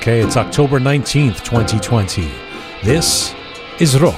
[0.00, 2.26] Okay, it's October 19th, 2020.
[2.82, 3.34] This
[3.80, 4.16] is Roqe.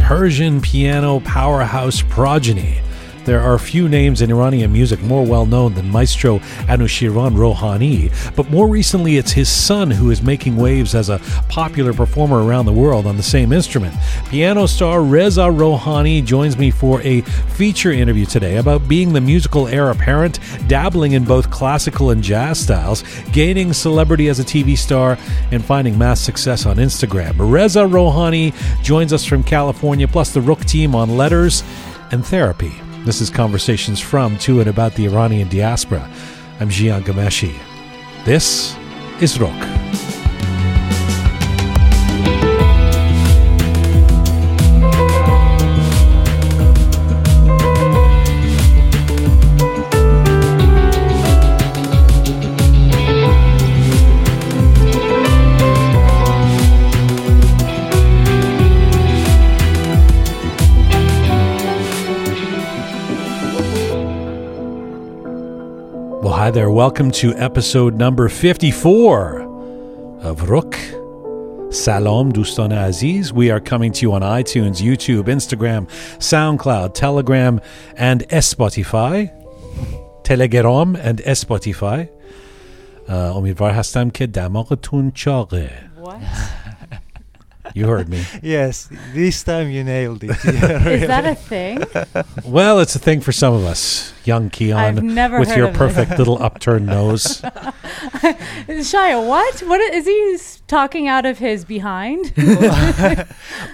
[0.00, 2.80] Persian piano powerhouse progeny.
[3.24, 8.50] There are few names in Iranian music more well known than Maestro Anushirvan Rohani, but
[8.50, 12.72] more recently it's his son who is making waves as a popular performer around the
[12.72, 13.94] world on the same instrument.
[14.28, 19.68] Piano star Reza Rohani joins me for a feature interview today about being the musical
[19.68, 20.38] heir apparent,
[20.68, 25.16] dabbling in both classical and jazz styles, gaining celebrity as a TV star,
[25.50, 27.36] and finding mass success on Instagram.
[27.38, 28.52] Reza Rohani
[28.82, 31.62] joins us from California, plus the Roqe team on letters
[32.10, 32.83] and therapy.
[33.04, 36.10] This is Conversations from, to, and about the Iranian diaspora.
[36.58, 37.54] I'm Jian Ghomeshi.
[38.24, 38.74] This
[39.20, 40.03] is Roqe.
[66.44, 69.40] Hi there, welcome to episode number 54
[70.20, 70.76] of Roqe.
[71.72, 73.32] Salom, Dustan Aziz.
[73.32, 77.62] We are coming to you on iTunes, YouTube, Instagram, SoundCloud, Telegram,
[77.96, 79.32] and Spotify.
[80.22, 82.10] Telegram and Spotify.
[83.08, 83.58] Uh, امید
[85.96, 86.63] What?
[87.75, 88.23] You heard me.
[88.41, 90.31] Yes, this time you nailed it.
[90.43, 91.83] Yeah, Is that a thing?
[92.43, 94.11] Well, it's a thing for some of us.
[94.25, 95.77] Young Keon I've never with heard your of this.
[95.77, 97.25] perfect little upturned nose.
[98.91, 99.59] Shia, what?
[99.69, 102.31] What i- is he s- talking out of his behind?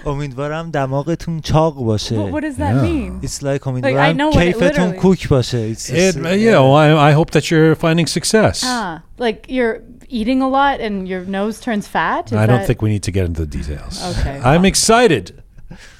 [0.06, 2.16] امیدوارم دماغتون چاق باشه.
[2.16, 2.82] what, what does that Yeah.
[2.82, 3.20] mean?
[3.22, 5.72] It's like I امیدوارم know what it کیفتون literally- کوک باشه.
[5.72, 8.62] It's It, just, uh, you know, I, I hope that you're finding success.
[8.64, 9.80] Ah, like you're
[10.11, 12.31] eating a lot and your nose turns fat?
[12.31, 14.03] Is I don't that- think we need to get into the details.
[14.17, 14.39] Okay.
[14.43, 15.41] I'm excited.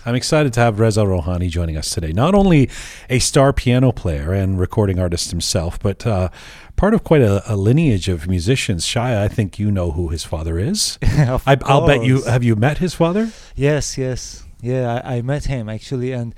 [0.05, 2.11] I'm excited to have Reza Rohani joining us today.
[2.11, 2.69] Not only
[3.09, 6.27] a star piano player and recording artist himself, but uh,
[6.75, 8.85] part of quite a, a lineage of musicians.
[8.85, 10.97] Shia, I think you know who his father is.
[11.19, 12.23] Of I, I'll bet you.
[12.23, 13.31] Have you met his father?
[13.55, 14.43] Yes, yes.
[14.59, 16.35] Yeah, I, I met him actually, and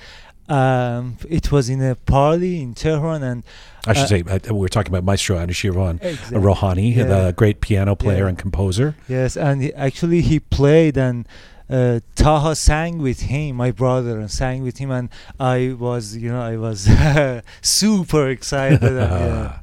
[0.49, 3.43] um, it was in a party in Tehran, and
[3.87, 6.37] I should Uh, say uh, we were talking about Maestro Anushirvan Exactly.
[6.39, 7.03] Rohani, Yeah.
[7.05, 8.29] the great piano player Yeah.
[8.29, 8.95] and composer.
[9.07, 11.27] yes, and he, actually he played and.
[11.69, 15.09] Uh, Taha sang with him, my brother, and sang with him, and
[15.39, 16.87] I was, you know, I was
[17.61, 18.83] super excited.
[18.83, 19.59] and, yeah.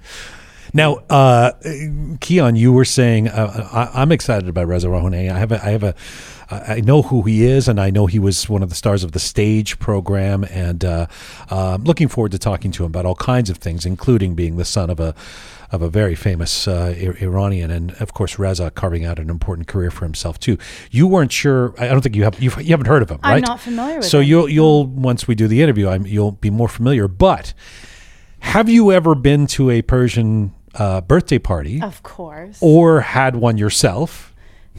[0.72, 1.53] Now, uh,
[2.20, 5.31] Keon, you were saying uh, I, I'm excited about Reza Rohani.
[5.31, 5.94] I have a, I have a,
[6.50, 9.12] I know who he is, and I know he was one of the stars of
[9.12, 11.06] the stage program, and uh,
[11.50, 14.56] uh, I'm looking forward to talking to him about all kinds of things, including being
[14.56, 15.14] the son of a
[15.72, 16.92] of a very famous uh,
[17.22, 20.58] Iranian, and of course Reza carving out an important career for himself too.
[20.91, 21.72] You weren't sure.
[21.78, 22.41] I don't think you have.
[22.42, 23.44] You've, you haven't heard of him, I'm right?
[23.47, 24.26] not familiar with So him.
[24.28, 27.06] you'll you'll once we do the interview, I'm, you'll be more familiar.
[27.06, 27.54] But
[28.41, 32.58] have you ever been to a Persian uh, birthday party Of course.
[32.60, 34.34] or had one yourself?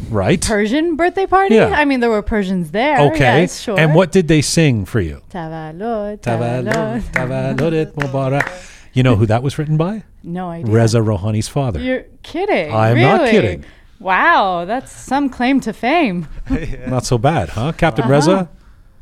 [0.09, 0.41] Right.
[0.41, 1.55] Persian birthday party?
[1.55, 1.67] Yeah.
[1.75, 2.99] I mean, there were Persians there.
[3.11, 3.41] okay.
[3.41, 3.77] Yes, sure.
[3.79, 5.21] And what did they sing for you?
[5.29, 6.21] Tavallud
[7.95, 8.67] Mubarak.
[8.93, 10.03] You know who that was written by?
[10.23, 10.71] No idea.
[10.73, 11.79] Reza Rohani's father.
[11.79, 12.73] You're kidding.
[12.73, 13.05] I'm really?
[13.07, 13.65] not kidding.
[13.99, 16.27] Wow, that's some claim to fame.
[16.87, 18.11] Not so bad, huh, Captain Uh-huh.
[18.13, 18.49] Reza?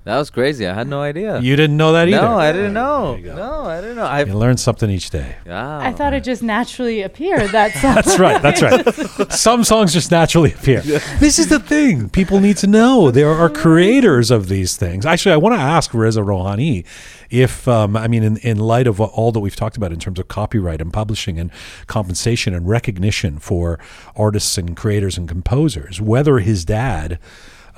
[0.09, 0.65] That was crazy.
[0.65, 1.39] I had no idea.
[1.39, 2.19] You didn't know that either.
[2.19, 3.11] no, I didn't know.
[3.11, 3.35] There you go.
[3.35, 4.05] No, I didn't know.
[4.05, 5.35] I You learn something each day.
[5.45, 5.79] wow.
[5.79, 7.51] I thought it just naturally appeared.
[7.51, 7.93] That song.
[7.93, 8.41] That's right.
[8.41, 9.31] That's right.
[9.31, 10.81] Some songs just naturally appear.
[10.81, 12.09] This is the thing.
[12.09, 13.11] People need to know.
[13.11, 15.05] There are creators of these things.
[15.05, 16.85] Actually, I want to ask Reza Rohani
[17.29, 19.99] if, um, I mean, in, in light of what, all that we've talked about in
[19.99, 21.51] terms of copyright and publishing and
[21.85, 23.79] compensation and recognition for
[24.15, 27.19] artists and creators and composers, whether his dad.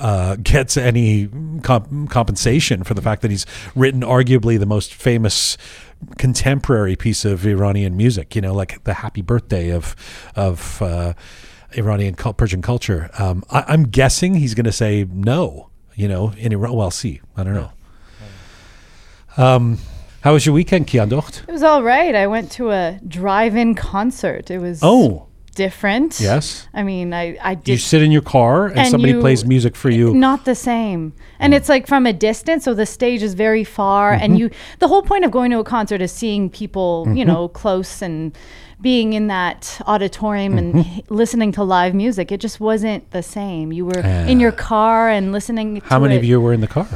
[0.02, 1.30] Uh, gets any
[1.62, 3.46] comp- compensation for the fact that he's
[3.76, 5.58] written arguably the most famous
[6.18, 8.36] contemporary piece of Iranian music.
[8.36, 9.96] You know, like the Happy Birthday of
[10.36, 11.14] of uh,
[11.78, 13.12] Iranian Persian culture.
[13.20, 15.70] Um, I, I'm guessing he's going to say no.
[15.94, 16.74] You know, in Iran.
[16.74, 17.72] Well, see, I don't know.
[19.38, 19.78] Um,
[20.22, 21.44] how was your weekend, Kiandocht?
[21.48, 22.16] It was all right.
[22.16, 24.50] I went to a drive-in concert.
[24.52, 26.20] It was Oh, different.
[26.20, 26.68] Yes.
[26.74, 29.46] I mean, I I did You sit in your car and, And somebody you- plays
[29.46, 30.14] music for you.
[30.14, 34.14] not the same and it's like from a distance so the stage is very far
[34.14, 34.24] Mm-hmm.
[34.24, 34.50] and you
[34.80, 38.32] the whole point of going to a concert is seeing people you know close and
[38.82, 41.00] being in that auditorium and Mm-hmm.
[41.00, 44.02] h- listening to live music it just wasn't the same you were
[44.32, 46.20] in your car and listening How many it.
[46.20, 46.88] of you were in the car?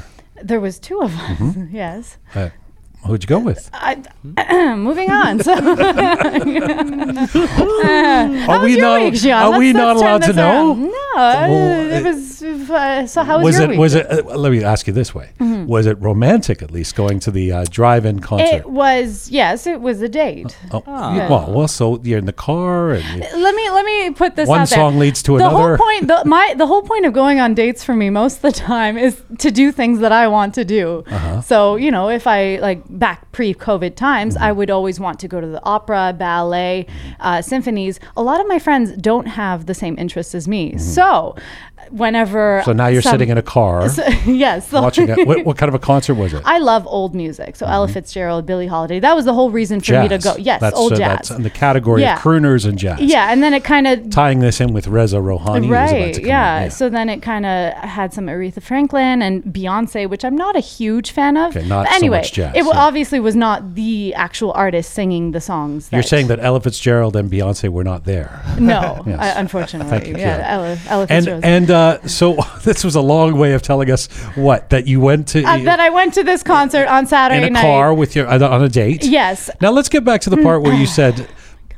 [0.52, 1.76] there was two of us Mm-hmm.
[1.84, 2.50] yes Uh,
[3.06, 3.70] who'd you go with?
[3.74, 5.54] I, moving on so
[7.26, 9.02] Are we not?
[9.02, 10.68] week, are Let's- we let's not allowed to know?
[10.72, 10.82] around.
[10.84, 12.36] no Well, it it- was
[12.70, 13.70] uh, so how was, Was your it?
[13.72, 14.06] week Was it?
[14.12, 17.52] Uh, let me ask you this way: Was it romantic at least going to the
[17.52, 18.54] uh, drive-in concert?
[18.58, 20.58] It was yes, it was a date.
[20.72, 21.14] Oh, Ah.
[21.14, 24.48] you- well, well, so you're in the car and Let me let me put this
[24.50, 24.78] One out there.
[24.78, 25.78] song leads to the another.
[25.78, 28.42] whole point, the, my the whole point of going on dates for me most of
[28.42, 31.04] the time is to do things that I want to do.
[31.08, 31.42] Uh-huh.
[31.42, 34.44] So you know, if I like back pre-COVID times, Mm-hmm.
[34.44, 36.88] I would always want to go to the opera, ballet,
[37.20, 38.00] uh, symphonies.
[38.18, 41.36] A lot of my friends don't have the same interests as me, so
[41.92, 42.66] whenever Mm-hmm.
[42.66, 45.10] so now you're some- sitting in a car So- yes, watching.
[45.10, 46.42] A, what, what kind of a concert was it?
[46.46, 47.56] I love old music.
[47.56, 49.00] So Ella Fitzgerald, Billie Holiday.
[49.00, 50.36] That was the whole reason for me to go.
[50.38, 51.08] Yes, that's, old uh, jazz.
[51.16, 52.16] That's in the category Yeah.
[52.16, 53.00] of crooners and jazz.
[53.02, 56.70] yeah, and then it kind of Tying this in with Reza Rohani, right come yeah.
[56.70, 60.60] so then it kind of had some aretha franklin and beyonce which i'm not a
[60.60, 62.70] huge fan of Okay, not But so much jazz, it yeah.
[62.88, 67.30] Obviously was not the actual artist singing the songs You're saying that Ella Fitzgerald and
[67.32, 68.30] Beyonce were not there.
[68.60, 69.38] no Yes.
[69.38, 70.54] Unfortunately you, yeah
[70.90, 71.44] ella, Fitzgerald.
[71.44, 72.26] and uh, so
[72.64, 75.80] this was a long way of telling us what that you went to uh, that
[75.80, 78.70] i went to this concert on saturday in a night car with your on a
[78.70, 79.04] date.
[79.06, 81.28] yes Now let's get back to the part where you said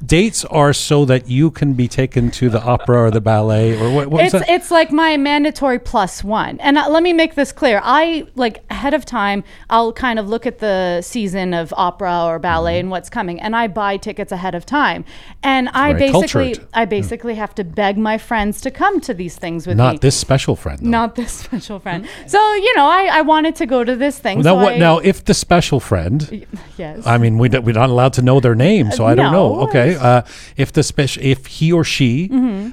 [0.06, 3.92] dates are so that you can be taken to the opera or the ballet or
[3.94, 4.48] what, what it's that?
[4.50, 6.60] it's like my mandatory plus one.
[6.60, 7.82] And uh, let me make this clear.
[7.84, 9.44] I like ahead of time.
[9.70, 12.80] I'll kind of look at the season of opera or ballet Mm-hmm.
[12.80, 15.06] and what's coming, and I buy tickets ahead of time.
[15.44, 16.12] And I basically
[16.54, 16.68] cultured.
[16.74, 19.98] I basically have to beg my friends to come to these things with Not me.
[20.00, 20.80] this special friend.
[20.80, 20.90] Though.
[20.90, 22.08] Not this special friend.
[22.26, 24.40] So you know, I, I wanted to go to this thing.
[24.40, 24.74] now so what?
[24.74, 26.46] I- now if the special friend,
[26.78, 27.06] yes.
[27.06, 29.56] I mean we we're not allowed to know their name, so I don't know.
[29.60, 30.22] no, Okay, uh,
[30.58, 32.30] if the special if he or she,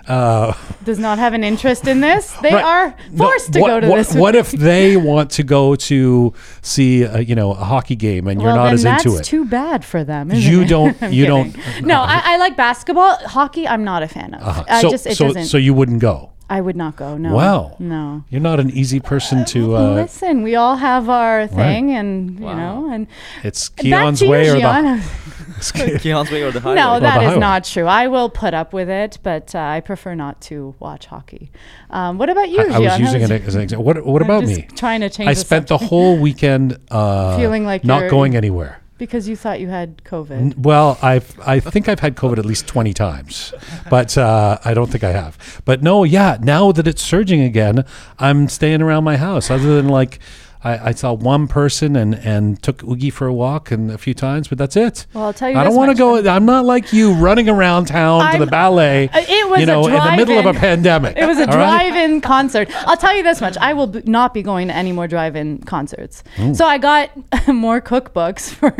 [0.09, 0.53] uh,
[0.85, 2.33] does not have an interest in this.
[2.43, 2.65] They Right.
[2.65, 4.15] are No, forced to what, go to what, this.
[4.15, 6.33] What if they want to go to
[6.63, 9.25] see, uh, you know, a hockey game and you're not as into it?
[9.25, 10.31] too bad for them.
[10.31, 10.69] isn't You it?
[10.69, 11.53] don't- you kidding.
[11.53, 13.17] don't- No, I, I like basketball.
[13.27, 14.43] Hockey, I'm not a fan of.
[14.43, 14.81] Uh-huh.
[14.83, 16.31] So, just it so, so you wouldn't go.
[16.51, 17.17] I would not go.
[17.17, 17.35] No.
[17.35, 17.75] Wow.
[17.79, 18.23] No.
[18.29, 19.77] You're not an easy person to.
[19.77, 22.57] Uh, Listen, we all have our thing, and you Wow.
[22.83, 23.07] know, and
[23.43, 25.03] it's Keon's to you, way or the.
[25.73, 25.99] Gian.
[25.99, 26.77] Keon's way or the highway.
[26.77, 27.41] No, that the is highway.
[27.41, 27.87] not true.
[27.87, 31.51] I will put up with it, but uh, I prefer not to watch hockey.
[31.91, 33.85] Um, what about you, I, I was using it as an example.
[33.85, 34.69] What, what about just me?
[34.77, 35.29] Trying to change.
[35.29, 38.81] I the spent the whole weekend uh, Feeling like not going anywhere.
[38.99, 40.31] because you thought you had COVID.
[40.31, 43.53] N- Well, I've I think I've had COVID at least twenty times,
[43.91, 45.63] but uh, I don't think I have.
[45.65, 47.85] But no, yeah, now that it's surging again,
[48.19, 49.51] I'm staying around my house.
[49.51, 50.19] Other than like,
[50.65, 54.15] I, I saw one person and and took Oogie for a walk and a few
[54.15, 55.07] times, but that's it.
[55.13, 56.27] Well, I'll tell you I don't want to go.
[56.29, 59.09] I'm not like you running around town to the ballet.
[59.09, 61.17] Uh, it was you a know, in the middle of a pandemic.
[61.19, 62.69] It was a drive-in concert.
[62.89, 65.59] I'll tell you this much: I will b- not be going to any more drive-in
[65.65, 66.25] concerts.
[66.39, 66.55] Oh.
[66.55, 67.11] So I got
[67.49, 68.75] more cookbooks for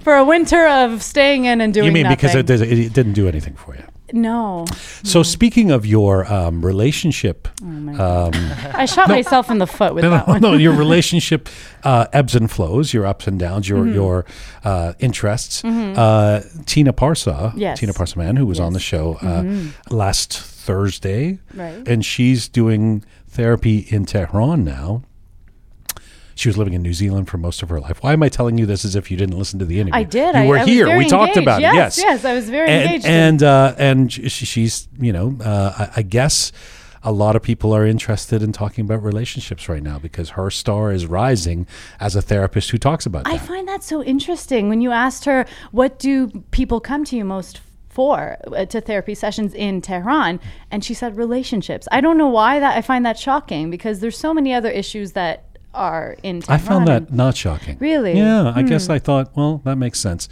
[0.00, 1.86] for a winter of staying in and doing.
[1.86, 3.84] You mean because it, it didn't do anything for you?
[4.12, 4.64] No,
[5.02, 8.32] So speaking of your um, relationship, um,
[8.74, 10.40] I shot myself in the foot with no, that one.
[10.40, 11.48] no, your relationship
[11.84, 13.94] uh, ebbs and flows, your ups and downs, your Mm-hmm.
[13.94, 14.24] your
[14.64, 15.64] uh, interests.
[15.64, 17.78] Uh, Tina Parsa, Yes.
[17.80, 18.90] Tina Parsaman, who was on the Yes.
[18.90, 19.66] Mm-hmm.
[19.68, 21.86] show uh, last Thursday, Right.
[21.86, 25.02] and she's doing therapy in Tehran now.
[26.38, 28.00] She was living in New Zealand for most of her life.
[28.00, 29.98] Why am I telling you this as if you didn't listen to the interview?
[29.98, 30.36] I did.
[30.36, 30.96] You I, were I here.
[30.96, 31.42] we talked engaged.
[31.42, 32.02] about yes, it.
[32.02, 33.06] Yes, yes, I was very and engaged.
[33.06, 36.52] and uh, and sh- she's you know uh, I, I guess
[37.02, 40.92] a lot of people are interested in talking about relationships right now because her star
[40.92, 41.66] is rising
[41.98, 43.46] as a therapist who talks about I that.
[43.46, 44.68] find that so interesting.
[44.68, 49.16] When you asked her, what do people come to you most for uh, to therapy
[49.16, 50.38] sessions in Tehran?
[50.70, 51.88] And she said relationships.
[51.90, 55.12] I don't know why that I find that shocking because there's so many other issues
[55.12, 55.47] that
[55.78, 57.78] are in I found that not shocking.
[57.78, 58.12] Really?
[58.12, 58.18] Hmm.
[58.18, 60.28] Yeah, I guess I thought, well, that makes sense,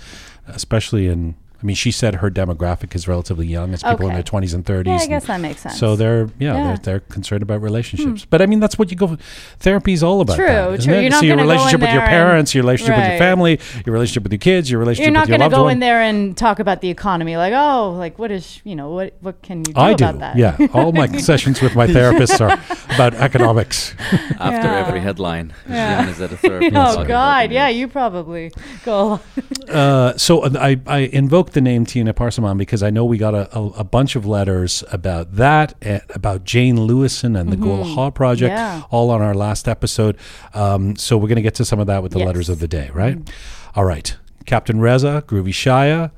[0.47, 1.37] especially in.
[1.61, 3.73] I mean, she said her demographic is relatively young.
[3.73, 4.91] It's people in their twenties and thirties.
[5.01, 5.79] Yeah, I guess that makes sense.
[5.79, 6.53] So they're yeah, Yeah.
[6.53, 6.67] Hmm.
[6.67, 8.25] They're, they're concerned about relationships.
[8.29, 9.17] But I mean, that's what you go.
[9.59, 10.37] Therapy is all about.
[10.37, 10.99] True, that, isn't true.
[10.99, 11.03] it?
[11.03, 13.19] You're not so your gonna go in relationship with your parents, your relationship with your
[13.19, 15.29] family, your relationship with your kids, your relationship with your love.
[15.29, 15.73] You're not going to go one.
[15.73, 19.15] in there and talk about the economy, like, oh, like what is, you know, what
[19.21, 20.13] what can you do I do.
[20.19, 20.37] that?
[20.37, 22.53] Yeah, all my sessions with my therapists are
[22.95, 23.95] about economics.
[24.39, 24.87] After Yeah.
[24.87, 26.09] every headline, Yeah.
[26.09, 26.71] Is at a therapy.
[26.77, 28.53] Oh God, yeah, you probably
[28.85, 29.21] go.
[29.69, 33.35] Uh, so uh, I, I invoke the name Tina Parsaman because I know we got
[33.35, 37.95] a, a, a bunch of letters about that, uh, about Jane Lewison and the mm
[37.95, 38.83] Ha project, yeah.
[38.91, 40.17] all on our last episode.
[40.55, 42.27] Um, so we're going to get to some of that with the yes.
[42.27, 43.19] letters of the day, right?
[43.19, 43.33] mm
[43.75, 44.17] All right.
[44.47, 46.13] Captain Reza, Groovy Shaya,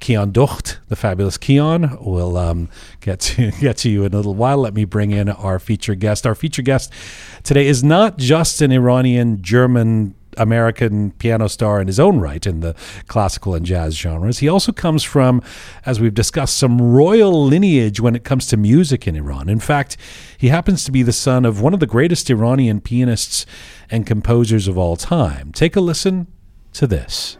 [0.00, 1.98] Keon Ducht, the fabulous Keon.
[2.00, 2.68] We'll um,
[3.00, 4.58] get to get to you in a little while.
[4.58, 6.26] Let me bring in our featured guest.
[6.26, 6.92] Our featured guest
[7.44, 12.60] today is not just an Iranian German American piano star in his own right in
[12.60, 12.74] the
[13.06, 14.38] classical and jazz genres.
[14.38, 15.42] He also comes from,
[15.84, 19.48] as we've discussed, some royal lineage when it comes to music in Iran.
[19.48, 19.96] In fact,
[20.38, 23.44] he happens to be the son of one of the greatest Iranian pianists
[23.90, 25.52] and composers of all time.
[25.52, 26.26] Take a listen
[26.72, 27.36] to this.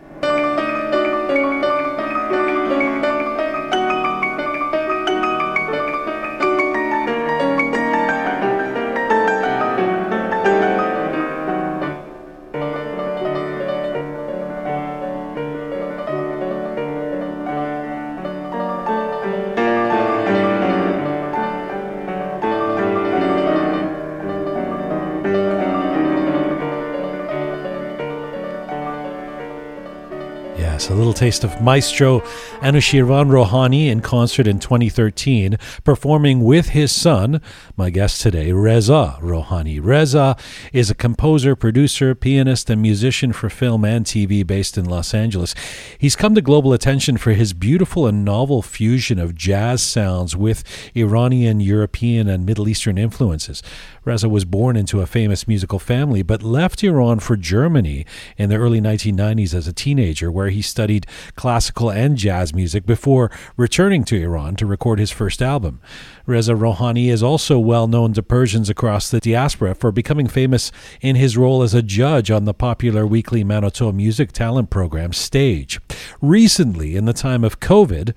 [31.21, 32.21] Taste of Maestro
[32.61, 37.43] Anushirvan Rohani in concert in 2013, performing with his son,
[37.77, 39.85] my guest today, Reza Rohani.
[39.85, 40.35] Reza
[40.73, 45.55] is a composer, producer, pianist, and musician for film and TV based in Los Angeles.
[45.99, 50.65] He's come to global attention for his beautiful and novel fusion of jazz sounds with
[50.97, 53.63] Iranian, European, and Middle Eastern influences.
[54.07, 58.07] Reza was born into a famous musical family, but left Iran for Germany
[58.39, 63.31] in the early 1990s as a teenager, where he studied classical and jazz music before
[63.57, 65.81] returning to Iran to record his first album.
[66.27, 71.17] Reza Rohani is also well known to Persians across the diaspora for becoming famous in
[71.17, 75.81] his role as a judge on the popular weekly Manoto music talent program Stage.
[76.21, 78.15] Recently, in the time of COVID,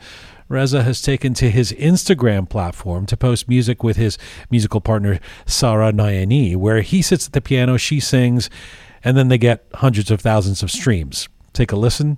[0.49, 4.17] Reza has taken to his Instagram platform to post music with his
[4.51, 8.49] musical partner Sarah Naeini, where he sits at the piano, she sings,
[9.03, 11.27] and then they get hundreds of thousands of streams.
[11.53, 12.17] Take a listen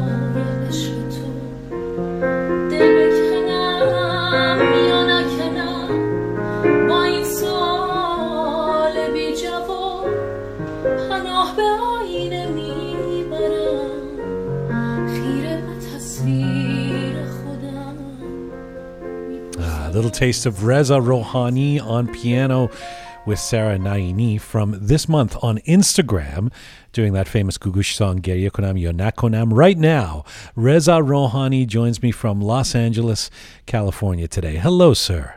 [20.01, 22.71] little taste of Reza Rohani on piano
[23.27, 26.51] with Sarah Naeini from this month on Instagram,
[26.91, 29.55] doing that famous Googoosh song Gerye Konam Yonakonam.
[29.55, 33.29] Right now, Reza Rohani joins me from Los Angeles,
[33.67, 34.55] California today.
[34.55, 35.35] Hello, sir.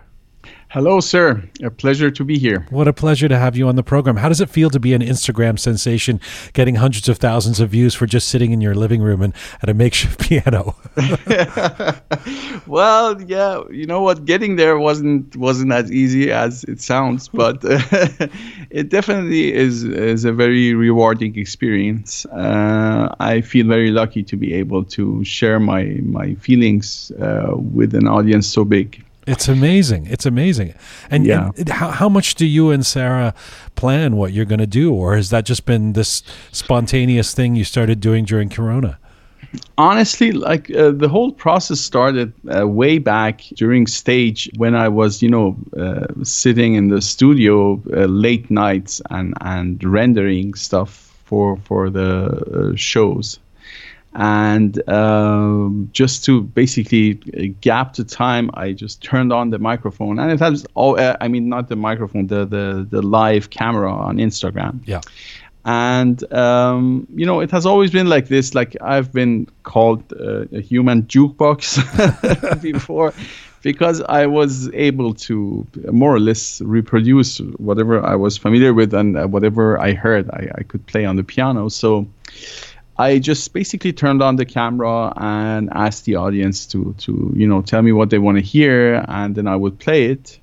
[0.74, 1.40] Hello, sir.
[1.62, 2.66] A pleasure to be here.
[2.68, 4.16] What a pleasure to have you on the program.
[4.16, 6.20] How does it feel to be an Instagram sensation,
[6.52, 9.68] getting hundreds of thousands of views for just sitting in your living room and at
[9.68, 10.74] a makeshift piano?
[12.66, 14.24] well, yeah, you know what?
[14.24, 17.78] Getting there wasn't wasn't as easy as it sounds, but uh,
[18.70, 22.26] it definitely is is a very rewarding experience.
[22.26, 27.94] Uh, I feel very lucky to be able to share my my feelings uh, with
[27.94, 29.04] an audience so big.
[29.26, 30.06] It's amazing.
[30.06, 30.74] It's amazing.
[31.10, 31.50] And, yeah.
[31.56, 33.34] And how, how much do you and Sarah
[33.74, 34.92] plan what you're going to do?
[34.94, 38.98] Or has that just been this spontaneous thing you started doing during Corona?
[39.78, 45.22] Honestly, like uh, the whole process started uh, way back during stage when I was,
[45.22, 51.56] you know, uh, sitting in the studio uh, late nights and, and rendering stuff for
[51.64, 53.38] for the uh, shows
[54.14, 57.14] and um, just to basically
[57.60, 60.18] gap the time i just turned on the microphone.
[60.18, 63.92] And it has all uh, i mean not the microphone the, the the live camera
[63.92, 64.80] on instagram.
[64.86, 65.00] Yeah.
[65.66, 70.44] And um, you know it has always been like this like i've been called uh,
[70.52, 73.12] a human jukebox before
[73.62, 79.16] because i was able to more or less reproduce whatever i was familiar with and
[79.16, 80.30] uh, whatever i heard.
[80.30, 81.70] I, I could play on the piano.
[81.70, 82.06] So
[82.96, 87.62] I just basically turned on the camera and asked the audience to to you know
[87.62, 90.38] tell me what they want to hear, and then I would play it.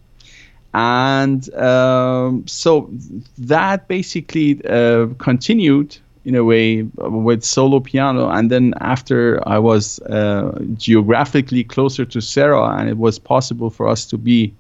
[0.73, 2.89] And um, so
[3.37, 8.29] that basically uh, continued in a way with solo piano.
[8.29, 13.87] And then after I was uh, geographically closer to Sarah, and it was possible for
[13.87, 14.53] us to be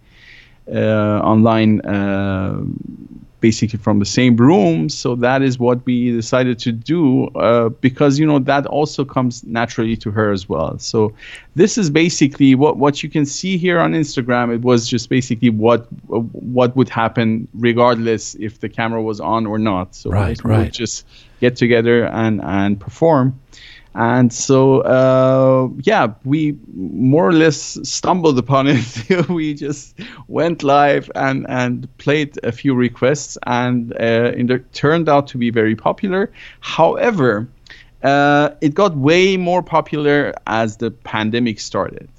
[0.67, 2.61] uh, online uh,
[3.41, 4.87] basically from the same room.
[4.87, 9.43] So that is what we decided to do uh, because you know that also comes
[9.43, 10.77] naturally to her as well.
[10.79, 11.13] So
[11.55, 14.53] this is basically what what you can see here on Instagram.
[14.53, 19.59] It was just basically what what would happen regardless if the camera was on or
[19.59, 19.95] not.
[19.95, 20.71] So right, we right.
[20.71, 21.05] just
[21.41, 23.39] get together and and perform.
[23.93, 29.29] And so, uh, yeah, we more or less stumbled upon it.
[29.29, 35.27] we just went live and, and played a few requests, and uh, it turned out
[35.27, 36.31] to be very popular.
[36.61, 37.49] However,
[38.03, 42.09] uh, it got way more popular as the pandemic started.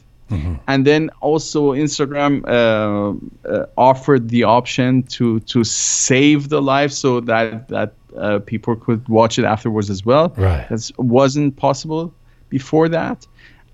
[0.66, 7.20] And then also Instagram uh, uh, offered the option to to save the live so
[7.20, 10.32] that that uh, people could watch it afterwards as well.
[10.36, 10.68] Right.
[10.68, 12.14] That wasn't possible
[12.48, 13.26] before that.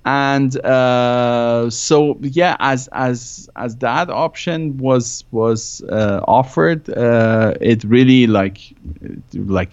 [0.04, 7.84] And uh, so yeah, as as as that option was was uh, offered, uh, it
[7.84, 8.58] really like
[9.34, 9.70] like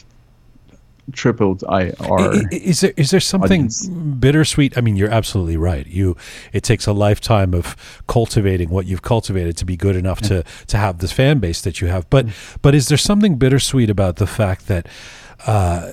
[1.13, 3.87] tripled I our I- i- Is there is there something audience.
[3.87, 4.77] bittersweet?
[4.77, 5.85] I mean, you're absolutely right.
[5.87, 6.15] You
[6.53, 7.75] it takes a lifetime of
[8.07, 11.79] cultivating what you've cultivated to be good enough to to have this fan base that
[11.81, 12.09] you have.
[12.09, 12.27] But
[12.61, 14.87] but is there something bittersweet about the fact that
[15.45, 15.91] uh,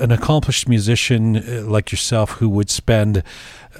[0.00, 3.22] an accomplished musician uh, like yourself who would spend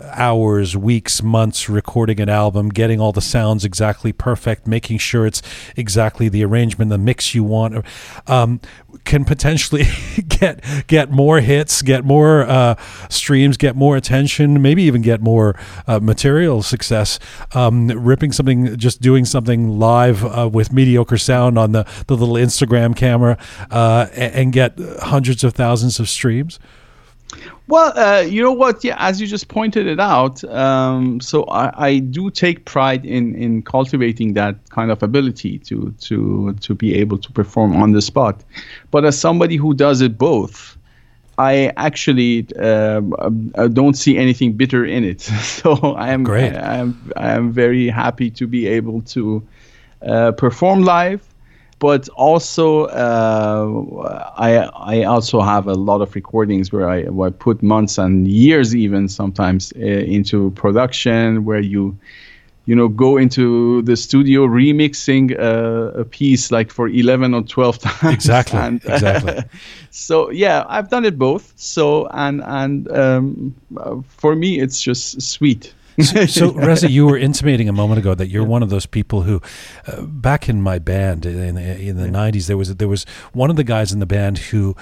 [0.01, 5.43] hours, weeks, months recording an album, getting all the sounds exactly perfect, making sure it's
[5.77, 7.85] exactly the arrangement, the mix you want,
[8.27, 8.61] um,
[9.05, 9.85] can potentially
[10.29, 12.75] get get more hits, get more uh,
[13.09, 17.19] streams, get more attention, maybe even get more uh, material success.
[17.55, 22.35] Um, ripping something, just doing something live uh, with mediocre sound on the, the little
[22.35, 23.39] Instagram camera,
[23.71, 26.59] uh, and get hundreds of thousands of streams.
[27.69, 28.83] Well, uh, you know what?
[28.83, 33.35] Yeah, as you just pointed it out, um, so I, I do take pride in,
[33.35, 38.01] in cultivating that kind of ability to to to be able to perform on the
[38.01, 38.43] spot.
[38.91, 40.79] But as somebody who does it both,
[41.37, 43.01] I actually uh,
[43.69, 45.21] don't see anything bitter in it.
[45.59, 46.55] So I am Great.
[46.55, 49.47] I, am I am very happy to be able to
[50.01, 51.28] uh, perform live
[51.79, 57.31] but also uh, I I also have a lot of recordings where I, where I
[57.31, 61.97] put months and years even sometimes uh, into production where you
[62.67, 67.79] you know go into the studio remixing uh, a piece like for 11 or 12
[68.01, 68.15] times.
[68.15, 69.43] Exactly, And, exactly.
[69.91, 71.53] so yeah i've done it both.
[71.57, 77.17] So and and um, uh, for me it's just sweet so, so Reza, you were
[77.17, 79.41] intimating a moment ago that you're one of those people who,
[79.87, 83.51] uh, back in my band in the, in the '90s, there was there was one
[83.51, 84.77] of the guys in the band who,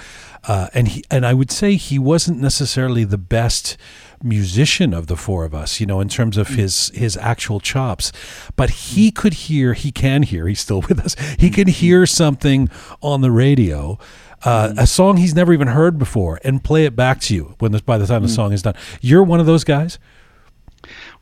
[0.47, 3.77] uh, and he and I would say he wasn't necessarily the best
[4.23, 8.11] musician of the four of us, you know, in terms of his his actual chops,
[8.55, 11.15] but he could hear, he can hear, he's still with us.
[11.37, 12.69] He can hear something
[13.01, 13.97] on the radio.
[14.45, 17.71] Uh, a song he's never even heard before, and play it back to you when
[17.71, 18.75] the, by the time the song is done.
[19.01, 19.97] You're one of those guys.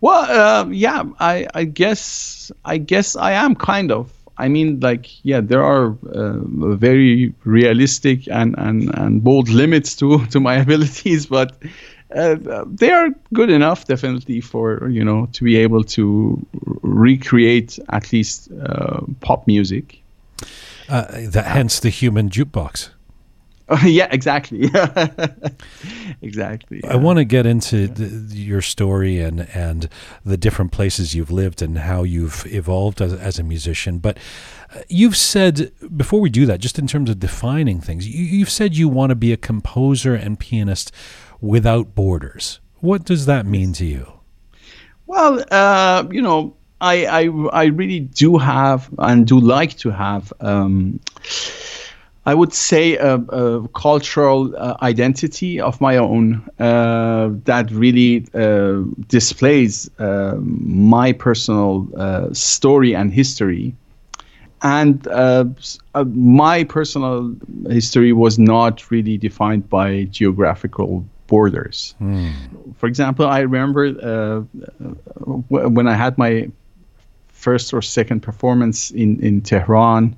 [0.06, 4.14] Well, uh, yeah, I, I guess I guess I am kind of.
[4.38, 6.38] I mean, like, yeah, there are uh,
[6.76, 11.58] very realistic and, and, and bold limits to, to my abilities, but
[12.16, 16.40] uh, they are good enough, definitely, for you know to be able to
[16.84, 20.04] recreate at least uh, pop music.
[20.88, 22.90] Uh, that, hence the human jukebox.
[23.84, 24.70] yeah, exactly.
[26.22, 26.84] exactly.
[26.84, 29.90] I want to get into the, your story and and
[30.24, 33.98] the different places you've lived and how you've evolved as, as a musician.
[33.98, 34.18] But
[34.76, 38.52] uh, you've said before we do that, just in terms of defining things, you, you've
[38.52, 40.92] said you want to be a composer and pianist
[41.42, 42.60] without borders.
[42.82, 44.12] What does that mean to you?
[45.08, 50.32] Well, uh, you know, I, I I really do have and do like to have.
[50.40, 51.00] Um,
[52.28, 58.82] I would say a, a cultural uh, identity of my own uh, that really uh,
[59.08, 63.76] displays uh, my personal uh, story and history.
[64.64, 65.46] And uh,
[65.94, 67.36] uh, my personal
[67.70, 71.94] history was not really defined by geographical borders.
[72.78, 74.40] For example, I remember uh,
[75.50, 76.50] when I had my
[77.28, 80.16] first or second performance in, in Tehran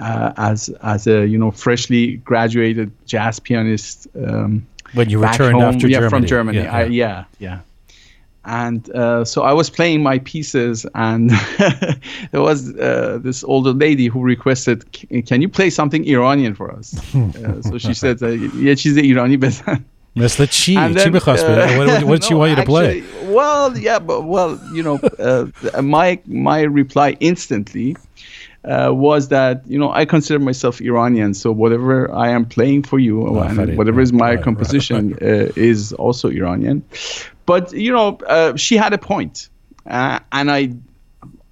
[0.00, 5.54] uh, as as a you know freshly graduated jazz pianist um, When you back returned
[5.62, 6.10] home, after yeah, Germany.
[6.10, 6.58] from Germany.
[6.58, 7.24] Yeah, I, yeah.
[7.38, 7.58] yeah, yeah.
[8.48, 11.30] And uh, so I was playing my pieces, and
[12.32, 16.70] there was uh, this older lady who requested, "C- "Can you play something Iranian for
[16.78, 19.80] us?" uh, so she said, uh, "Yeah, she's the Irani, but
[20.14, 20.80] That's the chi.
[20.80, 21.44] and chi then, بخواست.
[21.44, 23.00] uh, what, what, what did she no, want you to play?
[23.00, 27.96] actually, well, yeah, but well, you know, uh, my my reply instantly
[28.63, 32.99] uh, was that you know I consider myself Iranian, so whatever I am playing for
[32.99, 36.83] you, and whatever is my Right, right, composition Uh, is also Iranian.
[37.45, 39.49] But you know, uh, she had a point,
[39.87, 40.73] uh, and I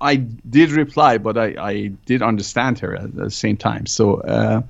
[0.02, 0.16] I
[0.50, 3.86] did reply, but I, I did understand her at the same time.
[3.86, 4.62] So uh,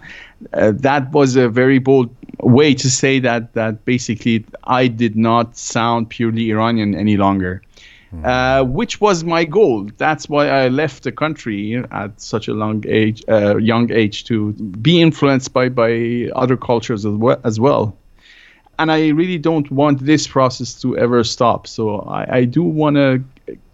[0.54, 2.10] uh, that was a very bold
[2.42, 7.62] way to say that that basically I did not sound purely Iranian any longer,
[8.24, 9.90] uh, which was my goal.
[9.98, 14.54] That's why I left the country at such a long age, uh, young age, to
[14.54, 17.40] be influenced by by other cultures as well.
[17.44, 17.96] As well
[18.80, 21.68] and I really don't want this process to ever stop.
[21.68, 23.22] So I, I do want to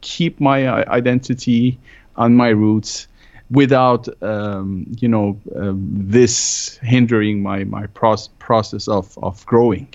[0.02, 1.78] keep my uh, identity
[2.15, 3.08] on my roots
[3.52, 9.88] without, um, you know, um, this hindering my my proce- process of of growing.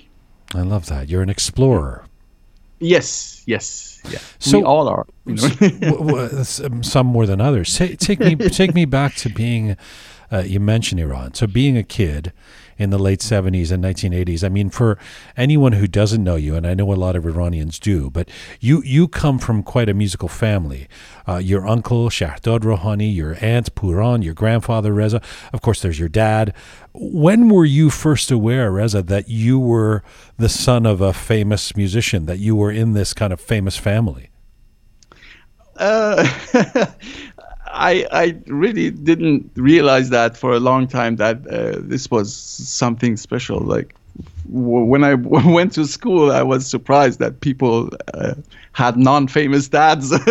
[0.55, 1.09] I love that.
[1.09, 2.05] You're an explorer.
[2.81, 4.19] Yes, yes, yeah.
[4.39, 5.05] So- we all are.
[5.25, 5.47] You know?
[5.49, 7.77] W- w- s- um, some more than others.
[7.77, 9.77] Ta- Take me, take me back to being.
[10.31, 12.31] Uh, you mentioned Iran, so being a kid
[12.81, 14.43] in the late '70s and 1980s.
[14.43, 14.97] I mean, for
[15.37, 18.81] anyone who doesn't know you, and I know a lot of Iranians do, but you
[18.83, 20.87] you come from quite a musical family.
[21.27, 25.21] Uh, your uncle Shahdad Rohani, your aunt Puran, your grandfather Reza.
[25.53, 26.53] Of course, there's your dad.
[26.93, 30.03] When were you first aware, Reza, that you were
[30.37, 32.25] the son of a famous musician?
[32.25, 34.29] That you were in this kind of famous family?
[35.77, 36.27] Uh,
[37.71, 43.17] I I really didn't realize that for a long time that uh, this was something
[43.17, 43.59] special.
[43.59, 43.95] Like
[44.49, 45.13] w- when I
[45.55, 48.35] went to school, I was surprised that people uh,
[48.73, 50.13] had non-famous dads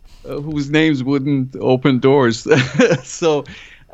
[0.24, 2.46] whose names wouldn't open doors.
[3.02, 3.44] so,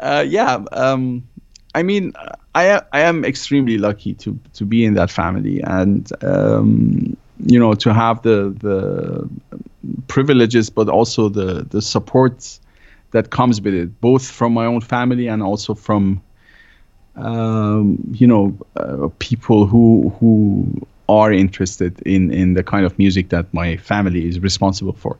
[0.00, 0.64] uh, yeah.
[0.72, 1.26] Um,
[1.74, 2.12] I mean,
[2.54, 7.74] I I am extremely lucky to to be in that family, and um, you know,
[7.74, 9.28] to have the the
[10.06, 12.58] privileges, but also the the support
[13.10, 16.20] that comes with it, both from my own family and also from
[17.16, 20.66] um, you know uh, people who who
[21.08, 25.16] are interested in in the kind of music that my family is responsible for.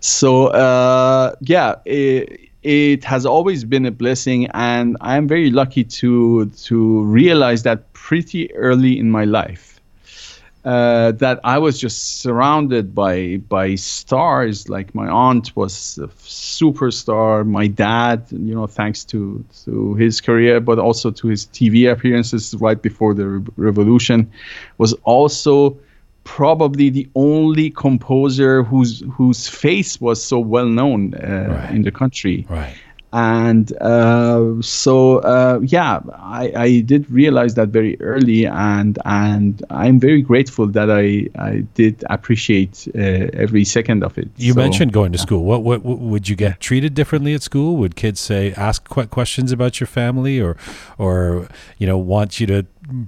[0.00, 1.76] So uh, yeah.
[1.84, 7.92] It, it has always been a blessing and i'm very lucky to to realize that
[7.92, 9.75] pretty early in my life
[10.66, 14.68] uh, that I was just surrounded by by stars.
[14.68, 17.46] Like my aunt was a superstar.
[17.46, 22.54] My dad, you know, thanks to to his career, but also to his TV appearances
[22.60, 24.30] right before the re- revolution,
[24.78, 25.76] was also
[26.24, 31.70] probably the only composer whose whose face was so well known uh, Right.
[31.76, 32.74] in the country Right.
[33.16, 36.00] And uh, so uh, yeah
[36.42, 41.06] I, I did realize that very early and and i'm very grateful that i
[41.50, 43.00] i did appreciate uh,
[43.44, 45.42] every second of it You So, mentioned going to school.
[45.50, 47.70] What, what, what would you get treated differently at school?
[47.80, 50.52] Would kids say ask que- questions about your family, or,
[50.98, 51.48] or
[51.80, 52.58] you know, want you to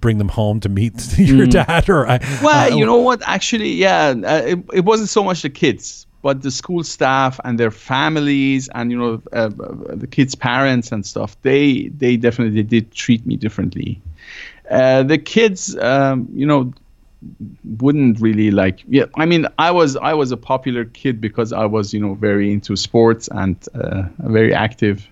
[0.05, 0.97] bring them home to meet
[1.31, 1.89] your dad?
[1.89, 2.43] Or I, Mm.
[2.47, 6.07] well uh, you know what actually yeah uh, it, it wasn't so much the kids
[6.23, 11.07] but the school staff and their families and you know uh, the kids parents and
[11.07, 14.01] stuff they they definitely did treat me differently.
[14.71, 16.73] Uh, the kids um, you know
[17.81, 21.65] wouldn't really like yeah i mean i was i was a popular kid because i
[21.65, 25.09] was you know very into sports and uh, very active.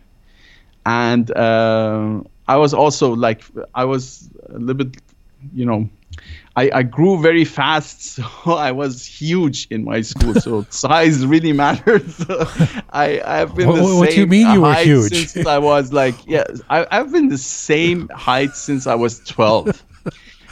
[0.84, 3.42] And uh, i was also like
[3.74, 5.02] i was a little bit
[5.52, 5.88] you know
[6.56, 10.34] I, I grew very fast, so I was huge in my school.
[10.34, 12.10] So size really mattered.
[12.10, 12.44] So
[12.90, 15.12] I I've been What- the what do you same mean you were height huge?
[15.28, 19.82] since I was like yeah I, I've been the same height since I was twelve.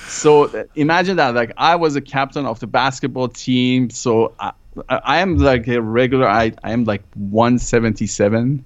[0.06, 3.88] So uh, imagine that like I was a captain of the basketball team.
[3.90, 4.52] So I,
[4.88, 6.28] I I am like a regular.
[6.28, 8.64] I I am like one seventy seven.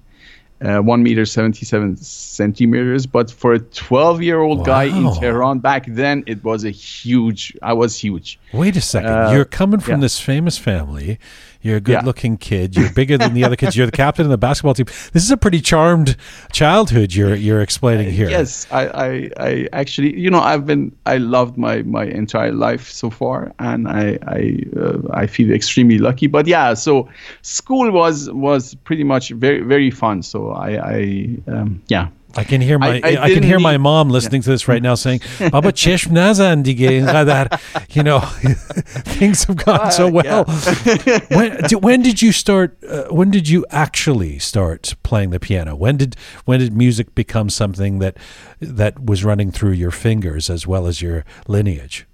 [0.61, 5.59] Uh, one meter seventy seven centimeters, but for a twelve year old guy in Tehran
[5.59, 7.55] back then, it was a huge.
[7.61, 8.39] I was huge.
[8.53, 9.09] wait a second.
[9.11, 10.01] uh, You're coming from yeah.
[10.01, 11.17] this famous family.
[11.61, 11.99] You're a Yeah.
[11.99, 12.77] good-looking kid.
[12.77, 13.75] You're bigger than the other kids.
[13.75, 14.85] You're the captain of the basketball team.
[15.11, 16.15] This is a pretty charmed
[16.53, 18.29] childhood you're you're explaining here.
[18.29, 22.89] Yes, I, I, I actually, you know, I've been, I loved my my entire life
[22.89, 26.27] so far, and I, I, uh, I feel extremely lucky.
[26.27, 27.09] But yeah, so
[27.41, 30.21] school was was pretty much very very fun.
[30.23, 32.07] So I, I, um, yeah.
[32.37, 34.83] I can hear my I, I- I can hear my mom listening to this right
[34.83, 37.47] now saying, "Baba çeşm nazan inqadar."
[37.95, 38.19] You know,
[39.19, 40.43] things have gone so Uh, well.
[41.29, 42.77] when, di- when did you start?
[42.83, 45.75] Uh, when did you actually start playing the piano?
[45.75, 48.15] When did when did music become something that
[48.61, 52.05] that was running through your fingers as well as your lineage?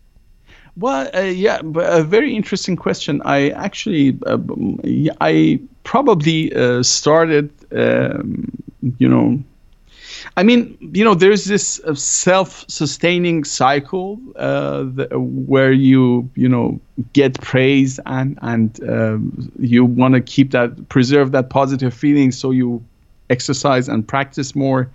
[0.77, 3.21] Well, uh, yeah, a very interesting question.
[3.23, 4.37] I actually, uh,
[5.21, 8.51] I probably uh, started, um,
[8.97, 9.41] you know,
[10.35, 14.83] I mean, you know, there's this uh, self-sustaining cycle uh,
[15.13, 16.79] where you, you know,
[17.13, 22.51] get praise and and um, you want to keep that, preserve that positive feeling, so
[22.51, 22.83] you
[23.29, 24.89] exercise and practice more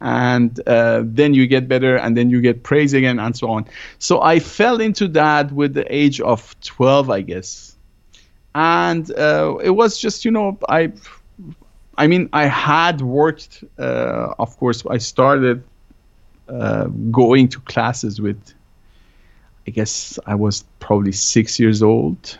[0.00, 3.66] and uh, then you get better and then you get praise again and so on.
[3.98, 7.76] So i fell into that with the age of 12 i guess.
[8.54, 10.92] And uh, it was just you know i
[11.98, 15.62] i mean i had worked uh, of course i started
[16.48, 18.40] uh, going to classes with
[19.66, 22.38] i guess i was probably six years old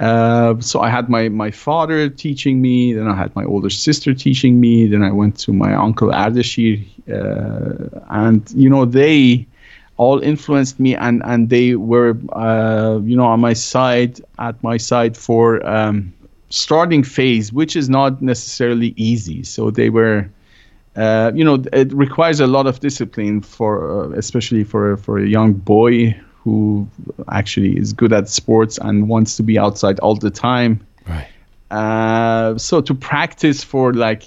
[0.00, 4.12] uh, so I had my, my father teaching me, then I had my older sister
[4.12, 9.46] teaching me, then I went to my uncle Ardashir, uh, and you know they
[9.96, 14.76] all influenced me, and and they were uh, you know on my side at my
[14.76, 16.12] side for um,
[16.48, 19.42] starting phase, which is not necessarily easy.
[19.44, 20.28] So they were.
[20.96, 25.26] Uh, you know, it requires a lot of discipline for, uh, especially for for a
[25.26, 26.86] young boy who
[27.32, 30.86] actually is good at sports and wants to be outside all the time.
[31.08, 31.26] Right.
[31.70, 34.24] Uh, so to practice for like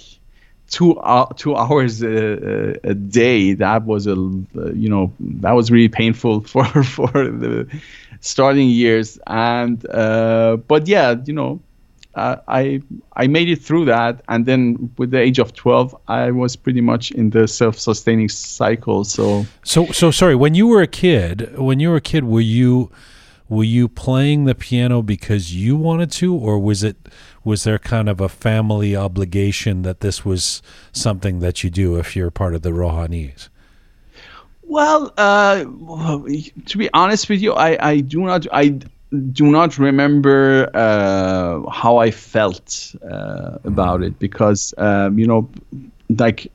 [0.68, 5.70] two uh, two hours a, a, day, that was a uh, you know that was
[5.70, 7.68] really painful for for the
[8.20, 9.18] starting years.
[9.28, 11.60] And uh, but yeah, you know
[12.18, 12.82] uh, I
[13.14, 16.80] I made it through that, and then with the age of twelve, I was pretty
[16.80, 19.04] much in the self-sustaining cycle.
[19.04, 20.34] So so so sorry.
[20.34, 22.90] When you were a kid, when you were a kid, were you
[23.48, 26.96] were you playing the piano because you wanted to, or was it
[27.44, 32.14] was there kind of a family obligation that this was something that you do if
[32.14, 33.48] you're part of the Rohanis?
[34.62, 38.78] Well, uh, to be honest with you, I, I do not I
[39.32, 45.48] do not remember uh, how I felt uh, about it because um, you know,
[46.18, 46.50] like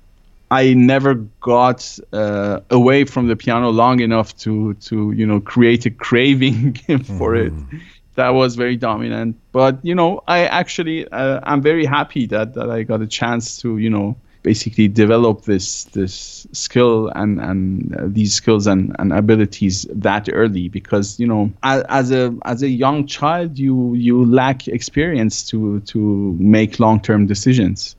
[0.52, 5.86] I never got uh, away from the piano long enough to to you know create
[5.86, 7.48] a craving for mm.
[7.48, 7.54] it.
[7.54, 7.78] Mm-hmm.
[8.16, 12.70] That was very dominant, but you know, I actually uh, I'm very happy that that
[12.70, 18.04] I got a chance to you know basically develop this this skill and and uh,
[18.08, 22.70] these skills and, and abilities that early because you know as, as a as a
[22.70, 27.96] young child you you lack experience to to make long term decisions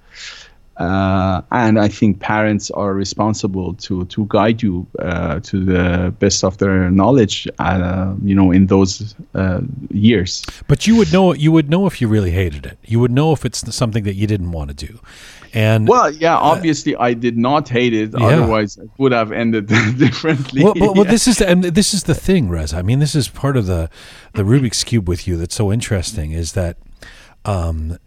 [0.76, 6.42] uh, and I think parents are responsible to to guide you uh, to the best
[6.42, 9.60] of their knowledge, uh, you know, in those uh,
[9.90, 10.44] years.
[10.66, 12.78] But you would know you would know if you really hated it.
[12.84, 14.98] You would know if it's something that you didn't want to do.
[15.52, 18.10] And well, yeah, obviously I did not hate it.
[18.12, 18.26] Yeah.
[18.26, 19.66] Otherwise, it would have ended
[19.98, 20.64] differently.
[20.64, 22.74] Well, well, well this is the, and this is the thing, Rez.
[22.74, 23.88] I mean, this is part of the
[24.32, 26.78] the Rubik's cube with you that's so interesting is that.
[27.46, 27.98] Um,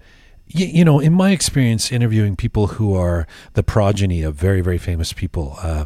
[0.50, 4.78] you, you, know, in my experience interviewing people who are the progeny of very, very
[4.78, 5.86] famous people, uh,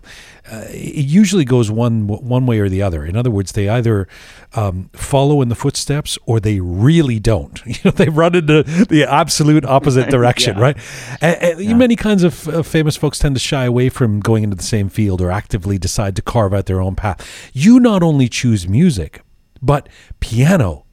[0.52, 3.06] uh, it usually goes one one way or the other.
[3.06, 4.08] In other words, they either
[4.54, 7.62] um, follow in the footsteps or they really don't.
[7.72, 10.62] You know, they run into the absolute opposite direction, yeah.
[10.62, 10.78] right?
[11.22, 11.74] And, and yeah.
[11.74, 14.90] Many kinds of uh, famous folks tend to shy away from going into the same
[14.90, 17.50] field or actively decide to carve out their own path.
[17.54, 19.24] You not only choose music,
[19.62, 19.88] but
[20.20, 20.86] piano,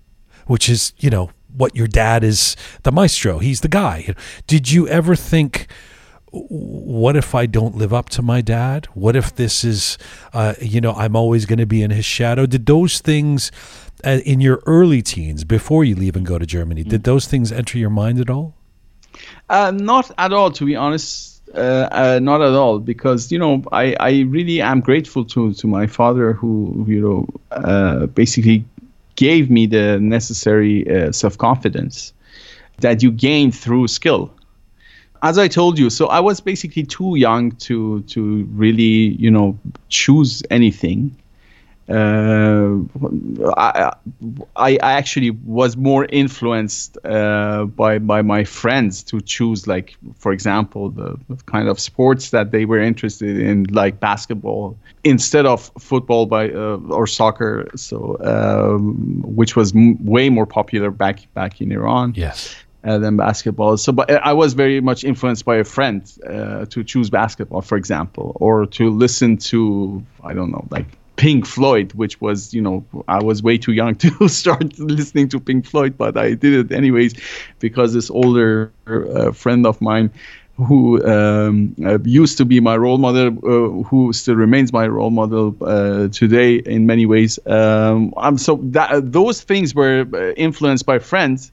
[0.46, 3.38] which is you know what your dad is the maestro.
[3.38, 4.14] He's the guy.
[4.46, 5.66] Did you ever think,
[6.30, 8.86] what if I don't live up to my dad?
[8.94, 9.98] What if this is,
[10.32, 12.46] uh, you know, I'm always going to be in his shadow?
[12.46, 13.50] Did those things
[14.04, 17.50] uh, in your early teens, before you leave and go to Germany, did those things
[17.50, 18.54] enter your mind at all?
[19.48, 21.42] Uh, not at all, to be honest.
[21.54, 25.66] Uh, uh, not at all, because you know I, I really am grateful to to
[25.66, 28.66] my father who you know uh, basically
[29.18, 32.12] gave me the necessary uh, self confidence
[32.78, 34.32] that you gain through skill.
[35.22, 39.58] As I told you, so I was basically too young to to really you know
[39.88, 41.16] choose anything
[41.88, 42.76] uh,
[43.56, 43.92] I,
[44.56, 50.90] I actually was more influenced uh, by by my friends to choose like for example
[50.90, 56.50] the, kind of sports that they were interested in like basketball instead of football by
[56.50, 57.66] uh, or soccer.
[57.74, 62.54] So um, which was m- way more popular back back in Iran yes.
[62.84, 63.78] uh, than basketball.
[63.78, 67.78] So but I was very much influenced by a friend uh, to choose basketball for
[67.78, 72.84] example or to listen to I don't know like Pink Floyd, which was, you know,
[73.08, 76.74] I was way too young to start listening to Pink Floyd, but I did it
[76.74, 77.14] anyways
[77.58, 80.10] because this older uh, friend of mine
[80.56, 85.10] who um, uh, used to be my role model, uh, who still remains my role
[85.10, 87.38] model uh, today in many ways.
[87.46, 91.52] Um, I'm so that those things were uh, influenced by friends,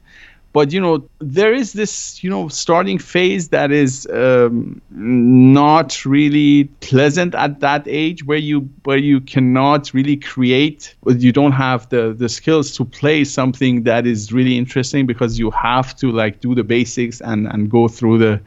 [0.56, 6.64] but you know there is this you know starting phase that is um, not really
[6.80, 12.14] pleasant at that age where you where you cannot really create you don't have the
[12.16, 16.54] the skills to play something that is really interesting because you have to like do
[16.54, 18.40] the basics and and go through the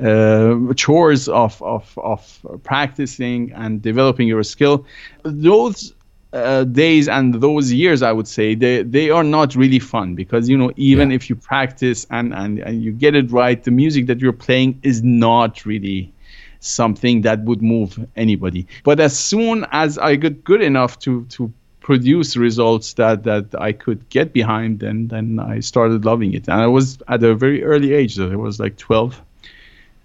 [0.00, 2.20] uh, chores of, of, of
[2.64, 4.84] practicing and developing your skill.
[5.22, 5.94] Those
[6.34, 10.48] uh, days and those years, I would say, they, they are not really fun because,
[10.48, 11.16] you know, even yeah.
[11.16, 14.80] if you practice and, and, and you get it right, the music that you're playing
[14.82, 16.12] is not really
[16.58, 18.66] something that would move anybody.
[18.82, 23.72] But as soon as I got good enough to, to produce results that, that I
[23.72, 26.48] could get behind, then, then I started loving it.
[26.48, 29.22] And I was at a very early age, so it was like 12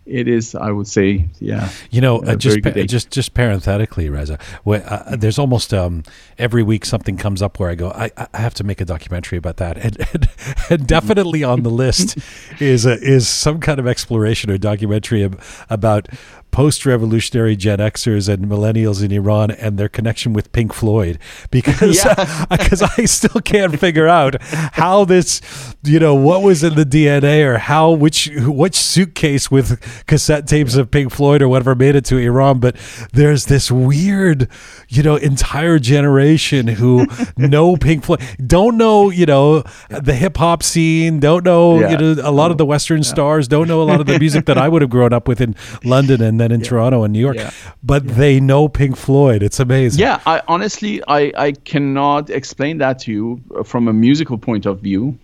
[0.09, 1.69] it is, I would say, yeah.
[1.91, 6.03] You know, uh, just pa- just just parenthetically, Reza, where, uh, there's almost um,
[6.37, 9.37] every week something comes up where I go, I, I have to make a documentary
[9.37, 10.29] about that, and, and,
[10.69, 12.17] and definitely on the list
[12.59, 16.07] is a, is some kind of exploration or documentary ab- about
[16.51, 21.19] post-revolutionary Gen Xers and millennials in Iran and their connection with Pink Floyd
[21.51, 22.03] because
[22.49, 25.41] because I still can't figure out how this
[25.83, 30.75] you know what was in the DNA or how which which suitcase with cassette tapes
[30.75, 32.75] of Pink Floyd or whatever made it to Iran but
[33.13, 34.49] there's this weird
[34.87, 37.05] you know entire generation who
[37.37, 41.91] know Pink Floyd don't know you know the hip hop scene don't know yeah.
[41.91, 43.03] you know a lot of the western yeah.
[43.09, 45.41] stars don't know a lot of the music that I would have grown up with
[45.41, 46.67] in London and then in yeah.
[46.67, 47.37] Toronto and New York.
[47.37, 47.51] Yeah.
[47.83, 48.13] But yeah.
[48.13, 49.43] they know Pink Floyd.
[49.43, 49.99] It's amazing.
[49.99, 54.79] Yeah, I honestly I, I cannot explain that to you from a musical point of
[54.79, 55.17] view.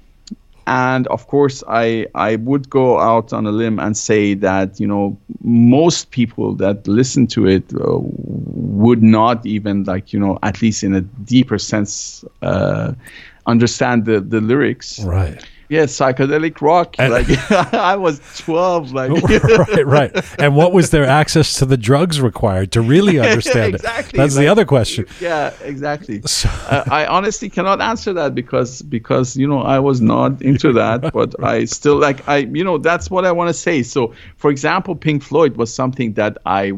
[0.68, 4.88] And of course, I I would go out on a limb and say that you
[4.88, 10.64] know most people that listen to it uh, would not even like you know at
[10.64, 12.94] least in a deeper sense uh,
[13.46, 15.00] understand the the lyrics.
[15.02, 16.96] Right yeah, psychedelic rock.
[17.00, 17.28] And, like
[17.74, 18.92] I was twelve.
[18.92, 20.40] Like right, right.
[20.40, 24.18] And what was their access to the drugs required to really understand exactly.
[24.20, 24.22] it?
[24.22, 25.06] That's like, the other question.
[25.20, 26.22] Yeah, exactly.
[26.24, 30.74] So, uh, I honestly cannot answer that because because you know I was not into
[30.74, 33.84] that, but I still like I you know that's what I want to say.
[33.84, 36.74] So for example, Pink Floyd was something that I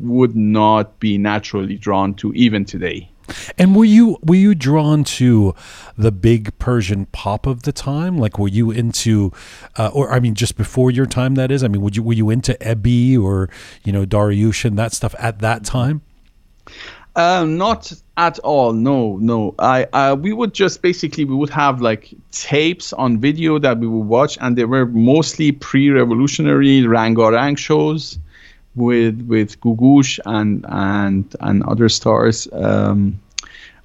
[0.00, 3.10] would not be naturally drawn to even today.
[3.58, 5.54] And were you were you drawn to
[5.96, 8.18] the big Persian pop of the time?
[8.18, 9.32] Like, were you into,
[9.76, 11.34] uh, or I mean, just before your time?
[11.34, 13.48] That is, I mean, would you were you into Ebi or
[13.82, 16.02] you know Dariush and that stuff at that time?
[17.16, 18.72] Um, not at all.
[18.72, 19.54] No, no.
[19.58, 23.86] I, uh, we would just basically we would have like tapes on video that we
[23.86, 28.18] would watch, and they were mostly pre-revolutionary Rangarang shows
[28.74, 32.48] with with Googoosh and and and other stars.
[32.52, 33.20] Um,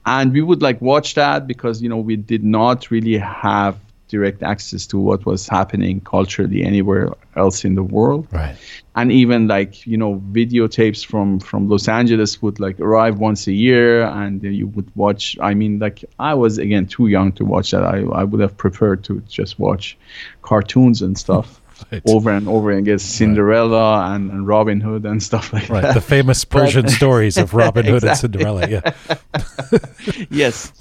[0.06, 4.42] and we would like watch that because you know we did not really have direct
[4.42, 8.28] access to what was happening culturally anywhere else in the world.
[8.32, 8.56] Right.
[8.96, 13.54] And even like you know videotapes from from Los Angeles would like arrive once a
[13.54, 15.38] year, and you would watch.
[15.40, 17.84] I mean, like I was again too young to watch that.
[17.84, 19.98] I I would have preferred to just watch
[20.42, 21.62] cartoons and stuff
[21.92, 22.02] right.
[22.08, 23.00] over and over again.
[23.00, 24.16] Cinderella right.
[24.16, 25.82] and, and, Robin Hood and stuff like right.
[25.82, 25.94] that.
[25.94, 28.68] The famous Persian but, stories of Robin Hood and Cinderella.
[28.68, 28.94] Yeah.
[30.30, 30.72] yes.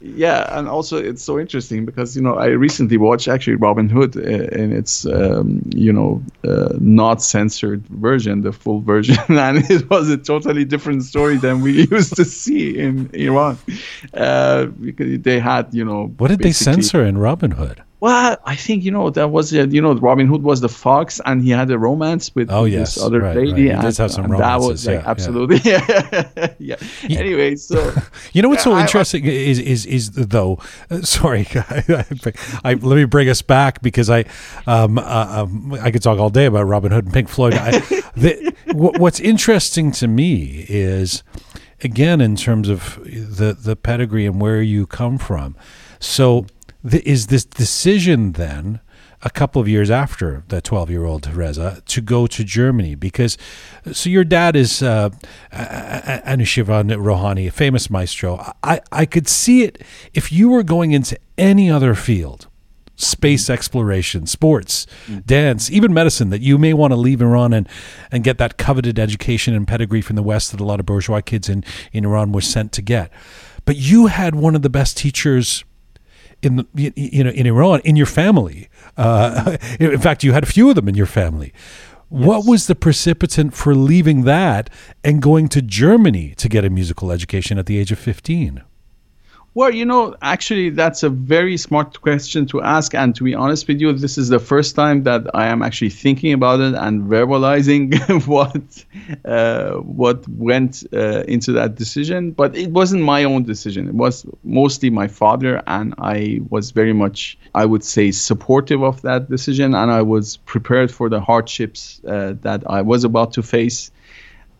[0.00, 4.16] Yeah, and also it's so interesting because you know I recently watched actually Robin Hood
[4.16, 9.88] uh, in its um, you know uh, not censored version, the full version, and it
[9.90, 13.58] was a totally different story than we used to see in Iran.
[14.14, 17.82] Uh, because they had you know what did they censor in Robin Hood?
[18.06, 21.20] Well, I think you know that was uh, you know Robin Hood was the fox,
[21.24, 22.94] and he had a romance with oh, yes.
[22.94, 23.84] this other right, lady, right.
[23.84, 26.52] and, and that was like yeah, absolutely yeah.
[26.60, 26.76] yeah.
[27.02, 27.18] yeah.
[27.18, 27.92] Anyway, so
[28.32, 30.60] you know what's so I, interesting I, is is is though.
[30.88, 34.24] Uh, sorry, I, let me bring us back because I
[34.68, 35.02] um, uh,
[35.42, 37.54] um, I could talk all day about Robin Hood and Pink Floyd.
[37.54, 41.24] the, what's interesting to me is
[41.82, 45.56] again in terms of the the pedigree and where you come from.
[45.98, 46.46] So
[46.86, 48.80] the, is this decision then
[49.22, 53.36] a couple of years after the 12 year old Reza to go to Germany because
[53.92, 55.10] so your dad is uh,
[55.52, 58.52] Anushirvan Rohani, a famous maestro.
[58.62, 59.82] I, I could see it
[60.14, 62.46] if you were going into any other field
[62.98, 65.24] space exploration, sports, mm.
[65.26, 67.68] dance, even medicine that you may want to leave Iran and,
[68.10, 71.20] and get that coveted education and pedigree from the West that a lot of bourgeois
[71.20, 73.12] kids in, in Iran were sent to get.
[73.66, 75.64] But you had one of the best teachers
[76.46, 78.68] in you know in Iran in your family.
[78.96, 81.52] Uh, in fact, you had a few of them in your family.
[82.08, 84.70] What was the precipitant for leaving that
[85.02, 88.62] and going to Germany to get a musical education at the age of 15?
[89.56, 92.94] Well, you know, actually, that's a very smart question to ask.
[92.94, 95.88] And to be honest with you, this is the first time that I am actually
[95.88, 97.86] thinking about it and verbalizing
[98.26, 98.84] what
[99.24, 102.32] uh, what went uh, into that decision.
[102.32, 103.88] But it wasn't my own decision.
[103.88, 109.00] It was mostly my father, and I was very much, I would say, supportive of
[109.02, 113.42] that decision, and I was prepared for the hardships uh, that I was about to
[113.42, 113.90] face.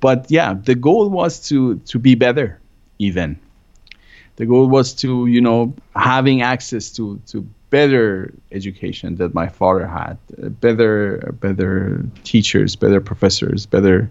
[0.01, 2.59] But yeah, the goal was to to be better,
[2.99, 3.39] even
[4.37, 9.87] the goal was to you know having access to to better education that my father
[9.87, 14.11] had uh, better better teachers better professors better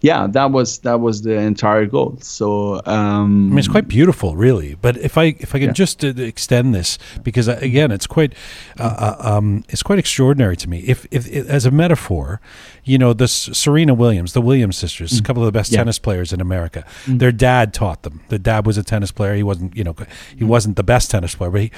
[0.00, 4.36] yeah that was that was the entire goal so um I mean, it's quite beautiful,
[4.36, 4.74] really.
[4.74, 5.72] But if I if I can Yeah.
[5.72, 8.32] just uh, extend this, because uh, again, it's quite
[8.78, 10.78] uh, uh, um, it's quite extraordinary to me.
[10.80, 12.40] If, if if as a metaphor,
[12.84, 15.74] you know, the Serena Williams, the Williams sisters, a couple of the best Mm.
[15.74, 15.78] Yeah.
[15.80, 16.84] tennis players in America.
[17.06, 18.20] Their dad taught them.
[18.28, 19.34] The dad was a tennis player.
[19.34, 19.94] He wasn't, you know,
[20.36, 21.70] he wasn't the best tennis player, but he,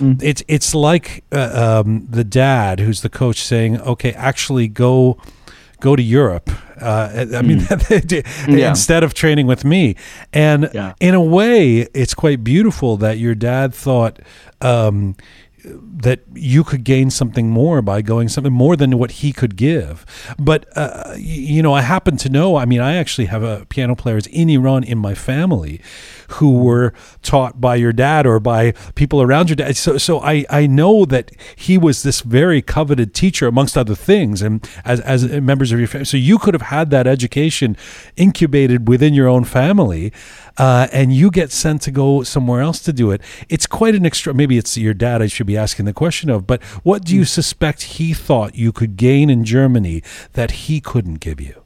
[0.00, 0.22] Mm.
[0.22, 5.16] it's it's like uh, um, the dad who's the coach saying, "Okay, actually go."
[5.80, 6.50] Go to Europe.
[6.80, 7.60] Uh, I mean,
[8.48, 8.70] Yeah.
[8.70, 9.96] instead of training with me,
[10.32, 10.94] and Yeah.
[11.00, 14.18] in a way, it's quite beautiful that your dad thought
[14.60, 15.14] um,
[15.64, 20.04] that you could gain something more by going something more than what he could give.
[20.38, 22.56] But uh, you know, I happen to know.
[22.56, 25.80] I mean, I actually have a piano players in Iran in my family
[26.28, 26.92] who were
[27.22, 29.76] taught by your dad or by people around your dad.
[29.76, 34.42] So, so I I know that he was this very coveted teacher amongst other things,
[34.42, 36.04] and as as members of your family.
[36.04, 37.76] So you could have had that education
[38.16, 40.12] incubated within your own family.
[40.56, 43.20] Uh, and you get sent to go somewhere else to do it.
[43.48, 44.32] It's quite an extra.
[44.32, 45.20] Maybe it's your dad.
[45.20, 46.46] I should be asking the question of.
[46.46, 50.02] But what do you suspect he thought you could gain in Germany
[50.34, 51.62] that he couldn't give you?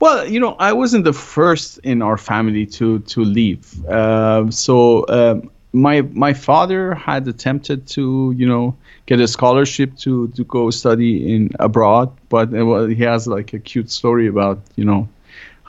[0.00, 3.86] Well, you know, I wasn't the first in our family to to leave.
[3.86, 8.74] Um so um, my my father had attempted to, you know,
[9.06, 13.58] get a scholarship to to go study in abroad, but was, he has like a
[13.58, 15.08] cute story about, you know,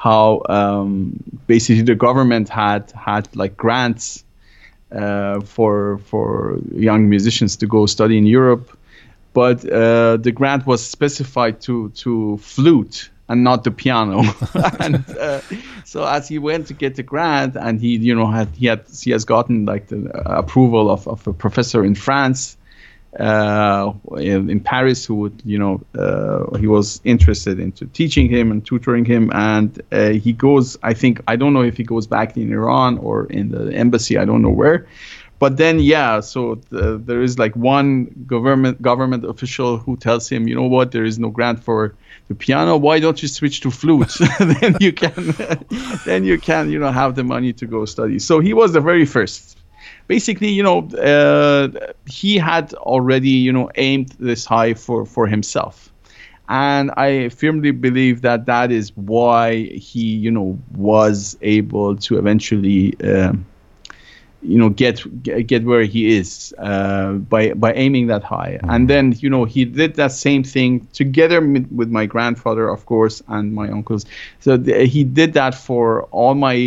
[0.02, 1.14] how um,
[1.45, 4.24] basically the government had had like grants
[4.91, 8.76] uh, for for young musicians to go study in Europe,
[9.34, 14.24] but uh, the grant was specified to to flute and not the piano.
[14.80, 15.39] and uh,
[15.86, 18.84] so as he went to get the grant, and he you know had he had
[19.04, 22.58] he has gotten like the approval of, of a professor in France.
[23.20, 28.51] Uh, in, in Paris, who would, you know, uh, he was interested into teaching him
[28.51, 30.78] and tutoring him, and uh, he goes.
[30.82, 34.18] I think I don't know if he goes back in Iran or in the embassy.
[34.18, 34.88] I don't know where,
[35.39, 36.22] but then yeah.
[36.22, 40.93] So the, there is like one government government official who tells him, you know what,
[40.93, 41.93] there is no grant for
[42.30, 42.78] the piano.
[42.78, 44.14] Why don't you switch to flute?
[44.39, 45.36] then you can,
[46.05, 48.20] then you can, you know, have the money to go study.
[48.20, 49.57] So he was the very first
[50.12, 50.80] basically, you know,
[51.12, 51.70] uh,
[52.05, 55.89] he had already, you know, aimed this high for, for himself.
[56.49, 62.93] And I firmly believe that that is why he, you know, was able to eventually,
[63.01, 63.45] um,
[64.41, 68.59] you know, get get where he is uh, by by aiming that high.
[68.68, 72.86] And then, you know, he did that same thing together with, with my grandfather, of
[72.86, 74.05] course, and my uncles.
[74.41, 76.57] So th- he did that for all my.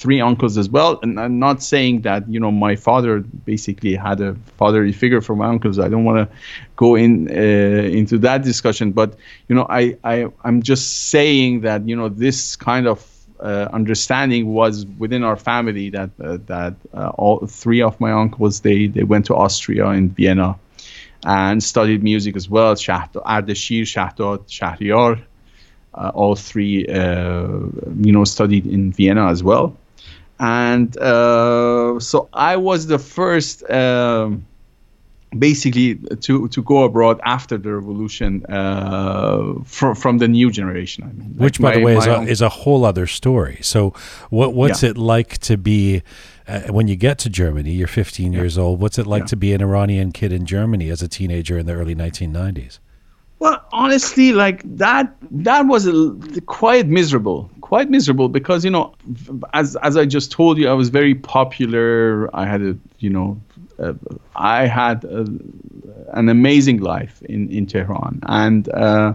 [0.00, 0.98] Three uncles as well.
[1.02, 5.36] And I'm not saying that you know my father basically had a fatherly figure for
[5.36, 5.78] my uncles.
[5.78, 6.36] I don't want to
[6.76, 11.86] go in uh, into that discussion, but you know I I I'm just saying that
[11.86, 12.98] you know this kind of
[13.40, 18.60] uh, understanding was within our family that uh, that uh, all three of my uncles
[18.60, 20.58] they they went to Austria in Vienna
[21.24, 22.74] and studied music as well.
[22.74, 25.22] Ardashir, Shahdad, Shahriar.
[25.92, 27.48] Uh, all three, uh,
[28.00, 29.76] you know, studied in Vienna as well
[30.40, 34.44] and uh, so I was the first, um,
[35.38, 41.04] basically, to to go abroad after the revolution uh, from from the new generation.
[41.04, 43.58] I mean, Which, like by the way, is a, is a whole other story.
[43.60, 43.92] So,
[44.30, 44.90] what what's Yeah.
[44.90, 46.02] it like to be
[46.48, 47.72] uh, when you get to Germany?
[47.72, 48.80] You're 15 years old.
[48.80, 49.26] What's it like Yeah.
[49.26, 52.78] to be an Iranian kid in Germany as a teenager in the early 1990s?
[53.40, 55.88] Well, honestly, like that, that was
[56.44, 58.94] quite miserable, quite miserable because you know,
[59.54, 62.28] as as I just told you, I was very popular.
[62.36, 63.40] I had a, you know,
[63.78, 63.94] uh,
[64.36, 65.26] I had a,
[66.12, 69.14] an amazing life in in Tehran, and uh,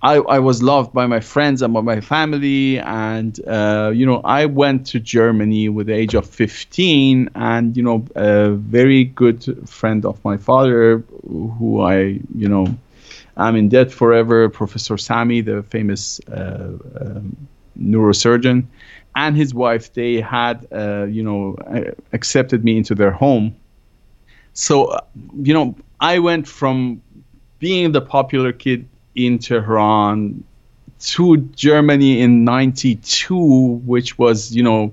[0.00, 4.22] I I was loved by my friends and by my family, and uh, you know,
[4.24, 9.68] I went to Germany with the age of 15, and you know, a very good
[9.68, 12.74] friend of my father, who I, you know
[13.36, 14.48] I'm in debt forever.
[14.48, 17.36] Professor Sami, the famous uh, um,
[17.78, 18.66] neurosurgeon,
[19.16, 21.56] and his wife, they had, uh, you know,
[22.12, 23.54] accepted me into their home.
[24.52, 25.00] So, uh,
[25.42, 27.02] you know, I went from
[27.58, 30.44] being the popular kid in Tehran
[31.00, 33.36] to Germany in 92,
[33.84, 34.92] which was, you know,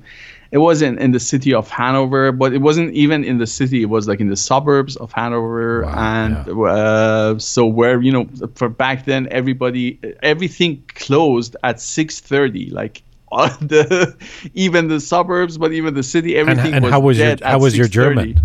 [0.52, 3.82] it wasn't in the city of Hanover, but it wasn't even in the city.
[3.82, 6.54] It was like in the suburbs of Hanover, wow, and yeah.
[6.54, 12.70] uh, so where you know, for back then, everybody, everything closed at six thirty.
[12.70, 14.16] Like the
[14.54, 17.50] even the suburbs, but even the city, everything and, and was how was dead your
[17.50, 18.42] how was your German?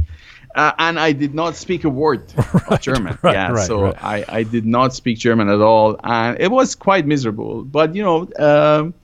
[0.54, 3.18] Uh, and I did not speak a word right, of German.
[3.20, 6.74] Right, yeah, right, so I, I did not speak German at all, and it was
[6.74, 7.62] quite miserable.
[7.62, 8.94] But you know, um,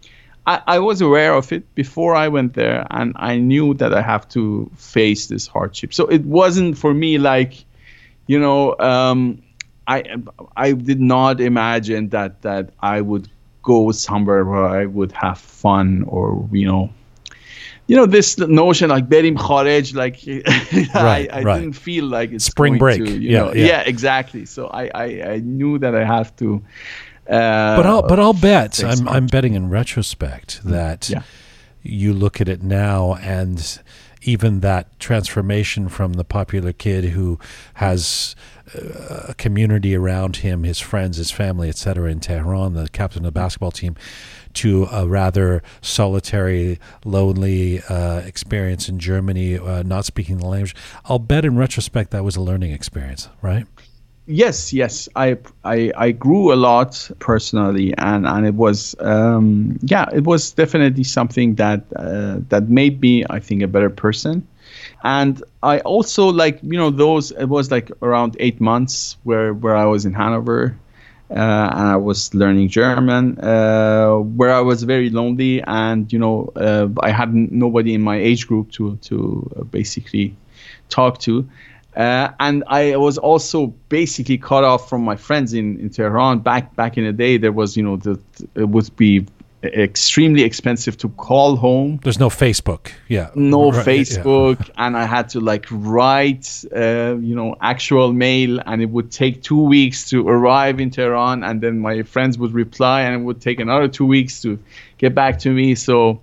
[0.46, 4.02] I, I was aware of it before I went there, and I knew that I
[4.02, 5.94] have to face this hardship.
[5.94, 7.64] So it wasn't for me like,
[8.26, 9.42] you know, um,
[9.86, 10.04] I
[10.56, 13.28] I did not imagine that that I would
[13.62, 16.90] go somewhere where I would have fun or you know
[17.86, 20.22] you know this notion like berim kharaj like
[20.94, 21.60] right, I, I right.
[21.60, 25.04] didn't feel like it's spring break to, yeah, know, yeah, yeah exactly so I, I
[25.34, 26.62] I knew that I have to
[27.28, 31.22] uh, but I'll but I'll bet I'm I'm betting in retrospect that yeah.
[31.82, 33.80] you look at it now and
[34.22, 37.38] even that transformation from the popular kid who
[37.74, 38.36] has
[38.74, 43.24] uh, a community around him, his friends, his family, etc., in Tehran, the captain of
[43.24, 43.96] the basketball team,
[44.54, 50.74] to a rather solitary, lonely uh, experience in Germany, uh, not speaking the language.
[51.04, 53.66] I'll bet in retrospect that was a learning experience, right?
[54.26, 60.06] Yes, yes, I, I I grew a lot personally, and and it was um, yeah,
[60.14, 64.46] it was definitely something that uh, that made me, I think, a better person.
[65.02, 69.76] And I also like you know those it was like around eight months where where
[69.76, 70.76] I was in Hanover,
[71.30, 76.52] uh, and I was learning German, uh, where I was very lonely, and you know
[76.56, 80.36] uh, I had nobody in my age group to to uh, basically
[80.90, 81.48] talk to,
[81.96, 86.38] uh, and I was also basically cut off from my friends in, in Tehran.
[86.38, 88.18] Back back in the day, there was you know the
[88.54, 89.26] it would be
[89.64, 92.00] extremely expensive to call home.
[92.02, 92.90] There's no Facebook.
[93.08, 93.30] Yeah.
[93.34, 94.58] No right, Facebook.
[94.58, 94.86] Yeah.
[94.86, 99.42] And I had to like write, uh, you know, actual mail and it would take
[99.42, 101.44] two weeks to arrive in Tehran.
[101.44, 104.58] And then my friends would reply and it would take another two weeks to
[104.98, 105.74] get back to me.
[105.74, 106.20] So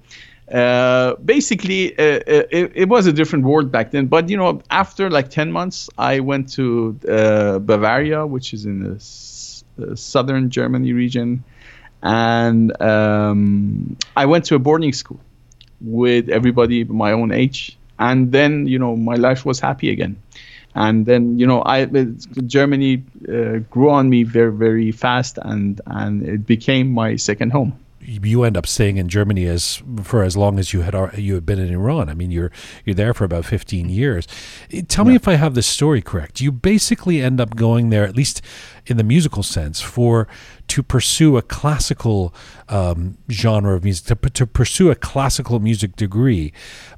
[0.51, 4.07] uh, basically, uh, uh it, it, was a different world back then.
[4.07, 8.83] But, you know, after like 10 months, I went to uh, Bavaria, which is in
[8.83, 9.63] the s-
[9.95, 11.43] southern Germany region
[12.01, 15.19] and um, I went to a boarding school
[15.81, 20.21] with everybody my own age, and then you know my life was happy again.
[20.75, 21.85] And then you know I
[22.45, 27.77] Germany uh, grew on me very very fast, and and it became my second home
[28.01, 31.45] you end up staying in Germany as for as long as you had you had
[31.45, 32.09] been in Iran.
[32.09, 32.51] I mean, you're
[32.85, 34.27] you're there for about 15 years.
[34.87, 35.09] Tell yeah.
[35.09, 36.41] me if I have this story correct.
[36.41, 38.41] You basically end up going there, at least
[38.85, 40.27] in the musical sense, for
[40.67, 42.33] to pursue a classical
[42.69, 46.53] um, genre of music, to, to pursue a classical music degree,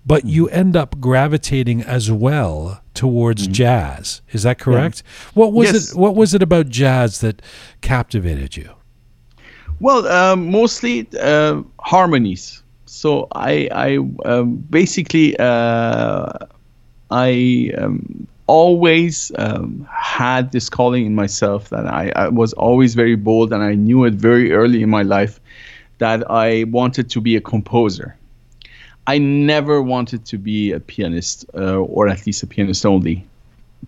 [0.06, 0.30] but mm-hmm.
[0.30, 3.54] you end up gravitating as well towards mm-hmm.
[3.54, 4.22] jazz.
[4.32, 5.04] Is that correct?
[5.06, 5.32] Yeah.
[5.34, 5.92] What was yes.
[5.92, 5.98] it?
[5.98, 7.42] What was it about jazz that
[7.82, 8.76] captivated you?
[9.82, 12.62] Well, um, mostly uh, harmonies.
[12.86, 16.34] So I, I um, basically uh,
[17.10, 23.16] I um, always um, had this calling in myself that I, I, was always very
[23.16, 25.40] bold, and I knew it very early in my life
[25.98, 28.16] that I wanted to be a composer.
[29.08, 33.26] I never wanted to be a pianist, uh, or at least a pianist only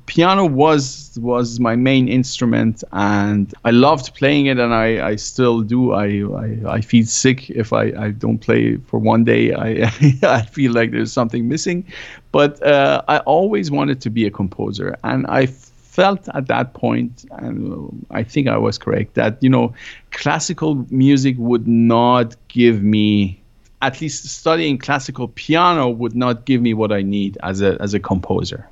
[0.05, 5.61] piano was was my main instrument and I loved playing it and I, I still
[5.61, 5.93] do.
[5.93, 9.53] I, I, I feel sick if I, I don't play for one day.
[9.53, 9.91] I
[10.23, 11.85] I feel like there's something missing.
[12.31, 17.25] But uh, I always wanted to be a composer and I felt at that point
[17.31, 19.75] and I think I was correct that you know
[20.09, 23.39] classical music would not give me
[23.83, 27.93] at least studying classical piano would not give me what I need as a as
[27.93, 28.67] a composer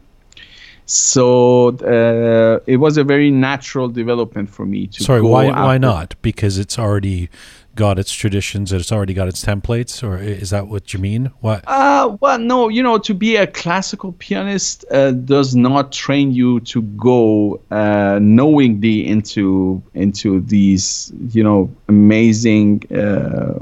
[0.86, 5.04] so uh, it was a very natural development for me to.
[5.04, 5.62] Sorry, why after.
[5.62, 6.16] why not?
[6.22, 7.30] Because it's already
[7.76, 11.32] got its traditions it's already got its templates, or is that what you mean?
[11.40, 11.64] What?
[11.68, 12.68] Uh, well, no.
[12.68, 18.20] You know, to be a classical pianist uh, does not train you to go uh,
[18.22, 23.58] knowingly into into these you know amazing uh,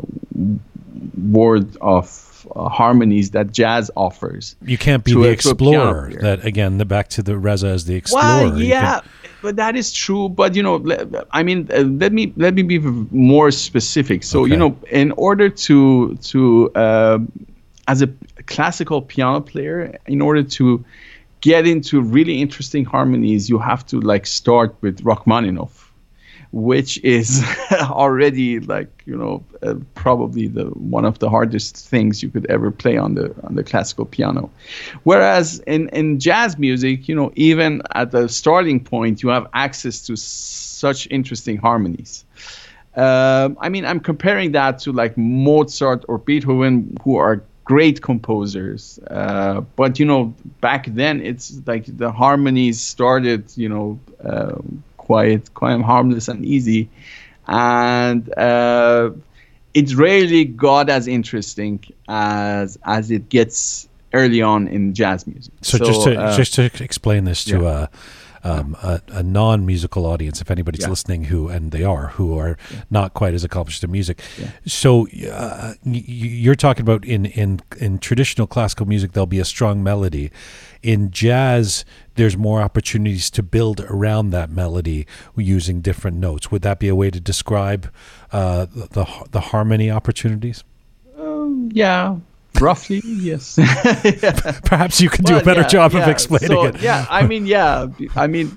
[1.32, 4.56] world of uh, harmonies that jazz offers.
[4.66, 6.22] You can't be the a- to a piano explorer.
[6.22, 8.50] That again, the back to the Reza as the explorer.
[8.50, 9.02] Well, yeah,
[9.42, 10.30] but that is true.
[10.30, 10.84] But you know,
[11.32, 12.80] I mean, uh, let me let me be
[13.12, 14.24] more specific.
[14.24, 14.52] So Okay.
[14.52, 17.20] you know, in order to to uh,
[17.88, 18.10] as a
[18.48, 20.84] classical piano player, in order to
[21.42, 25.89] get into really interesting harmonies, you have to like start with Rachmaninoff,
[26.52, 32.30] which is already like you know uh, probably the one of the hardest things you
[32.30, 34.50] could ever play on the on the classical piano.
[35.04, 40.02] Whereas in in jazz music, you know, even at the starting point, you have access
[40.08, 42.26] to such interesting harmonies.
[42.96, 49.00] Um, I mean, I'm comparing that to like Mozart or Beethoven, who are great composers.
[49.12, 54.58] Uh, but you know, back then it's like the harmonies started, you know, uh,
[55.10, 56.88] quite quite harmless and easy,
[57.48, 59.10] and uh,
[59.74, 65.54] it rarely got as interesting as as it gets early on in jazz music.
[65.62, 67.88] So, just to uh, just to explain this to yeah.
[68.44, 70.90] A, um, a a non-musical audience, if anybody's Yeah.
[70.90, 72.58] listening who and they are who are
[72.90, 74.22] not quite as accomplished in music,
[74.66, 79.40] so uh, y- y- you're talking about in in in traditional classical music there'll be
[79.40, 80.32] a strong melody.
[80.82, 81.84] In jazz,
[82.16, 86.50] there's more opportunities to build around that melody using different notes.
[86.52, 87.90] Would that be a way to describe
[88.32, 90.64] uh, the, the the harmony opportunities?
[91.74, 92.16] yeah,
[92.62, 93.56] roughly yes.
[94.66, 96.82] Perhaps you could do Well, a better yeah, job of explaining So, it.
[96.82, 98.48] Yeah, I mean, yeah, I mean,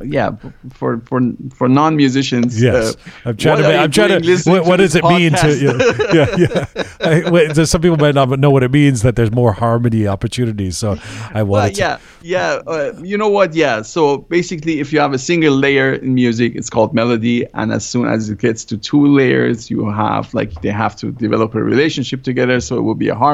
[0.00, 0.30] uh, yeah,
[0.74, 1.20] for for
[1.54, 2.60] for non-musicians.
[2.60, 3.68] Yes, uh, I'm trying what to.
[3.68, 4.50] are ma- you I'm trying to.
[4.50, 5.36] What, what this does it mean to?
[5.36, 6.12] podcast?
[6.12, 6.66] Yeah, yeah.
[6.76, 7.26] yeah.
[7.26, 10.06] I, wait, so some people might not know what it means that there's more harmony
[10.06, 10.78] opportunities.
[10.78, 10.96] So
[11.34, 11.80] I Well, wanted to.
[11.80, 12.60] yeah, yeah.
[12.66, 13.54] Uh, you know what?
[13.54, 13.82] Yeah.
[13.82, 17.84] So basically, if you have a single layer in music, it's called melody, and as
[17.84, 21.62] soon as it gets to two layers, you have like they have to develop a
[21.62, 23.31] relationship together, so it will be a harmony.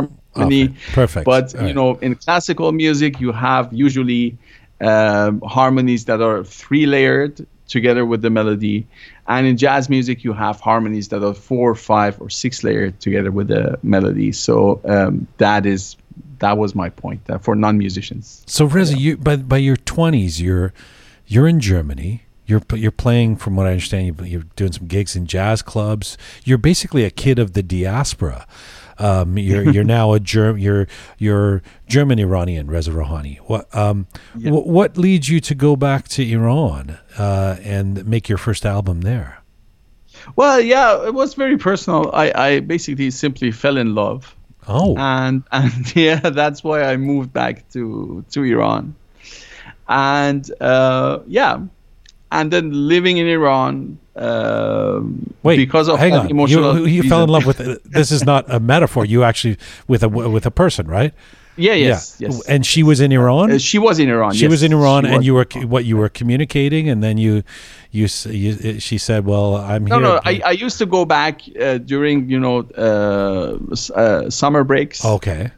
[0.92, 1.24] Perfect.
[1.24, 1.74] But All you right.
[1.74, 4.36] know, in classical music, you have usually
[4.80, 8.86] um, harmonies that are three layered together with the melody,
[9.26, 13.30] and in jazz music, you have harmonies that are four, five, or six layered together
[13.30, 14.32] with the melody.
[14.32, 15.96] So um, that is
[16.38, 18.44] that was my point uh, for non-musicians.
[18.46, 20.72] So Reza, you by by your 20s, you're
[21.26, 22.22] you're in Germany.
[22.46, 26.16] You're you're playing, from what I understand, you're doing some gigs in jazz clubs.
[26.44, 28.46] You're basically a kid of the diaspora.
[28.98, 30.86] Um, you're you're now a Germ you're
[31.18, 33.38] you're German Iranian Reza Rohani.
[33.46, 38.38] What um wh- what leads you to go back to Iran uh, and make your
[38.38, 39.38] first album there?
[40.36, 42.10] Well, yeah, it was very personal.
[42.12, 44.34] I, I basically simply fell in love,
[44.66, 48.94] Oh, and and yeah, that's why I moved back to to Iran,
[49.88, 51.60] and uh, yeah,
[52.30, 53.98] and then living in Iran.
[54.18, 56.28] Um, wait, because of hang on.
[56.30, 56.78] emotional.
[56.80, 59.04] You, you fell in love with this is not a metaphor.
[59.04, 59.56] You actually
[59.86, 61.12] with a with a person, right?
[61.60, 62.46] Yeah, yes, yes.
[62.46, 63.50] And she was in Iran.
[63.50, 64.32] Uh, she was in Iran.
[64.32, 65.26] She yes, was in Iran, she and was.
[65.26, 67.42] you were what you were communicating, and then you,
[67.90, 70.20] you, you she said, "Well, I'm No, here." no.
[70.24, 73.58] I, I used to go back uh, during you know uh,
[73.92, 75.04] uh, summer breaks.
[75.04, 75.50] okay,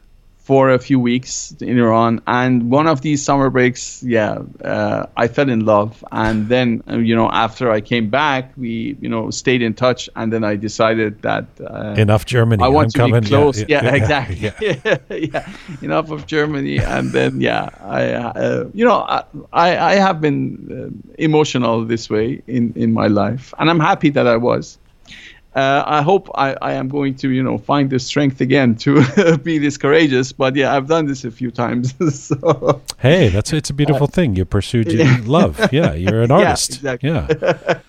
[0.51, 5.29] for a few weeks in Iran, and one of these summer breaks, yeah, uh, I
[5.29, 9.31] fell in love, and then uh, you know after I came back, we you know
[9.31, 12.61] stayed in touch, and then I decided that uh, enough Germany.
[12.61, 13.21] I want I'm to coming.
[13.21, 13.63] be close.
[13.69, 14.35] Yeah, exactly.
[14.59, 14.97] yeah.
[15.09, 15.47] Yeah.
[15.81, 19.23] enough of Germany, and then yeah, I uh, you know I
[19.53, 24.09] I I have been uh, emotional this way in in my life, and I'm happy
[24.09, 24.77] that I was.
[25.53, 29.37] Uh, I hope I, I am going to, you know, find the strength again to
[29.43, 30.31] be this courageous.
[30.31, 31.93] But yeah, I've done this a few times.
[32.27, 34.35] so Hey, that's it's a beautiful thing.
[34.35, 35.59] You pursued your love.
[35.73, 36.81] Yeah, you're an artist.
[36.81, 37.09] Yeah, exactly.
[37.09, 37.79] Yeah.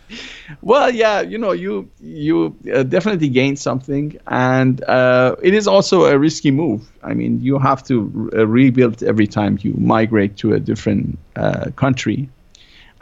[0.61, 6.05] well yeah you know you you uh, definitely gain something and uh, it is also
[6.05, 10.37] a risky move i mean you have to re- uh, rebuild every time you migrate
[10.37, 12.29] to a different uh, country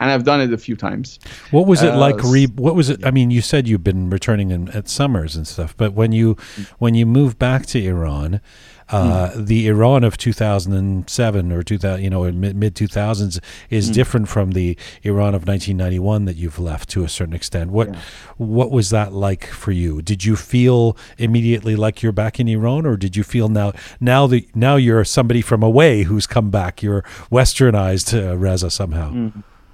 [0.01, 1.19] and i've done it a few times
[1.51, 2.21] What was it Uh, like?
[2.23, 3.05] Re, what was it?
[3.05, 6.35] I mean, you said you've been returning in, at summers and stuff, but when you
[6.79, 8.41] when you moved back to Iran,
[8.89, 13.39] uh, the Iran of 2007 or 2000, you know, mid 2000s
[13.69, 17.71] is different from the Iran of 1991 that you've left to a certain extent.
[17.71, 17.95] What
[18.37, 20.01] what was that like for you?
[20.01, 24.27] Did you feel immediately like you're back in Iran, or did you feel now now
[24.27, 26.83] that now you're somebody from away who's come back?
[26.83, 29.31] You're westernized, uh, Reza somehow.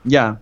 [0.08, 0.38] Yeah.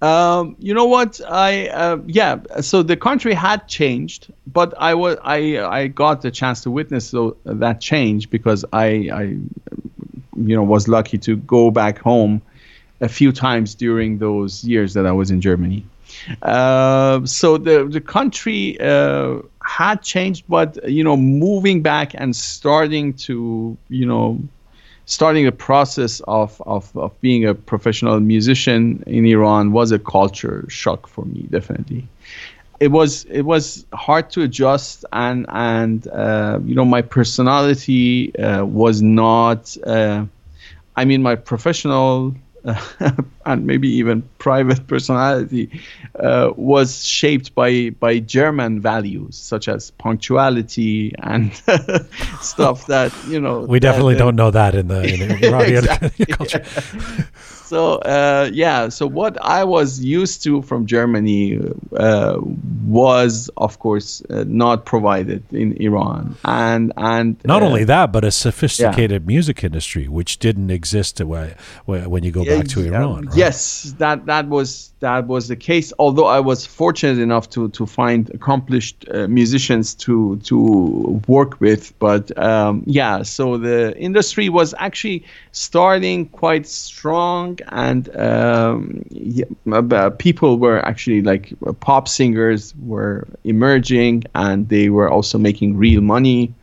[0.00, 1.20] Um, you know what?
[1.28, 2.40] I uh, yeah.
[2.60, 7.12] So the country had changed, but I was I I got the chance to witness
[7.12, 9.22] tho- that change because I I
[10.36, 12.42] you know was lucky to go back home
[13.00, 15.84] a few times during those years that I was in Germany.
[16.42, 23.14] Uh, so the the country uh, had changed, but you know, moving back and starting
[23.14, 24.40] to you know
[25.12, 30.64] starting the process of, of, of being a professional musician in Iran was a culture
[30.68, 32.08] shock for me, definitely.
[32.80, 38.64] It was it was hard to adjust, and and uh, you know my personality uh,
[38.64, 39.76] was not.
[39.86, 40.24] Uh,
[40.96, 42.34] I mean, my professional
[43.46, 45.80] and maybe even private personality
[46.18, 51.54] uh, was shaped by by German values such as punctuality and
[52.40, 53.60] stuff that you know.
[53.60, 56.64] We definitely that, don't know that in the in Iranian exactly, culture.
[57.72, 61.58] So uh, yeah, so what I was used to from Germany
[61.96, 62.36] uh,
[62.84, 68.30] was, of course, uh, not provided in Iran, and and not only that, but a
[68.30, 69.26] sophisticated yeah.
[69.26, 73.24] music industry which didn't exist when you go back to Iran.
[73.24, 73.36] Right?
[73.36, 75.94] Yes, that that was that was the case.
[75.98, 81.98] Although I was fortunate enough to to find accomplished uh, musicians to to work with,
[81.98, 90.58] but um, yeah, so the industry was actually starting quite strong and um, yeah, people
[90.58, 96.54] were actually like pop singers were emerging and they were also making real money.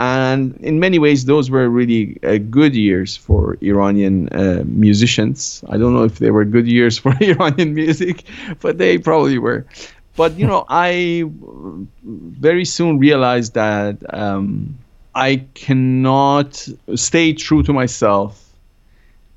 [0.00, 5.64] And in many ways those were really uh, good years for iranian uh, musicians.
[5.68, 8.24] I don't know if they were good years for iranian music
[8.60, 9.66] but they probably were.
[10.16, 11.24] But you know i
[12.04, 14.76] very soon realized that um,
[15.14, 18.47] i cannot stay true to myself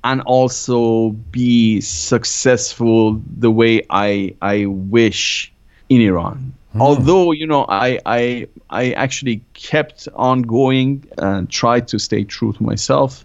[0.04, 5.52] and also be successful the way I I wish
[5.88, 6.52] in Iran.
[6.74, 6.80] Mm.
[6.80, 12.52] Although you know I I I actually kept on going and tried to stay true
[12.52, 13.24] to myself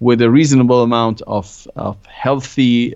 [0.00, 2.94] with a reasonable amount of of healthy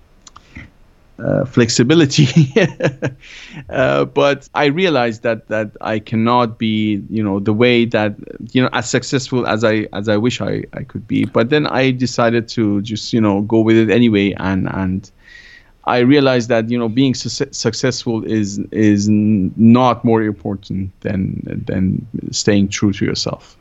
[1.18, 2.28] uh, flexibility.
[3.70, 8.16] uh, but I realized that that I cannot be, you know, the way that
[8.52, 11.24] you know as successful as I as I wish I, I could be.
[11.24, 15.10] But then I decided to just you know go with it anyway, and and
[15.84, 22.06] I realized that you know being su- successful is is not more important than than
[22.30, 23.56] staying true to yourself.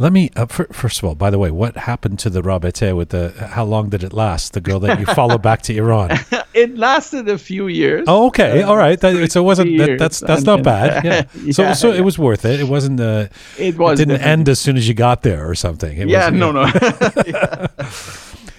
[0.00, 1.14] Let me uh, for, first of all.
[1.14, 3.34] By the way, what happened to the Rabete with the?
[3.50, 4.54] How long did it last?
[4.54, 6.18] The girl that you followed back to Iran.
[6.54, 8.06] it lasted a few years.
[8.08, 8.98] Oh, okay, uh, all right.
[8.98, 9.76] That, so it wasn't.
[9.76, 11.04] That, that's that's not bad.
[11.04, 11.24] Yeah.
[11.44, 11.98] yeah so so yeah.
[11.98, 12.60] it was worth it.
[12.60, 12.98] It wasn't.
[12.98, 13.28] Uh,
[13.58, 14.00] it was.
[14.00, 14.32] It didn't definitely.
[14.32, 15.94] end as soon as you got there or something.
[15.94, 16.30] It yeah.
[16.30, 16.50] No.
[16.50, 16.64] No.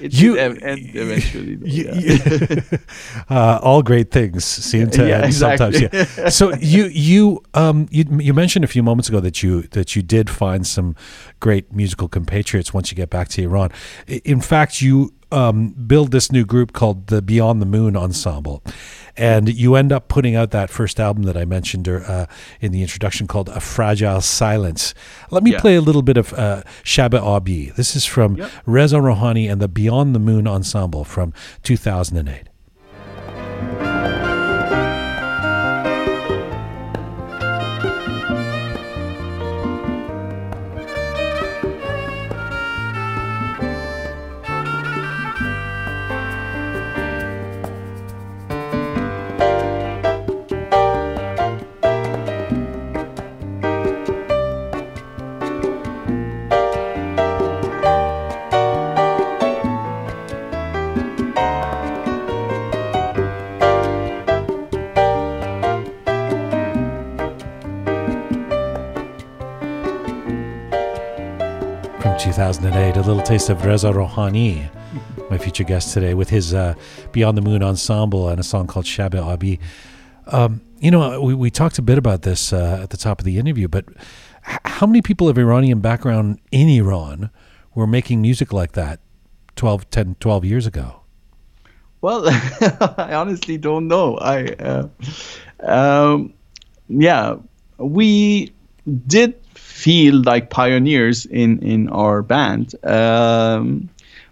[0.02, 1.58] It you end eventually.
[1.64, 2.62] You, yeah.
[3.30, 5.88] uh, all great things seem to yeah, exactly.
[5.88, 6.18] sometimes.
[6.18, 6.30] Yeah.
[6.30, 10.02] so you you um you you mentioned a few moments ago that you that you
[10.02, 10.96] did find some
[11.40, 13.72] great musical compatriots once you get back to Iran.
[14.08, 18.64] In fact, you um, build this new group called the Beyond the Moon Ensemble.
[19.18, 22.28] And you end up putting out that first album that I mentioned uh,
[22.60, 24.94] in the introduction called A Fragile Silence.
[25.30, 25.60] Let me yeah.
[25.60, 26.64] play a little bit of uh,
[26.98, 27.72] Abi.
[27.72, 28.52] This is from yep.
[28.66, 32.51] Reza Rohani and the Beyond the Moon Ensemble from 2008.
[73.32, 74.70] Taste of Reza Rohani,
[75.30, 76.74] my future guest today, with his uh,
[77.14, 79.58] Beyond the Moon ensemble and a song called Shab Abi.
[80.28, 83.26] Um, you know, we, we talked a bit about this uh, at the top of
[83.26, 83.86] the interview, but
[84.46, 87.30] h- how many people of Iranian background in Iran
[87.74, 89.00] were making music like that
[89.56, 91.00] 12, 10, 12 years ago?
[92.02, 92.24] Well,
[92.98, 94.18] I honestly don't know.
[94.18, 94.88] I, uh,
[95.64, 96.34] um,
[96.90, 97.38] yeah,
[97.78, 98.52] we
[99.08, 99.41] did
[99.82, 102.76] feel like pioneers in in our band.
[102.86, 103.90] Um,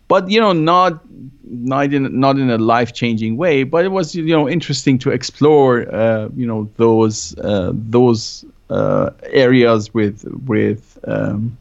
[0.08, 1.02] but you know, not
[1.43, 3.64] not in not in a life changing way.
[3.64, 9.10] But it was you know interesting to explore uh, you know those uh, those uh,
[9.24, 11.58] areas with with um,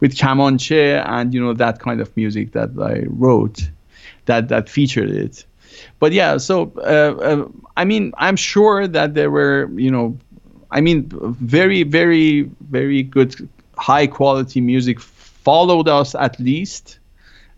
[0.00, 3.70] with Kamanche and you know that kind of music that I wrote
[4.26, 5.44] that that featured it.
[5.98, 10.16] But yeah, so uh, uh, I mean, I'm sure that there were you know
[10.70, 11.08] I mean,
[11.40, 16.98] very, very, very good, high quality music followed us at least.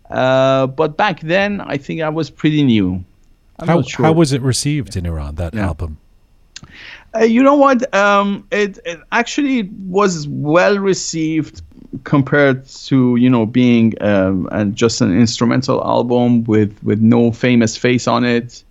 [0.09, 3.03] Uh, but back then, I think I was pretty new.
[3.59, 4.05] I'm how, sure.
[4.05, 5.67] how was it received in Iran, that yeah.
[5.67, 5.97] album?
[7.15, 7.93] Uh, you know what?
[7.93, 11.61] Um, it, it actually was well received
[12.05, 17.77] compared to you know being um, and just an instrumental album with with no famous
[17.77, 18.63] face on it.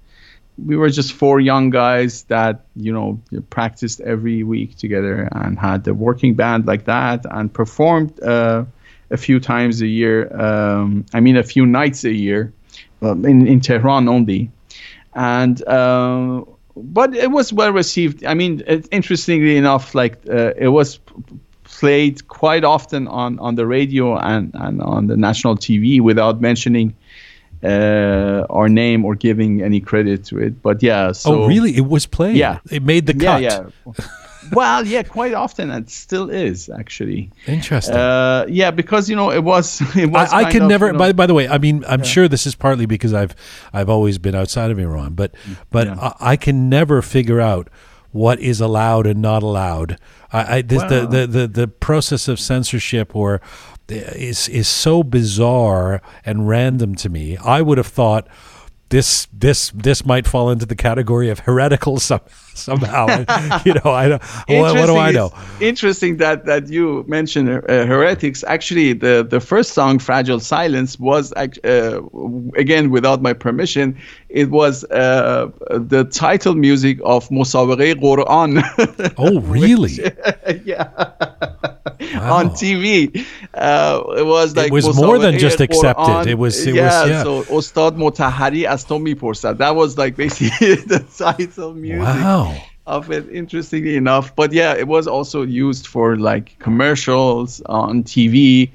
[0.58, 5.86] We were just four young guys that you know practiced every week together and had
[5.88, 8.64] a working band like that and performed uh,
[9.10, 10.34] a few times a year.
[10.38, 12.52] Um, I mean, a few nights a year
[13.00, 14.50] um, in in Tehran only,
[15.14, 15.62] and.
[15.66, 16.42] Uh,
[16.74, 18.24] but it was well received.
[18.24, 20.98] I mean, it, interestingly enough, like uh, it was
[21.64, 26.94] played quite often on, on the radio and, and on the national TV without mentioning
[27.62, 30.62] uh, our name or giving any credit to it.
[30.62, 31.76] But yeah, so oh really?
[31.76, 32.36] It was played.
[32.36, 33.42] Yeah, it made the cut.
[33.42, 33.92] Yeah, yeah.
[34.52, 37.30] well, yeah, quite often it still is actually.
[37.46, 37.96] Interesting.
[37.96, 39.80] Uh, yeah, because you know it was.
[39.96, 40.86] It was I, I could of, never.
[40.86, 42.06] You know, by, by the way, I mean, I'm yeah.
[42.06, 43.34] sure this is partly because I've
[43.72, 45.34] I've always been outside of Iran, but
[45.70, 46.12] but yeah.
[46.18, 47.68] I, I, can never figure out
[48.10, 49.98] what is allowed and not allowed.
[50.32, 53.40] I, I this, the, the the the process of censorship or
[53.88, 57.36] is is so bizarre and random to me.
[57.36, 58.28] I would have thought
[58.92, 62.20] this this this might fall into the category of heretical some,
[62.54, 63.06] somehow.
[63.64, 64.22] you know, I don't.
[64.48, 65.32] What, what, do I know?
[65.60, 68.44] Interesting that that you mentioned uh, heretics.
[68.46, 72.00] Actually, the the first song, "Fragile Silence," was uh,
[72.54, 73.98] again without my permission
[74.32, 78.62] it was uh, the title music of Musawere Quran.
[79.18, 79.96] oh, really?
[79.96, 79.98] Which,
[80.64, 80.88] yeah.
[82.22, 83.24] On TV,
[83.54, 86.26] uh, it was like it was more than just accepted.
[86.26, 87.22] It was, it yeah, was yeah.
[87.22, 89.56] So Ostad Motahari Astomi Porsa.
[89.56, 92.00] That was like basically the title music.
[92.00, 98.02] Wow of it interestingly enough but yeah it was also used for like commercials on
[98.02, 98.68] tv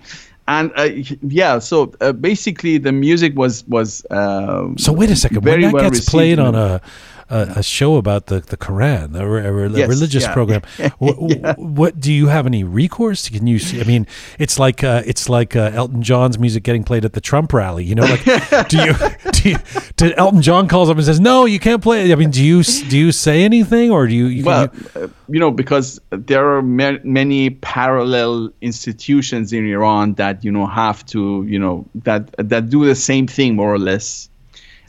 [0.48, 0.90] and uh,
[1.22, 5.74] yeah so uh, basically the music was was uh, so wait a second when that
[5.74, 6.82] well gets played on a
[7.30, 10.34] a, a show about the, the Quran, a, a, a yes, religious yeah.
[10.34, 10.62] program.
[10.98, 11.56] what, yeah.
[11.58, 13.30] what, do you have any recourse?
[13.30, 13.82] Can you see?
[13.82, 14.08] I mean,
[14.40, 17.84] it's like uh, it's like uh, Elton John's music getting played at the Trump rally.
[17.84, 18.24] You know, like
[18.70, 18.94] do you
[19.32, 19.58] do, you,
[19.96, 22.64] do Elton John calls up and says, "No, you can't play." I mean, do you
[22.64, 24.28] do you say anything or do you?
[24.28, 30.14] you well, you, uh, you know, because there are ma- many parallel institutions in Iran
[30.16, 33.80] that you know have to you know that that do the same thing more or
[33.80, 34.30] less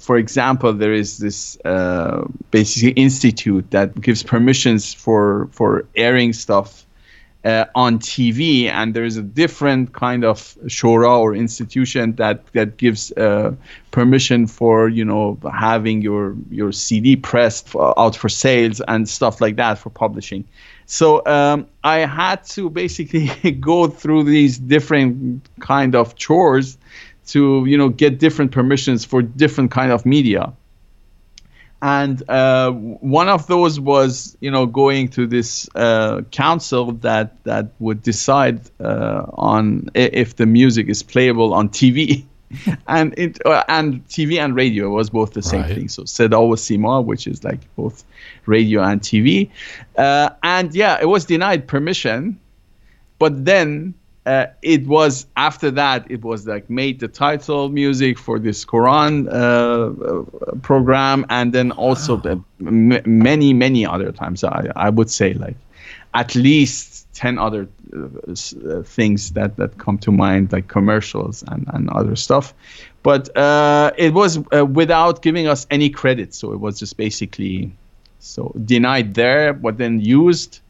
[0.09, 6.87] for example, there is this uh, basically institute that gives permissions for for airing stuff
[7.45, 12.79] uh, on TV, and there is a different kind of shura or institution that that
[12.79, 13.55] gives uh,
[13.91, 19.43] permission for you know having your your CD pressed for, out for sales and stuff
[19.43, 20.43] like that for publishing.
[20.87, 23.29] So um, I had to basically
[23.61, 26.79] go through these different kind of chores
[27.29, 30.53] to you know get different permissions for different kind of media.
[31.81, 37.68] And uh, one of those was you know going to this uh, council that that
[37.79, 42.24] would decide uh, on if the music is playable on TV
[42.89, 45.74] and it uh, and TV and radio was both the same right.
[45.74, 45.89] thing.
[45.89, 48.05] So Seda va Sima which is like both
[48.47, 49.51] radio and TV
[49.97, 52.41] uh, and yeah it was denied permission.
[53.18, 53.95] But then
[54.29, 59.26] uh, it was after that it was like made the title music for this Quran
[59.26, 62.45] uh, uh program and then also wow.
[62.61, 64.45] m- many many other times.
[64.45, 65.57] I, I would say like
[66.14, 71.66] at least 10 other uh, uh, things that, that come to mind like commercials and,
[71.74, 72.55] and other stuff.
[73.03, 74.39] But uh, it was
[74.81, 76.35] without giving us any credit.
[76.35, 77.72] So it was just basically
[78.20, 80.61] so denied there but then used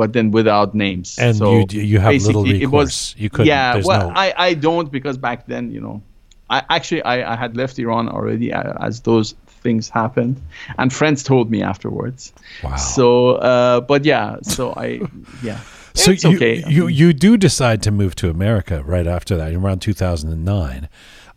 [0.00, 1.18] but then without names.
[1.18, 2.62] And so you you have little recourse.
[2.62, 4.14] It was, you could Yeah, well, no.
[4.16, 6.00] I, I don't because back then you know,
[6.48, 9.34] I actually I, I had left Iran already uh, as those
[9.64, 10.40] things happened,
[10.78, 12.32] and friends told me afterwards.
[12.64, 12.76] Wow.
[12.76, 15.02] So, uh, but yeah, so I
[15.42, 15.60] yeah.
[15.92, 16.64] So it's you, okay.
[16.66, 20.88] you you do decide to move to America right after that, around 2009.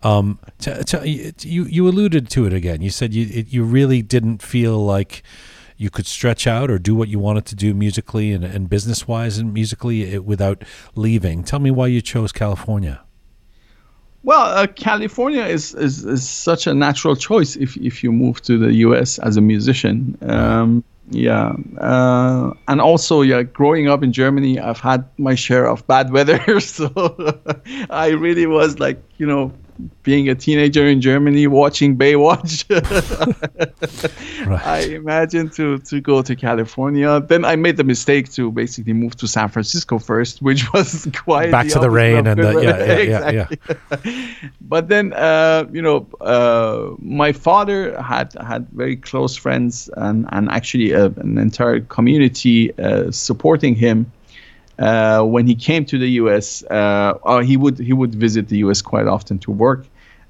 [0.04, 2.82] Um, t- t- you you alluded to it again.
[2.82, 5.22] You said you it, you really didn't feel like
[5.84, 9.06] you could stretch out or do what you wanted to do musically and, and business
[9.06, 10.64] wise and musically it, without
[10.96, 11.44] leaving.
[11.44, 13.02] Tell me why you chose California.
[14.24, 18.58] Well, uh, California is, is, is such a natural choice if, if you move to
[18.58, 19.20] the U.S.
[19.20, 20.18] as a musician.
[20.22, 25.86] Um, yeah, uh, and also, yeah, growing up in Germany, I've had my share of
[25.86, 27.36] bad weather, so
[27.90, 29.52] I really was like, you know,
[30.04, 32.66] being a teenager in Germany watching Baywatch.
[34.46, 34.66] Right.
[34.66, 37.22] I imagined to to go to California.
[37.22, 41.52] Then I made the mistake to basically move to San Francisco first, which was quite
[41.52, 44.12] Back to the rain and the- yeah, yeah, yeah, yeah.
[44.62, 50.50] but then uh, you know uh, my father had had very close friends and and
[50.50, 54.12] actually uh, an entire community uh, supporting him
[54.84, 56.62] uh, when he came to the U.S.
[56.70, 58.82] Uh, uh, he would he would visit the U.S.
[58.82, 59.86] quite often to work.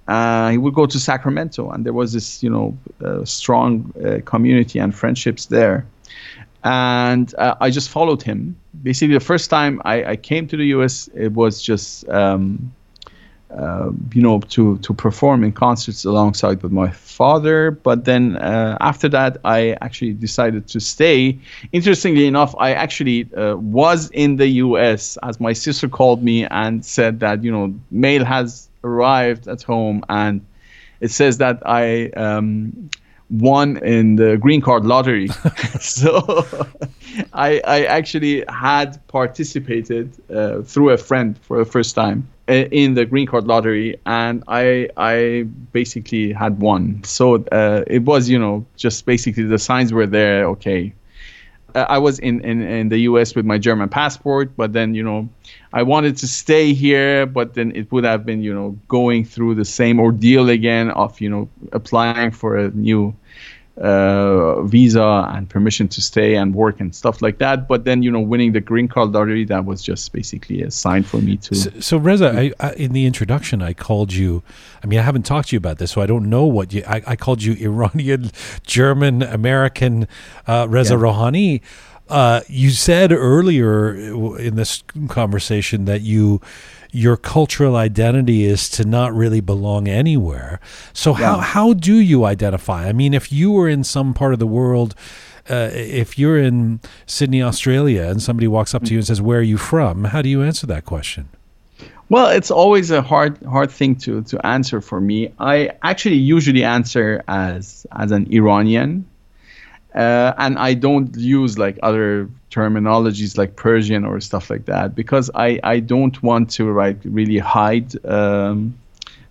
[0.07, 4.19] Uh, he would go to Sacramento, and there was this you know uh, strong uh,
[4.25, 5.85] community and friendships there.
[6.65, 8.55] And I just followed him.
[8.83, 12.71] Basically, the first time I, I came to the U.S., it was just um,
[13.57, 17.71] uh, you know to to perform in concerts alongside with my father.
[17.71, 21.39] But then uh, after that i actually decided to stay.
[21.71, 26.83] Interestingly enough i actually uh, was in the us as my sister called me and
[26.85, 30.41] said that you know mail has arrived at home and
[30.99, 32.89] it says that i um,
[33.33, 35.29] won in the green card lottery.
[35.79, 36.45] So
[37.33, 42.93] I, I actually had participated uh, through a friend for the first time uh, in
[42.93, 47.03] the green card lottery and I I basically had won.
[47.03, 50.93] So uh, it was you know just basically the signs were there okay
[51.75, 55.03] Uh, I was in, in, in the US with my German passport, but then, you
[55.03, 55.29] know,
[55.71, 59.55] I wanted to stay here, but then it would have been, you know, going through
[59.55, 63.15] the same ordeal again of, you know, applying for a new
[63.77, 67.67] uh, visa and permission to stay and work and stuff like that.
[67.67, 71.03] But then, you know, winning the green card lottery, that was just basically a sign
[71.03, 71.55] for me to.
[71.55, 74.43] So, so Reza, I, I, in the introduction, I called you.
[74.83, 76.83] I mean, I haven't talked to you about this, so I don't know what you.
[76.87, 78.31] I, I called you Iranian,
[78.67, 80.07] German, American,
[80.47, 80.99] uh, Reza Yeah.
[80.99, 81.61] Rohani.
[82.09, 83.95] Uh, you said earlier
[84.37, 86.41] in this conversation that you
[86.93, 90.59] your cultural identity is to not really belong anywhere.
[90.93, 92.87] So how how do you identify?
[92.87, 94.95] I mean, if you were in some part of the world.
[95.49, 99.39] Uh, if you're in Sydney, Australia, and somebody walks up to you and says, "Where
[99.39, 101.27] are you from?" How do you answer that question?
[102.07, 105.33] Well, it's always a hard hard thing to to answer for me.
[105.39, 109.05] I actually usually answer as as an Iranian,
[109.95, 115.29] uh, and I don't use like other terminologies like Persian or stuff like that because
[115.35, 118.75] I I don't want to like really hide um,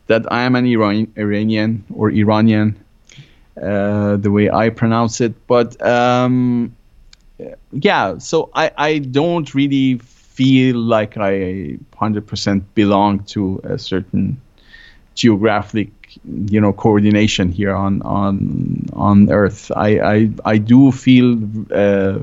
[0.07, 2.77] that I am an Iran, Iranian or Iranian,
[3.61, 5.35] uh, the way I pronounce it.
[5.47, 6.77] But um,
[7.73, 14.41] yeah, so I, I don't really feel like I 100% belong to a certain
[15.15, 15.91] geographic
[16.25, 21.38] you know coordination here on on on earth i i, I do feel
[21.72, 22.18] uh,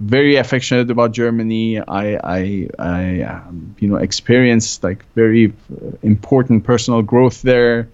[0.00, 6.64] very affectionate about germany i i i um, you know experienced like very uh, important
[6.64, 7.88] personal growth there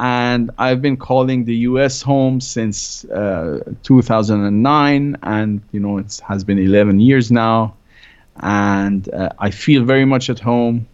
[0.00, 2.00] and I've been calling the U.S.
[2.00, 7.74] home since uh, 2009, and you know it has been 11 years now,
[8.36, 10.86] and uh, I feel very much at home.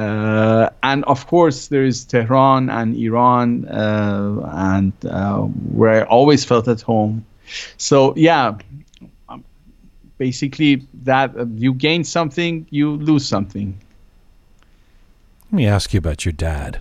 [0.00, 5.40] Uh, and of course, there is Tehran and Iran, uh, and uh,
[5.76, 7.24] where I always felt at home.
[7.76, 8.56] So yeah,
[9.28, 9.44] um,
[10.16, 13.78] basically that uh, you gain something, you lose something.
[15.50, 16.80] Let me ask you about your dad,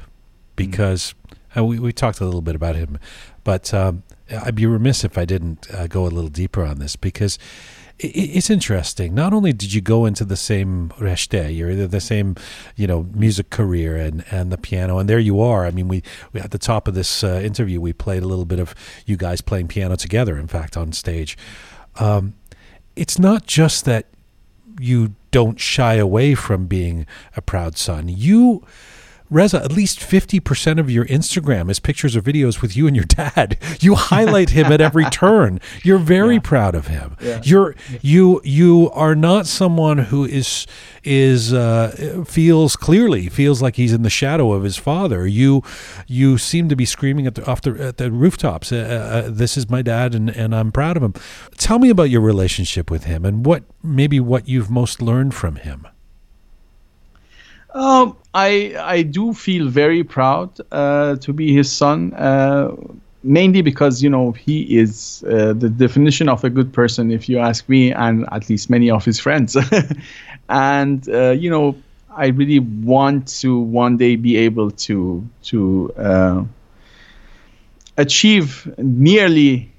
[0.56, 1.14] because
[1.58, 3.00] uh, we, we talked a little bit about him,
[3.44, 6.96] but um, I'd be remiss if I didn't uh, go a little deeper on this
[6.96, 7.38] because
[8.00, 9.14] it's interesting.
[9.14, 12.36] Not only did you go into the same reshte, you're the- same,
[12.78, 15.66] you know, music career and, and the piano, and there you are.
[15.66, 18.46] I mean, we, we at the top of this uh, interview, we played a little
[18.46, 18.74] bit of
[19.06, 20.38] you guys playing piano together.
[20.38, 21.38] In fact, on stage,
[21.98, 22.36] um,
[22.96, 24.08] it's not just that
[24.80, 28.08] you don't shy away from being a proud son.
[28.08, 28.66] You,
[29.30, 33.06] Reza, at least 50% of your Instagram is pictures or videos with you and your
[33.06, 33.58] dad.
[33.82, 35.62] You highlight him at every turn.
[35.84, 37.16] You're very proud of him.
[37.44, 40.68] You're you you are not someone who is
[41.04, 45.26] is uh, feels clearly feels like he's in the shadow of his father.
[45.26, 45.64] You
[46.08, 48.72] you seem to be screaming at the off the at the rooftops.
[48.72, 51.14] Uh, uh, this is my dad, and and I'm proud of him.
[51.58, 55.56] Tell me about your relationship with him and what maybe what you've most learned from
[55.56, 55.88] him.
[57.74, 62.76] Um, I I do feel very proud uh, to be his son, uh,
[63.24, 67.38] mainly because you know he is uh, the definition of a good person, if you
[67.38, 69.56] ask me, and at least many of his friends.
[70.50, 71.76] and uh, you know,
[72.10, 76.44] I really want to one day be able to to uh,
[77.98, 79.70] achieve nearly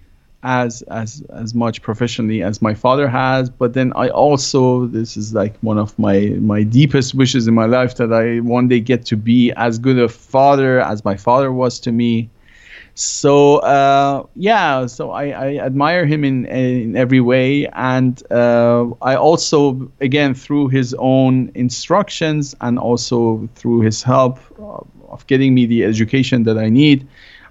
[0.43, 5.35] as as as much professionally as my father has but then i also this is
[5.35, 9.05] like one of my my deepest wishes in my life that i one day get
[9.05, 12.31] to be as good a father as my father was to me.
[12.95, 17.67] So uh, yeah so I, I admire him in in every way.
[17.75, 24.39] And uh, i also again through his own instructions and also through his help
[25.09, 27.07] of getting me the education that i need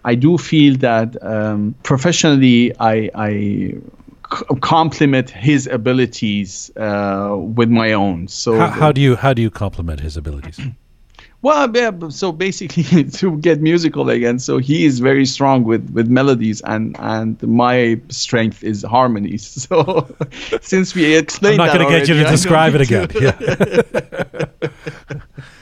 [0.10, 3.76] I do feel that um, professionally, I, I
[4.62, 8.28] complement his abilities uh, with my own.
[8.28, 10.60] So how, how, do you how do you complement his abilities?
[11.42, 12.84] Well, yeah, so basically
[13.20, 14.40] to get musical again.
[14.40, 19.46] So he is very strong with, with melodies, and and my strength is harmonies.
[19.70, 19.78] So
[20.62, 23.08] since we explained, I'm not going to get you to describe it again.
[23.26, 23.36] Yeah.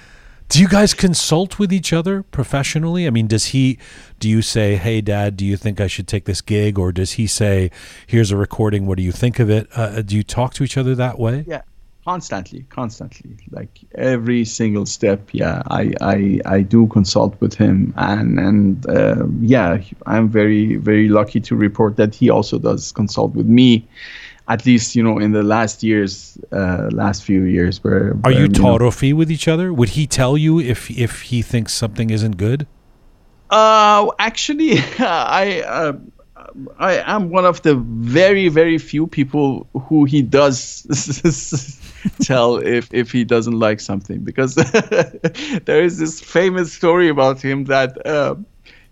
[0.49, 3.05] Do you guys consult with each other professionally?
[3.05, 3.77] I mean, does he,
[4.17, 6.79] do you say, hey, dad, do you think I should take this gig?
[6.79, 7.69] Or does he say,
[8.07, 9.67] here's a recording, what do you think of it?
[9.75, 11.43] Uh, do you talk to each other that way?
[11.45, 11.63] Yeah,
[12.05, 13.35] constantly, constantly.
[13.51, 17.93] Like every single step, yeah, I, I, I do consult with him.
[17.97, 23.35] And, and uh, yeah, I'm very, very lucky to report that he also does consult
[23.35, 23.85] with me
[24.47, 28.43] at least you know in the last years uh, last few years where, are you,
[28.43, 28.47] you
[29.13, 29.73] with each other?
[29.73, 32.67] Would he tell you if if he thinks something isn't good?
[33.49, 35.93] Uh actually i uh,
[36.79, 40.83] i am one of the very very few people who he does
[42.21, 44.55] tell if if he doesn't like something because
[45.65, 48.35] there is this famous story about him that uh,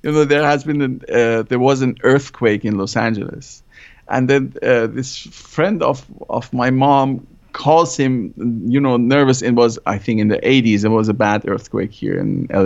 [0.04, 3.62] you know there has been an, uh, there was an earthquake in los angeles
[4.10, 8.34] and then uh, this friend of of my mom calls him
[8.68, 9.42] you know nervous.
[9.42, 12.60] It was i think in the 80s it was a bad earthquake here in la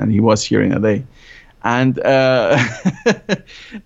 [0.00, 0.98] and he was here in la
[1.66, 2.56] and uh,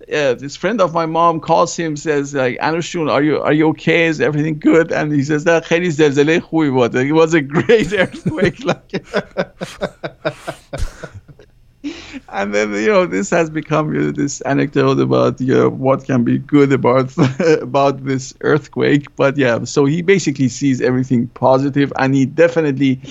[0.07, 3.69] yeah, this friend of my mom calls him says like Anushun, are you are you
[3.69, 4.05] okay?
[4.05, 4.91] Is everything good?
[4.91, 9.03] And he says that it was a great earthquake like
[12.29, 16.05] and then you know this has become you know, this anecdote about you know, what
[16.05, 17.11] can be good about
[17.61, 19.13] about this earthquake.
[19.15, 23.01] But yeah so he basically sees everything positive and he definitely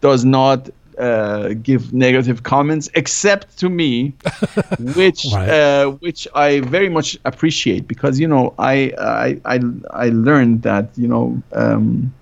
[0.00, 4.14] does not uh, give negative comments except to me
[4.94, 5.48] which right.
[5.48, 7.88] uh, which I very much appreciate.
[7.88, 12.12] Because you know I I I, I learned that you know um,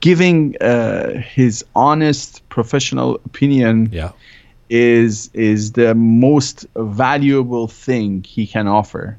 [0.00, 4.12] giving uh, his honest professional opinion yeah
[4.70, 9.18] is is the most valuable thing he can offer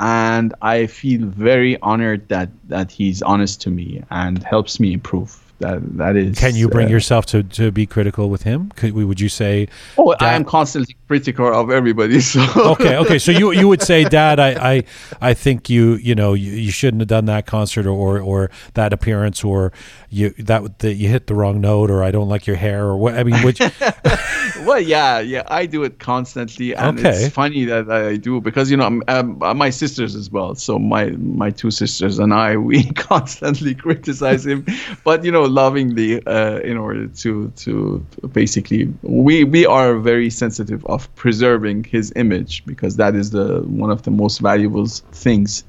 [0.00, 5.42] and i feel very honored that that he's honest to me and helps me improve
[5.62, 6.38] that that is.
[6.38, 8.70] Can you bring uh, yourself to, to be critical with him?
[8.76, 9.68] Could would you say?
[9.96, 12.20] Oh, I am constantly critical of everybody.
[12.32, 12.40] So
[12.72, 13.18] okay, okay.
[13.18, 14.84] So you you would say, Dad, I I,
[15.20, 18.50] I think you you know you, you shouldn't have done that concert or, or, or
[18.74, 19.72] that appearance or
[20.08, 22.96] you that, that you hit the wrong note or I don't like your hair or
[22.96, 23.42] what I mean.
[23.44, 23.60] Which
[24.68, 27.10] well, yeah, yeah, I do it constantly, and okay.
[27.10, 30.54] it's funny that I do because you know um, um, my sisters as well.
[30.54, 34.64] So my my two sisters and I we constantly criticize him,
[35.04, 40.84] but you know lovingly uh, in order to to basically we we are very sensitive
[40.86, 45.64] of preserving his image because that is the one of the most valuable things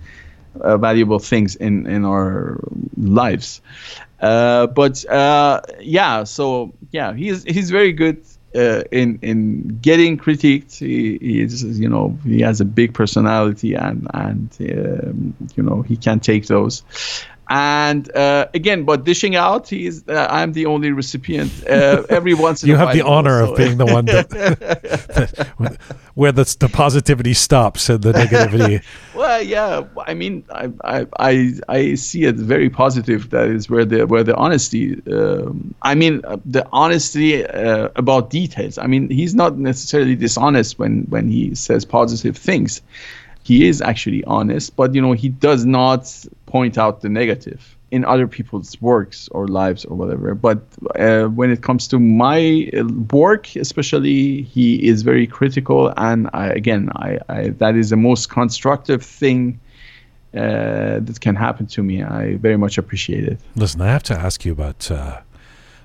[0.61, 2.59] uh, valuable things in in our
[2.97, 3.61] lives
[4.21, 8.23] uh, but uh, yeah so yeah he's he's very good
[8.55, 10.77] uh, in in getting critiqued.
[10.77, 15.81] He, he, is, you know, he has a big personality, and and um, you know
[15.81, 16.83] he can take those.
[17.53, 21.51] And uh, again, but dishing out, he's uh, I'm the only recipient.
[21.67, 24.05] Uh, every once in you a while, you have the honor of being the one
[24.05, 25.77] that, that
[26.15, 28.83] where the, the positivity stops and the negativity.
[29.15, 33.29] well, yeah, I mean, I, I I I see it very positive.
[33.29, 34.99] That is where the where the honesty.
[35.11, 38.79] Um, I mean, uh, the honesty uh, about details.
[38.79, 42.81] I mean, he's not necessarily dishonest when when he says positive things
[43.43, 48.05] he is actually honest, but you know he does not point out the negative in
[48.13, 50.35] other people's works or lives or whatever.
[50.35, 50.59] But
[51.05, 56.47] uh, when it comes to my uh, work, especially, he is very critical, and I,
[56.61, 59.59] again, I, I, that is the most constructive thing.
[60.35, 62.01] Uh, that can happen to me.
[62.01, 63.37] I very much appreciate it.
[63.55, 65.21] Listen, I have to ask you about uh,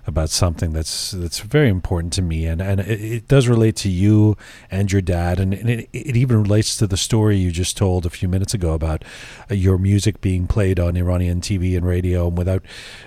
[0.09, 3.89] about something that's that's very important to me, and and it, it does relate to
[3.90, 4.36] you
[4.70, 8.06] and your dad, and, and it, it even relates to the story you just told
[8.06, 9.05] a few minutes ago about
[9.51, 12.62] uh, your music being played on Iranian TV and radio, and without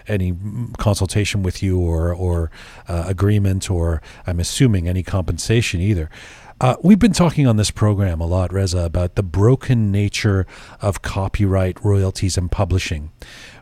[0.08, 0.34] any
[0.78, 2.52] consultation with you or or
[2.88, 6.10] uh, agreement, or I'm assuming any compensation either.
[6.62, 10.46] Uh, we've been talking on this program a lot, Reza, about the broken nature
[10.80, 13.12] of copyright, royalties, and publishing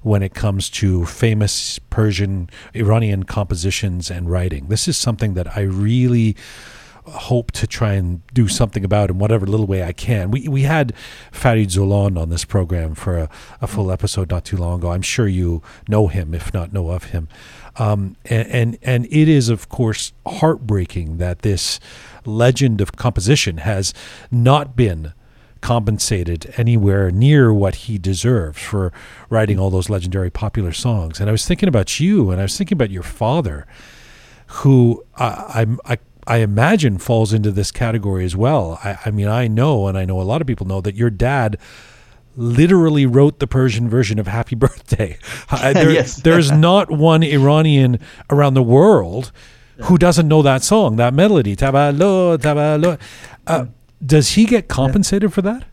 [0.02, 4.68] when it comes to famous Persian, Iranian compositions and writing.
[4.68, 6.36] This is something that I really
[7.06, 10.30] hope to try and do something about in whatever little way I can.
[10.30, 10.94] We we had
[11.32, 13.30] Farid Zoland on this program for a,
[13.62, 14.92] a full episode not too long ago.
[14.92, 17.30] I'm sure you know him, if not know of him.
[17.80, 21.80] Um, and, and and it is of course heartbreaking that this
[22.26, 23.94] legend of composition has
[24.30, 25.14] not been
[25.62, 28.94] compensated anywhere near what he deserves for
[29.30, 31.20] writing all those legendary popular songs.
[31.20, 33.68] And I was thinking about you, and I was thinking about your father,
[34.48, 35.98] who I, I,
[36.28, 38.80] I imagine falls into this category as well.
[38.84, 41.10] I, I, mean, I know, and I know a lot of people know that your
[41.10, 41.58] dad
[42.40, 45.18] literally wrote the Persian version of Happy Birthday.
[45.62, 46.16] there, yes.
[46.18, 48.00] there's not one Iranian
[48.30, 49.32] around the world
[49.84, 51.56] who doesn't know that song, that melody.
[51.56, 53.00] Tabalo, tabalo.
[53.48, 53.66] Uh,
[54.06, 55.64] does he get compensated for that?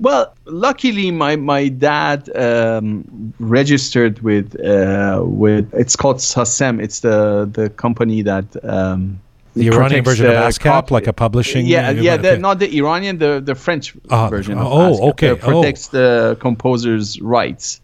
[0.00, 6.82] Well, luckily, my my dad um, registered with uh, with it's called SACEM.
[6.82, 9.20] It's the the company that um,
[9.54, 11.66] the Iranian version of ASCAP, like a publishing.
[11.66, 14.58] Yeah, yeah, the, not the Iranian, the the French uh, version.
[14.58, 15.34] oh, ASCAP, okay.
[15.34, 15.98] protects oh.
[15.98, 17.80] the composer's rights.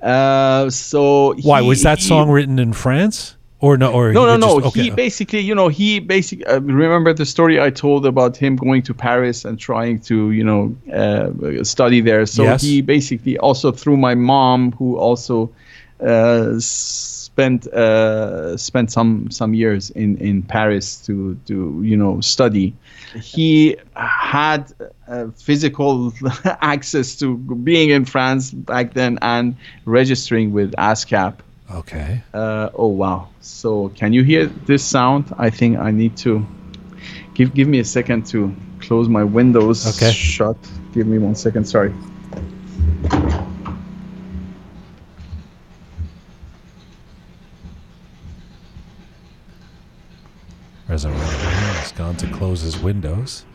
[0.00, 3.36] Uh, so why he, was that song written in France?
[3.60, 4.60] Or no, or no, no, no.
[4.60, 4.82] Just, okay.
[4.82, 8.82] He basically, you know, he basically uh, remember the story I told about him going
[8.82, 12.26] to Paris and trying to, you know, uh, study there.
[12.26, 12.60] So yes.
[12.60, 15.48] he basically also through my mom, who also
[16.00, 16.58] uh,
[17.32, 22.74] spent uh, spent some some years in in Paris to to you know study.
[23.20, 24.72] He had
[25.08, 26.12] uh, physical
[26.44, 31.34] access to being in France back then and registering with ASCAP
[31.74, 32.22] Okay.
[32.34, 33.28] Uh, oh wow!
[33.40, 35.32] So can you hear this sound?
[35.38, 36.46] I think I need to
[37.34, 39.86] give give me a second to close my windows.
[39.96, 40.12] Okay.
[40.12, 40.56] Shut.
[40.92, 41.64] Give me one second.
[41.64, 41.94] Sorry.
[50.92, 53.46] Reza has gone to close his windows.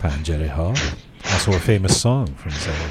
[0.00, 0.48] Panjere
[1.30, 2.90] Also a famous song from Zaire.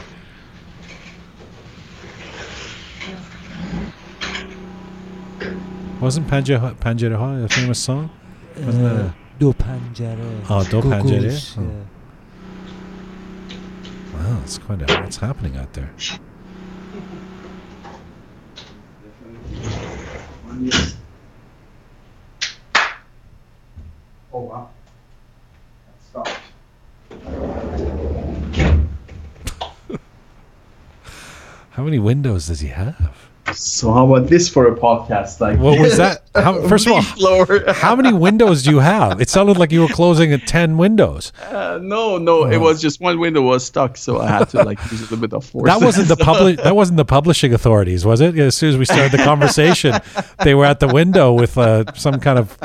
[6.00, 8.12] Wasn't Panjere, Panjere a famous song?
[8.58, 9.16] Wasn't uh, a...
[9.40, 10.46] Do Panjere.
[10.48, 11.58] Oh, Do Panjere?
[11.58, 11.88] Oh.
[14.14, 15.90] Wow, it's quite a, what's happening out there?
[24.34, 24.70] Oh wow.
[25.86, 26.40] That stopped.
[31.70, 33.30] How many windows does he have?
[33.54, 35.40] So how about this for a podcast?
[35.40, 36.24] Like, what was that?
[36.36, 39.22] How, first of all, how many windows do you have?
[39.22, 41.32] It sounded like you were closing at ten windows.
[41.40, 42.50] Uh, no, no, oh.
[42.50, 45.18] it was just one window was stuck, so I had to like use a little
[45.18, 45.68] bit of force.
[45.68, 46.58] That wasn't the public.
[46.58, 48.40] That wasn't the publishing authorities, was it?
[48.40, 49.94] As soon as we started the conversation,
[50.44, 52.58] they were at the window with uh, some kind of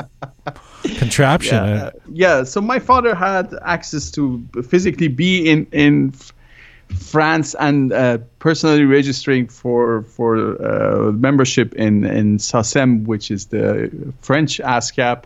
[0.97, 1.55] contraption.
[1.55, 1.91] Yeah.
[2.11, 2.43] yeah.
[2.43, 6.13] So my father had access to physically be in in
[6.95, 13.91] France and uh, personally registering for for uh, membership in in SACEM, which is the
[14.21, 15.23] French ASCAP,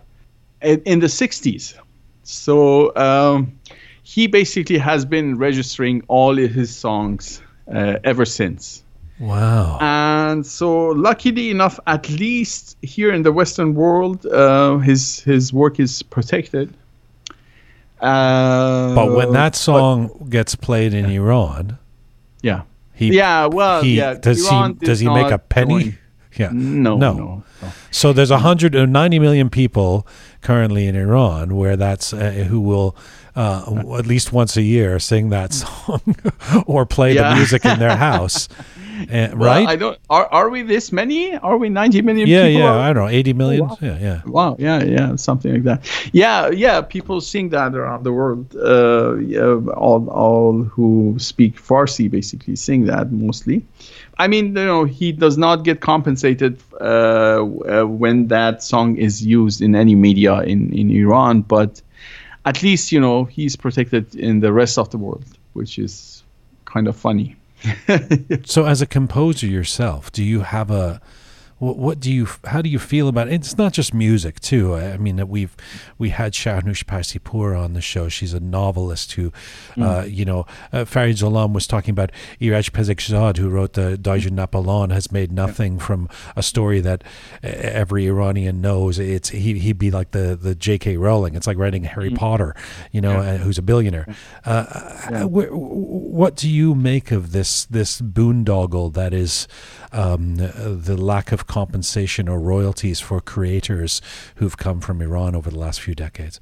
[0.61, 1.75] in, in the 60s.
[2.23, 3.59] So um,
[4.03, 7.41] he basically has been registering all his songs
[7.73, 8.82] uh, ever since.
[9.19, 9.77] Wow.
[9.79, 15.79] And so, luckily enough, at least here in the Western world, uh, his his work
[15.79, 16.73] is protected.
[18.01, 21.19] Uh, but when that song but, gets played in yeah.
[21.19, 21.77] Iran,
[22.41, 22.61] yeah,
[22.93, 25.97] he yeah, well, he, yeah, does Iran he does he make a penny?
[26.35, 27.71] Yeah, no, no, no, no.
[27.91, 30.07] So there's 190 million people
[30.41, 32.95] currently in Iran where that's uh, who will
[33.35, 36.15] uh, at least once a year sing that song
[36.65, 37.29] or play yeah.
[37.29, 38.49] the music in their house.
[39.03, 39.67] Uh, well, right?
[39.67, 39.97] I don't.
[40.09, 41.35] Are, are we this many?
[41.37, 42.27] Are we 90 million?
[42.27, 42.61] Yeah, people?
[42.61, 42.73] yeah.
[42.73, 43.61] I don't know, 80 million.
[43.61, 43.77] Oh, wow.
[43.81, 44.21] Yeah, yeah.
[44.25, 44.55] Wow.
[44.59, 45.15] Yeah, yeah.
[45.15, 46.09] Something like that.
[46.11, 46.81] Yeah, yeah.
[46.81, 48.55] People sing that around the world.
[48.55, 53.65] Uh, yeah, all, all who speak Farsi basically sing that mostly.
[54.17, 59.25] I mean, you know, he does not get compensated uh, uh, when that song is
[59.25, 61.81] used in any media in in Iran, but
[62.45, 66.23] at least you know he's protected in the rest of the world, which is
[66.65, 67.35] kind of funny.
[68.45, 71.01] So, as a composer yourself, do you have a
[71.63, 73.33] what, what, do you how do you feel about it?
[73.33, 74.73] It's not just music too.
[74.73, 75.55] I, I mean, we've
[75.97, 78.09] we had Shahrnush Parsipour on the show.
[78.09, 79.31] She's a novelist who,
[79.75, 79.83] mm.
[79.83, 82.11] uh, you know, uh, Farid Zoland was talking about
[82.41, 85.85] Iraj Pezeshkzad, who wrote the Dayi Jan Napoleon, has made nothing yeah.
[85.85, 87.03] from a story that
[87.41, 88.99] every Iranian knows.
[88.99, 90.97] It's he he'd be like the the J.K.
[90.97, 91.35] Rowling.
[91.35, 92.17] It's like writing Harry mm.
[92.17, 92.55] Potter,
[92.91, 93.37] you know, yeah.
[93.37, 94.13] who's a billionaire.
[94.43, 94.65] Uh,
[95.11, 95.23] yeah.
[95.23, 99.47] what do you make of this this boondoggle that is
[99.93, 104.01] um, the lack of compensation or royalties for creators
[104.35, 106.39] who've come from Iran over the last few decades?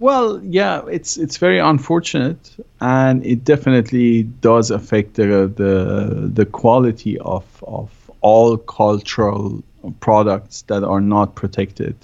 [0.00, 7.18] Well, yeah, it's it's very unfortunate, and it definitely does affect the the, the quality
[7.20, 9.62] of of all cultural
[10.00, 11.94] products that are not protected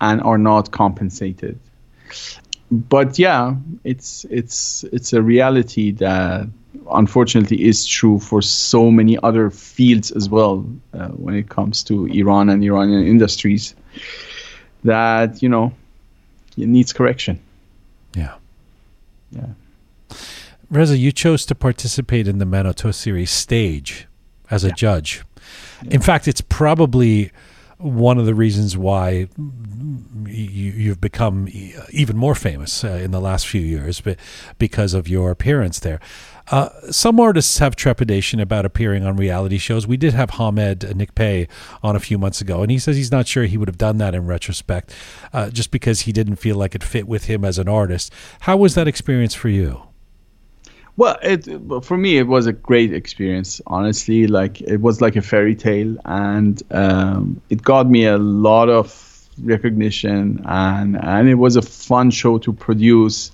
[0.00, 1.58] and are not compensated.
[2.70, 3.54] But yeah,
[3.84, 6.48] it's it's it's a reality that
[6.92, 12.06] unfortunately is true for so many other fields as well uh, when it comes to
[12.06, 13.74] Iran and Iranian industries
[14.84, 15.72] that you know
[16.56, 17.40] it needs correction.
[18.14, 18.34] Yeah.
[19.30, 19.46] Yeah.
[20.70, 24.06] Reza, you chose to participate in the Manoto series stage
[24.50, 24.74] as a yeah.
[24.74, 25.22] judge.
[25.82, 25.94] Yeah.
[25.94, 27.30] In fact, it's probably
[27.78, 29.28] one of the reasons why
[30.26, 31.48] you, have become
[31.90, 34.16] even more famous uh, in the last few years, but
[34.58, 36.00] because of your appearance there.
[36.50, 39.86] Uh, some artists have trepidation about appearing on reality shows.
[39.86, 41.48] We did have Hamed Nikpay
[41.82, 43.98] on a few months ago, and he says he's not sure he would have done
[43.98, 44.94] that in retrospect,
[45.32, 48.12] uh, just because he didn't feel like it fit with him as an artist.
[48.40, 49.82] How was that experience for you?
[50.96, 51.48] Well, it
[51.82, 53.60] for me it was a great experience.
[53.66, 58.68] Honestly, like it was like a fairy tale, and um, it got me a lot
[58.68, 63.32] of recognition, and and it was a fun show to produce.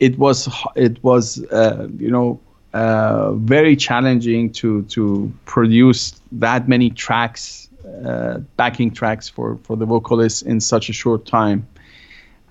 [0.00, 2.40] It was it was uh, you know
[2.74, 7.68] uh, very challenging to to produce that many tracks,
[8.04, 11.66] uh, backing tracks for for the vocalists in such a short time,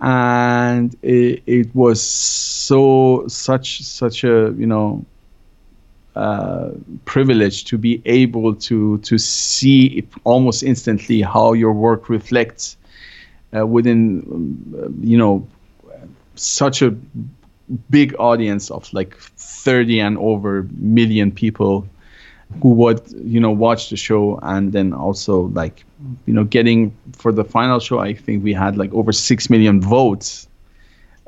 [0.02, 5.06] and it, it was so such such a you know
[6.16, 6.72] uh,
[7.06, 12.76] privilege to be able to to see almost instantly how your work reflects
[13.56, 15.48] uh, within um, you know
[16.36, 16.96] such a
[17.90, 21.88] big audience of like 30 and over million people
[22.62, 25.84] who would you know watch the show and then also like
[26.26, 29.82] you know getting for the final show i think we had like over 6 million
[29.82, 30.48] votes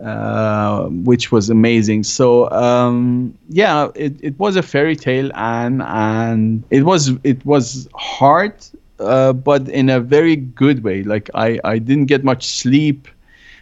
[0.04, 2.04] uh, which was amazing.
[2.04, 7.90] So um, yeah it, it was a fairy tale and and it was it was
[7.96, 8.54] hard
[9.00, 11.04] uh, but in a very good way.
[11.04, 13.08] Like i i didn't get much sleep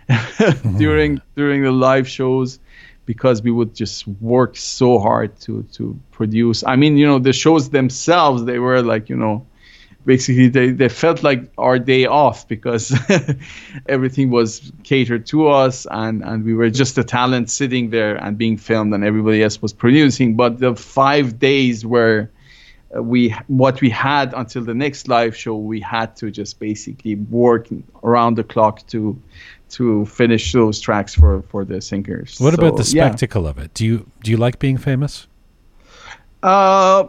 [0.77, 2.59] during during the live shows
[3.07, 6.63] because we would just work so hard to to produce.
[6.63, 9.47] I mean, you know, the shows themselves they were like, you know,
[10.05, 12.93] basically they, they felt like our day off because
[13.87, 18.37] everything was catered to us and and we were just a talent sitting there and
[18.37, 20.35] being filmed and everybody else was producing.
[20.35, 22.29] But the five days where
[22.95, 27.15] uh, we what we had until the next live show we had to just basically
[27.15, 27.67] work
[28.03, 29.17] around the clock to
[29.69, 32.39] to finish those tracks for for the singers.
[32.39, 33.49] What so, about the spectacle yeah.
[33.49, 33.73] of it?
[33.73, 35.27] Do you do you like being famous?
[36.43, 37.07] Uh,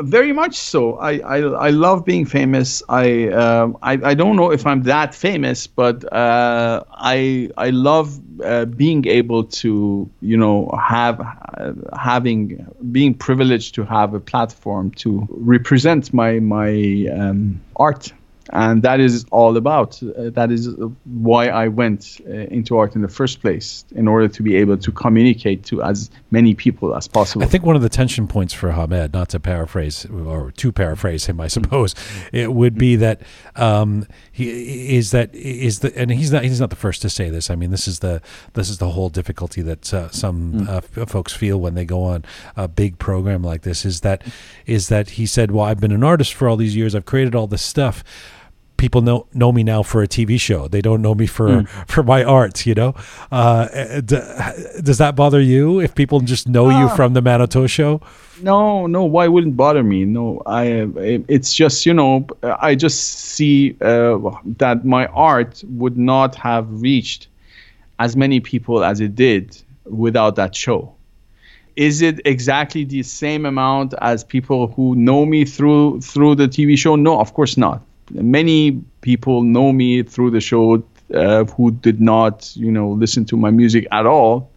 [0.00, 0.96] very much so.
[0.98, 2.84] I, I, I love being famous.
[2.88, 8.20] I, um, I I don't know if I'm that famous, but uh, I I love
[8.44, 14.92] uh, being able to you know have uh, having being privileged to have a platform
[14.92, 18.12] to represent my my um, art
[18.50, 20.02] and that is all about.
[20.02, 20.68] Uh, that is
[21.04, 24.76] why I went uh, into art in the first place, in order to be able
[24.76, 27.44] to communicate to as many people as possible.
[27.44, 31.26] I think one of the tension points for Hamed, not to paraphrase or to paraphrase
[31.26, 31.94] him, I suppose,
[32.32, 33.22] it would be that
[33.56, 37.30] um, he is that is the and he's not he's not the first to say
[37.30, 37.50] this.
[37.50, 38.20] I mean, this is the
[38.52, 40.68] this is the whole difficulty that uh, some mm.
[40.68, 42.24] uh, f- folks feel when they go on
[42.56, 43.84] a big program like this.
[43.84, 44.22] Is that
[44.66, 46.94] is that he said, "Well, I've been an artist for all these years.
[46.94, 48.04] I've created all this stuff."
[48.84, 50.68] People know know me now for a TV show.
[50.68, 51.68] They don't know me for mm.
[51.92, 52.66] for my art.
[52.66, 52.94] You know,
[53.32, 54.28] uh, d-
[54.88, 56.96] does that bother you if people just know you ah.
[56.96, 58.02] from the Manoto show?
[58.42, 59.02] No, no.
[59.04, 60.04] Why wouldn't bother me?
[60.04, 60.64] No, I.
[61.36, 62.26] It's just you know,
[62.68, 62.98] I just
[63.36, 64.18] see uh,
[64.58, 67.28] that my art would not have reached
[67.98, 70.92] as many people as it did without that show.
[71.76, 76.76] Is it exactly the same amount as people who know me through through the TV
[76.76, 76.96] show?
[76.96, 80.82] No, of course not many people know me through the show
[81.14, 84.50] uh, who did not, you know, listen to my music at all.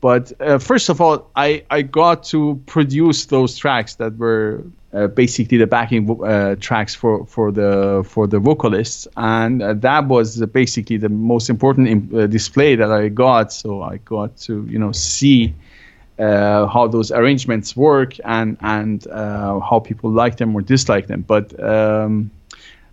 [0.00, 5.06] but uh, first of all, I, I got to produce those tracks that were uh,
[5.08, 10.44] basically the backing uh, tracks for, for the for the vocalists, and uh, that was
[10.46, 13.52] basically the most important imp- uh, display that I got.
[13.52, 15.54] So I got to you know see
[16.18, 21.22] uh, how those arrangements work and and how people like them or dislike them.
[21.22, 22.30] But um,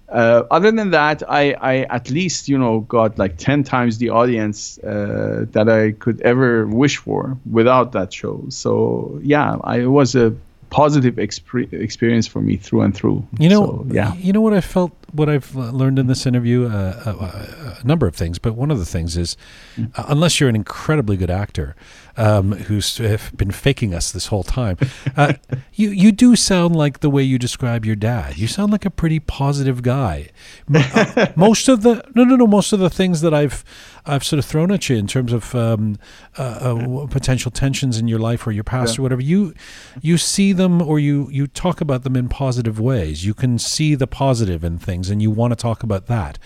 [0.09, 4.09] uh, other than that, I, I at least you know got like ten times the
[4.09, 8.43] audience uh, that I could ever wish for without that show.
[8.49, 10.34] So yeah, I, it was a
[10.69, 13.25] positive exp- experience for me through and through.
[13.39, 14.13] You know, so, yeah.
[14.15, 17.88] You know what I felt, what I've learned in this interview, uh, a, uh, a,
[17.88, 19.35] number of things, but one of the things is,
[19.76, 19.91] mm.
[19.98, 21.76] uh, unless you're an incredibly good actor,
[22.18, 22.98] um, who's
[23.35, 24.77] been faking us this whole time.
[25.15, 25.34] Uh,
[25.73, 28.38] you you do sound like the way you describe your dad.
[28.38, 30.30] You sound like a pretty positive guy.
[30.73, 33.64] Uh, most of the no no no most of the things that I've
[34.07, 35.97] I've sort of thrown at you in terms of um,
[36.38, 38.99] uh, uh potential tensions in your life or your past yeah.
[38.99, 39.21] or whatever.
[39.21, 39.53] You
[40.01, 43.25] you see them or you you talk about them in positive ways.
[43.25, 46.39] You can see the positive in things, and you want to talk about that.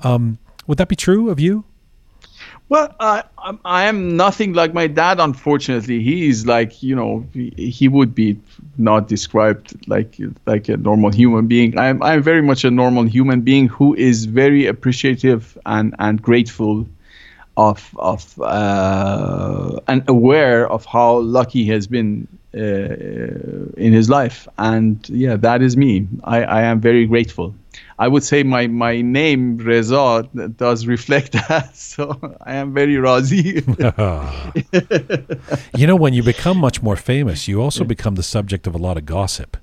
[0.00, 1.64] Um, would that be true of you?
[2.70, 3.22] Well, I,
[3.64, 5.20] I am nothing like my dad.
[5.20, 8.40] Unfortunately, he's like you know he would be
[8.78, 11.78] not described like like a normal human being.
[11.78, 16.86] I'm I'm very much a normal human being who is very appreciative and and grateful
[17.56, 22.58] of of uh, and aware of how lucky he has been uh,
[23.76, 24.48] in his life.
[24.58, 26.06] And yeah, that is me.
[26.24, 27.54] I I am very grateful.
[27.98, 31.76] I would say my my name Reza does reflect that.
[31.76, 33.62] So I am very razi.
[35.76, 38.78] you know, when you become much more famous, you also become the subject of a
[38.78, 39.56] lot of gossip.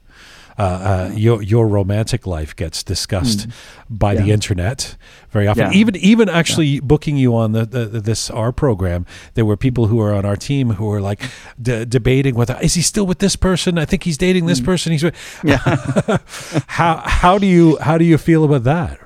[0.62, 3.54] Uh, uh, your your romantic life gets discussed mm.
[3.90, 4.22] by yeah.
[4.22, 4.96] the internet
[5.32, 5.72] very often.
[5.72, 5.80] Yeah.
[5.80, 6.82] Even even actually yeah.
[6.84, 10.36] booking you on the, the, this our program, there were people who are on our
[10.36, 11.24] team who were like
[11.60, 13.80] d- debating whether is he still with this person?
[13.80, 14.66] I think he's dating this mm.
[14.66, 14.92] person.
[14.92, 15.16] He's with.
[15.44, 15.58] yeah.
[16.68, 19.01] how how do you how do you feel about that?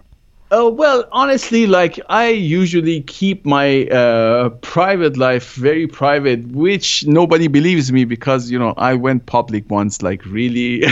[0.51, 7.47] Oh well, honestly, like I usually keep my uh, private life very private, which nobody
[7.47, 10.83] believes me because you know I went public once, like really,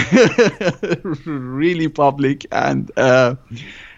[1.25, 3.35] really public, and uh,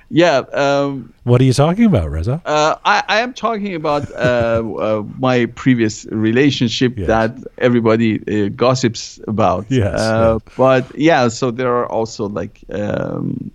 [0.09, 0.39] yeah.
[0.51, 2.41] Um, what are you talking about, Reza?
[2.45, 7.07] Uh, I, I, am talking about uh, uh, my previous relationship yes.
[7.07, 9.67] that everybody uh, gossips about.
[9.69, 10.37] Yes, yeah.
[10.57, 13.51] But yeah, so there are also like, um,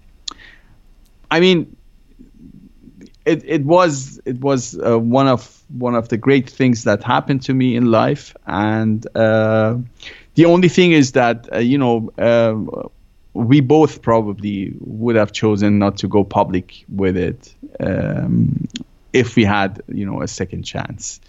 [1.30, 1.76] I mean
[3.30, 7.42] it, it was it was uh, one of one of the great things that happened
[7.42, 9.76] to me in life, and uh,
[10.34, 12.88] the only thing is that uh, you know uh,
[13.34, 18.66] we both probably would have chosen not to go public with it um,
[19.12, 21.20] if we had you know a second chance.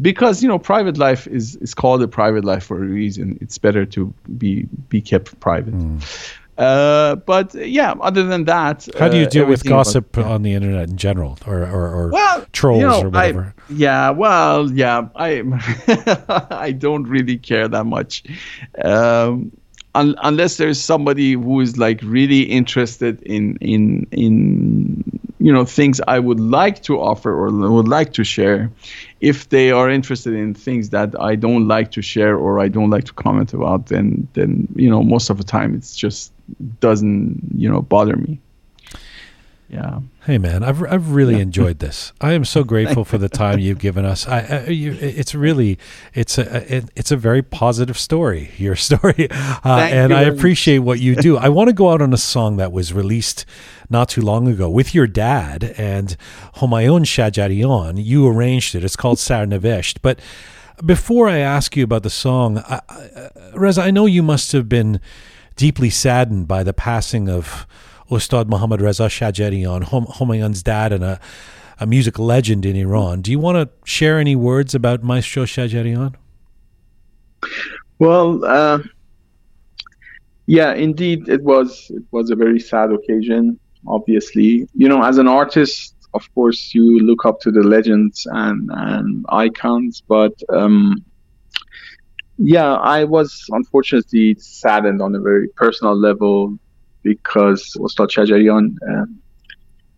[0.00, 3.38] Because you know private life is is called a private life for a reason.
[3.40, 5.74] It's better to be be kept private.
[5.74, 6.37] Mm.
[6.58, 10.32] Uh, but yeah, other than that, how do you uh, deal with gossip was, yeah.
[10.32, 13.54] on the internet in general, or or, or well, trolls you know, or whatever?
[13.56, 15.44] I, yeah, well, yeah, I
[16.50, 18.24] I don't really care that much,
[18.82, 19.52] um,
[19.94, 25.04] un- unless there's somebody who is like really interested in in in
[25.38, 28.68] you know things I would like to offer or would like to share.
[29.20, 32.90] If they are interested in things that I don't like to share or I don't
[32.90, 36.32] like to comment about, then then you know most of the time it's just
[36.80, 38.40] doesn't you know bother me
[39.68, 41.40] yeah hey man i've, I've really yeah.
[41.40, 44.92] enjoyed this i am so grateful for the time you've given us I, I you,
[44.98, 45.78] it's really
[46.14, 51.00] it's a it, it's a very positive story your story uh, and i appreciate what
[51.00, 53.44] you do i want to go out on a song that was released
[53.90, 56.16] not too long ago with your dad and
[56.56, 58.02] Homayoun Shajarian.
[58.02, 58.84] You arranged it.
[58.84, 59.98] It's called Sarnavesht.
[60.02, 60.20] But
[60.84, 64.68] before I ask you about the song, I, I, Reza, I know you must have
[64.68, 65.00] been
[65.58, 67.66] deeply saddened by the passing of
[68.10, 71.20] Ustad Mohammad Reza Shajarian, Hom- Homayoun's dad and a,
[71.80, 73.20] a music legend in Iran.
[73.20, 76.14] Do you want to share any words about Maestro Shajarian?
[77.98, 78.78] Well, uh,
[80.46, 83.58] yeah, indeed, it was it was a very sad occasion.
[83.86, 88.70] Obviously, you know, as an artist, of course, you look up to the legends and
[88.72, 91.04] and icons, but um,
[92.38, 96.56] yeah, I was unfortunately saddened on a very personal level
[97.02, 99.18] because Ustad Shajarian um,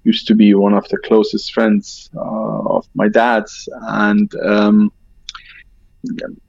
[0.05, 4.91] used to be one of the closest friends uh, of my dad's, and um,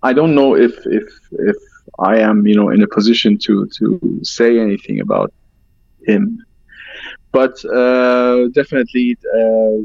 [0.01, 1.57] I don't know if if if
[1.99, 5.33] I am you know in a position to to say anything about
[6.07, 6.37] him,
[7.33, 9.83] but uh, definitely uh,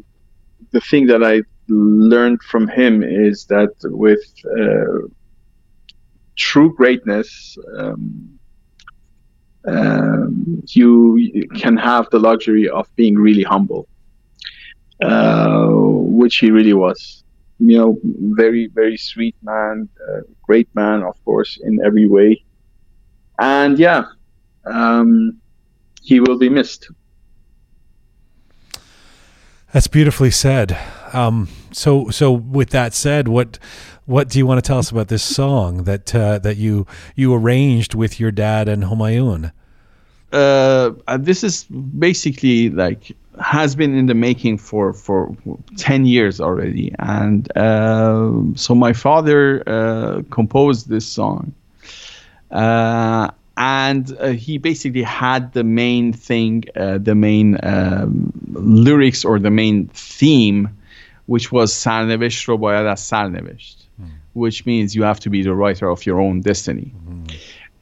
[0.70, 4.24] the thing that I learned from him is that with
[4.56, 5.08] uh,
[6.36, 8.38] true greatness, um,
[9.66, 13.88] um, you can have the luxury of being really humble,
[15.02, 17.24] uh, which he really was.
[17.58, 17.98] You know,
[18.36, 22.44] very, very sweet man, uh, great man, of course, in every way.
[23.38, 24.04] And yeah,
[24.66, 25.40] um,
[26.02, 26.90] he will be missed.
[29.76, 30.74] That's beautifully said.
[31.12, 33.58] Um, so, so with that said, what
[34.06, 37.34] what do you want to tell us about this song that uh, that you you
[37.34, 39.52] arranged with your dad and Humayun?
[40.32, 45.36] Uh, this is basically like has been in the making for for
[45.76, 51.52] 10 years already and uh, so my father uh, composed this song
[52.50, 59.39] uh, and uh, he basically had the main thing uh, the main um, lyrics or
[59.39, 60.69] the main theme
[61.27, 63.81] which was سرنوشت رو باید از سرنوشت
[64.33, 66.93] which means you have to be the writer of your own destiny.
[67.07, 67.35] Mm.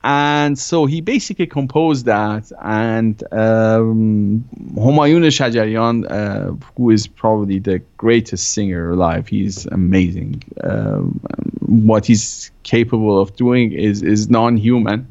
[0.06, 4.44] And so he basically composed that, and um,
[4.74, 10.42] Humayun Shajarian, uh, who is probably the greatest singer alive, he's amazing.
[10.62, 11.18] Um,
[11.60, 15.08] what he's capable of doing is is non-human.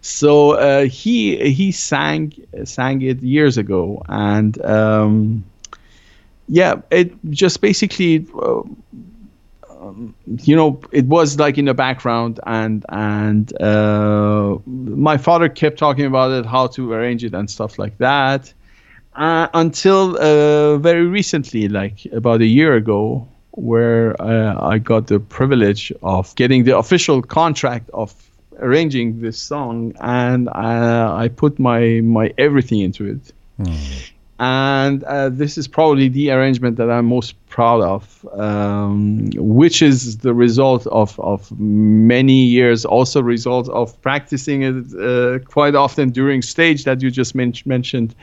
[0.00, 2.32] So uh, he he sang
[2.62, 5.44] sang it years ago, and um,
[6.46, 8.28] yeah, it just basically.
[8.40, 8.62] Uh,
[10.26, 16.06] you know, it was like in the background, and and uh, my father kept talking
[16.06, 18.52] about it, how to arrange it, and stuff like that,
[19.14, 25.20] uh, until uh, very recently, like about a year ago, where uh, I got the
[25.20, 28.14] privilege of getting the official contract of
[28.58, 33.32] arranging this song, and uh, I put my my everything into it.
[33.58, 34.10] Mm
[34.40, 40.18] and uh, this is probably the arrangement that I'm most proud of, um, which is
[40.18, 46.40] the result of, of many years, also result of practicing it uh, quite often during
[46.40, 48.14] stage that you just men- mentioned.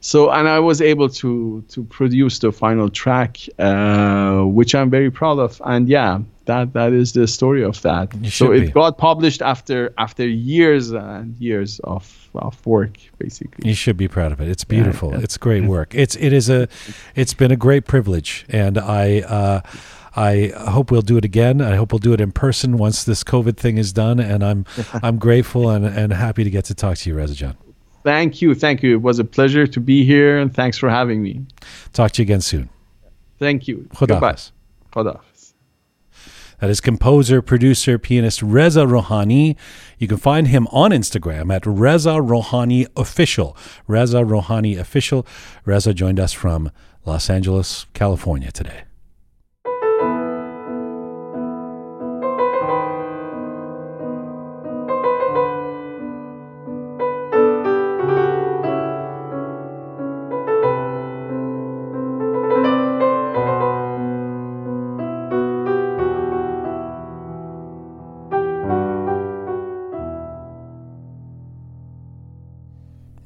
[0.00, 5.12] So, and I was able to to produce the final track, uh, which I'm very
[5.12, 5.62] proud of.
[5.64, 8.12] And yeah, that that is the story of that.
[8.26, 8.70] so it be.
[8.72, 14.32] got published after after years and years of of work basically you should be proud
[14.32, 15.24] of it it's beautiful yeah, yeah.
[15.24, 16.68] it's great work it's it is a
[17.14, 19.60] it's been a great privilege and i uh,
[20.14, 21.62] I hope we'll do it again.
[21.62, 24.20] I hope we'll do it in person once this COVID thing is done.
[24.20, 24.66] And I'm
[25.02, 27.56] I'm grateful and, and happy to get to talk to you, Reza Jan.
[28.04, 28.94] Thank you, thank you.
[28.94, 31.46] It was a pleasure to be here, and thanks for having me.
[31.92, 32.68] Talk to you again soon.
[33.38, 33.88] Thank you.
[33.96, 34.36] Goodbye.
[34.92, 35.20] Khuda.
[36.62, 39.56] That is composer, producer, pianist Reza Rohani.
[39.98, 43.56] You can find him on Instagram at Reza Rohani Official.
[43.88, 45.26] Reza Rohani Official.
[45.64, 46.70] Reza joined us from
[47.04, 48.84] Los Angeles, California today.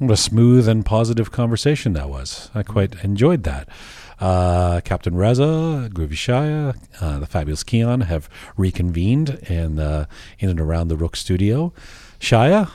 [0.06, 2.48] What a smooth and positive conversation that was.
[2.54, 3.68] I quite enjoyed that.
[4.20, 10.06] Uh, Captain Reza, Groovy Shaya, uh, the fabulous Keon have reconvened in, uh,
[10.38, 11.72] in and around the Roqe studio.
[12.20, 12.70] Shaya?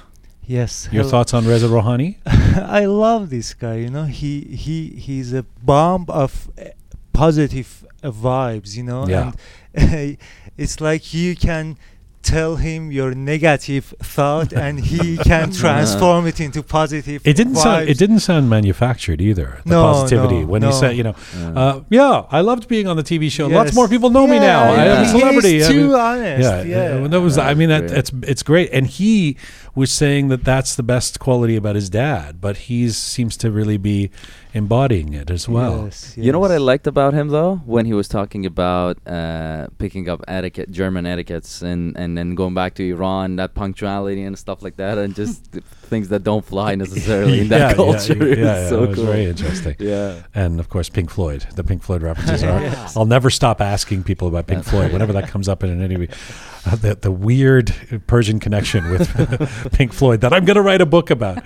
[0.45, 0.89] Yes.
[0.91, 1.09] Your hello.
[1.09, 2.17] thoughts on Reza Rohani?
[2.25, 3.75] I love this guy.
[3.75, 6.65] You know, he he he's a bomb of uh,
[7.13, 8.75] positive vibes.
[8.75, 9.31] You know, yeah.
[9.73, 10.17] and
[10.57, 11.77] it's like you can
[12.21, 17.63] tell him your negative thought and he can transform it into positive it didn't vibes.
[17.63, 20.67] sound it didn't sound manufactured either the no, positivity no, when no.
[20.67, 21.59] he said you know yeah.
[21.59, 22.25] Uh, yeah.
[22.29, 23.55] i loved being on the tv show yes.
[23.55, 24.81] lots more people know yeah, me now yeah.
[24.81, 27.07] i am a celebrity He's I too honest yeah, yeah.
[27.07, 29.37] that was i mean that, it's it's great and he
[29.75, 33.77] was saying that that's the best quality about his dad, but he seems to really
[33.77, 34.11] be
[34.53, 35.85] embodying it as well.
[35.85, 36.25] Yes, yes.
[36.25, 40.09] You know what I liked about him though, when he was talking about uh, picking
[40.09, 44.61] up etiquette, German etiquettes, and and then going back to Iran, that punctuality and stuff
[44.61, 45.45] like that, and just
[45.91, 48.13] things that don't fly necessarily in that yeah, culture.
[48.13, 49.05] Yeah, yeah, yeah so it was cool.
[49.05, 49.75] very interesting.
[49.79, 51.45] yeah, and of course Pink Floyd.
[51.55, 52.61] The Pink Floyd references are.
[52.61, 52.97] yes.
[52.97, 56.07] I'll never stop asking people about Pink Floyd whenever that comes up in an interview.
[56.65, 57.73] Uh, the the weird
[58.05, 61.41] Persian connection with Pink Floyd that I'm going to write a book about.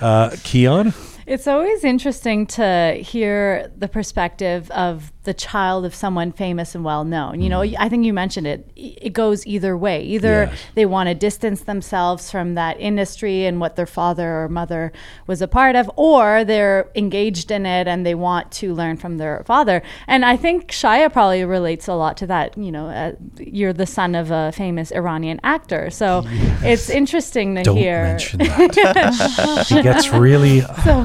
[0.00, 0.94] Uh, Keon.
[1.30, 7.04] It's always interesting to hear the perspective of the child of someone famous and well
[7.04, 7.42] known.
[7.42, 8.70] You know, I think you mentioned it.
[8.74, 10.02] It goes either way.
[10.02, 10.58] Either Yes.
[10.74, 14.92] they want to distance themselves from that industry and what their father or mother
[15.26, 19.18] was a part of, or they're engaged in it and they want to learn from
[19.18, 19.82] their father.
[20.06, 22.56] And I think Shaya probably relates a lot to that.
[22.56, 26.24] You know, uh, you're the son of a famous Iranian actor, so
[26.62, 28.02] it's interesting to Don't hear.
[28.04, 29.64] mention that.
[29.68, 31.04] she gets really So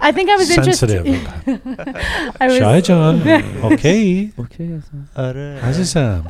[0.00, 1.06] I think I was sensitive.
[1.06, 1.60] interested.
[2.40, 3.31] I was, Shai John.
[3.72, 4.30] okay.
[4.38, 4.80] Okay.
[5.16, 6.26] Aziz Sam.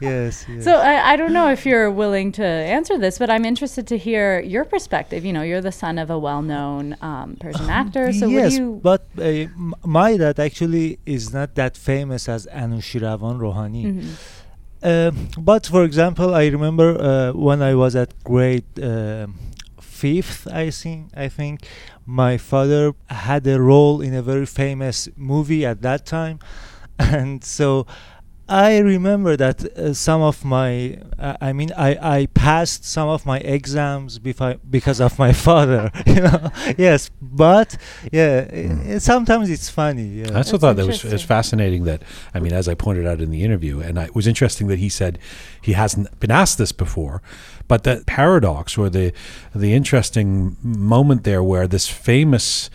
[0.00, 0.46] Yes.
[0.48, 0.64] yes.
[0.64, 3.96] So I, I don't know if you're willing to answer this, but I'm interested to
[3.98, 5.24] hear your perspective.
[5.24, 9.06] You know, you're the son of a well-known um, Persian um, actor, so yes, but
[9.18, 9.46] uh,
[9.84, 13.84] my dad actually is not that famous as Anushirvan Rohani.
[13.86, 14.10] Mm-hmm.
[14.82, 19.28] Uh, but for example, I remember uh, when I was at grade uh,
[20.02, 21.56] fifth, I think, I think.
[22.04, 26.40] My father had a role in a very famous movie at that time,
[26.98, 27.86] and so
[28.52, 33.24] I remember that uh, some of my, uh, I mean, I, I passed some of
[33.24, 36.50] my exams befi- because of my father, you know.
[36.76, 37.76] yes, but
[38.12, 40.02] yeah, i- i- sometimes it's funny.
[40.20, 40.24] Yeah.
[40.32, 42.02] I also That's thought that was, it was fascinating that,
[42.34, 44.78] I mean, as I pointed out in the interview, and I, it was interesting that
[44.78, 45.18] he said
[45.62, 47.22] he hasn't been asked this before,
[47.68, 49.12] but that paradox or the,
[49.54, 52.68] the interesting moment there where this famous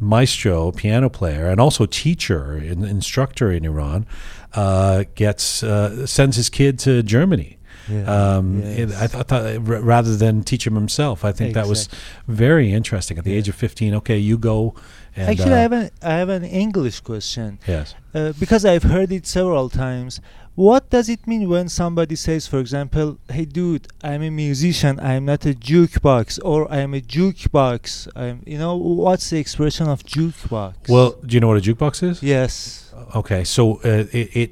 [0.00, 4.06] maestro, piano player, and also teacher and instructor in Iran
[4.54, 7.58] uh, gets uh, sends his kid to Germany.
[7.88, 8.78] Yeah, Um, yes.
[8.78, 11.88] it- I, th- I thought uh, rather than teach him himself, I think that was
[12.26, 13.16] very interesting.
[13.18, 13.38] At the Yeah.
[13.38, 14.74] age of fifteen, okay, you go.
[15.14, 17.94] And, Actually, uh, I have an I have an English question yes.
[18.14, 20.20] uh, because I've heard it several times.
[20.56, 24.98] What does it mean when somebody says, for example, "Hey, dude, I'm a musician.
[25.00, 28.08] I'm not a jukebox," or "I'm a jukebox"?
[28.16, 30.88] I'm, you know, what's the expression of jukebox?
[30.88, 32.22] Well, do you know what a jukebox is?
[32.22, 32.90] yes.
[33.14, 34.50] Okay, so uh, it, it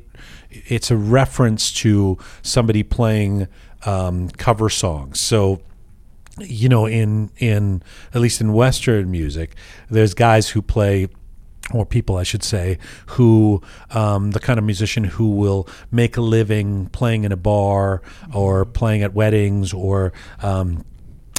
[0.50, 3.48] it's a reference to somebody playing
[3.86, 5.20] um, cover songs.
[5.20, 5.62] So
[6.38, 7.82] you know, in in
[8.12, 9.54] at least in Western music,
[9.88, 11.08] there's guys who play.
[11.72, 16.20] Or people, I should say, who um, the kind of musician who will make a
[16.20, 18.02] living playing in a bar
[18.34, 20.12] or playing at weddings or
[20.42, 20.84] um,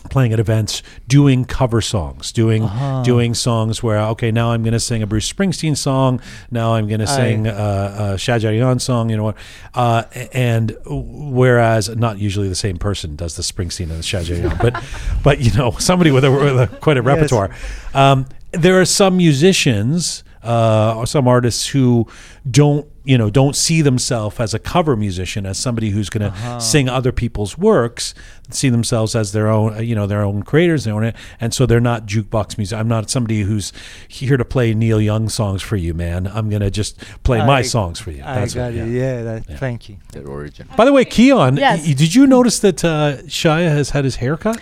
[0.09, 3.03] playing at events, doing cover songs, doing Uh-huh.
[3.03, 6.19] doing songs where okay, now I'm going to sing a Bruce Springsteen song,
[6.49, 9.37] now I'm going to I- sing uh, a Shajarian song, you know what?
[9.75, 10.03] Uh,
[10.33, 14.83] and whereas not usually the same person does the Springsteen and the Shajarian, but
[15.23, 17.05] but you know somebody with a, with a quite a Yes.
[17.15, 17.49] repertoire.
[17.93, 18.25] Um,
[18.57, 22.07] there are some musicians uh, or some artists who
[22.49, 26.27] don't you know don't see themselves as a cover musician as somebody who's going to
[26.37, 26.59] Uh-huh.
[26.59, 28.13] sing other people's works
[28.51, 31.65] see themselves as their own uh, you know their own creators their own and so
[31.65, 33.73] they're not jukebox music i'm not somebody who's
[34.07, 37.61] here to play neil young songs for you man i'm going to just play my
[37.63, 38.87] songs for you I That's got what- it.
[38.89, 39.23] Yeah.
[39.23, 39.57] That, Yeah.
[39.57, 39.97] Thank you.
[40.13, 40.67] their origin.
[40.77, 41.85] by the way keon Yes.
[41.85, 44.59] did you notice that uh, shia has had his hair cut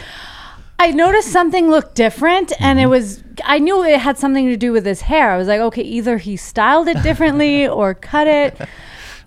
[0.79, 2.83] I noticed something looked different, and Mm-hmm.
[2.85, 3.23] it was.
[3.45, 5.31] I knew it had something to do with his hair.
[5.31, 8.59] I was like, okay, either he styled it differently or cut it.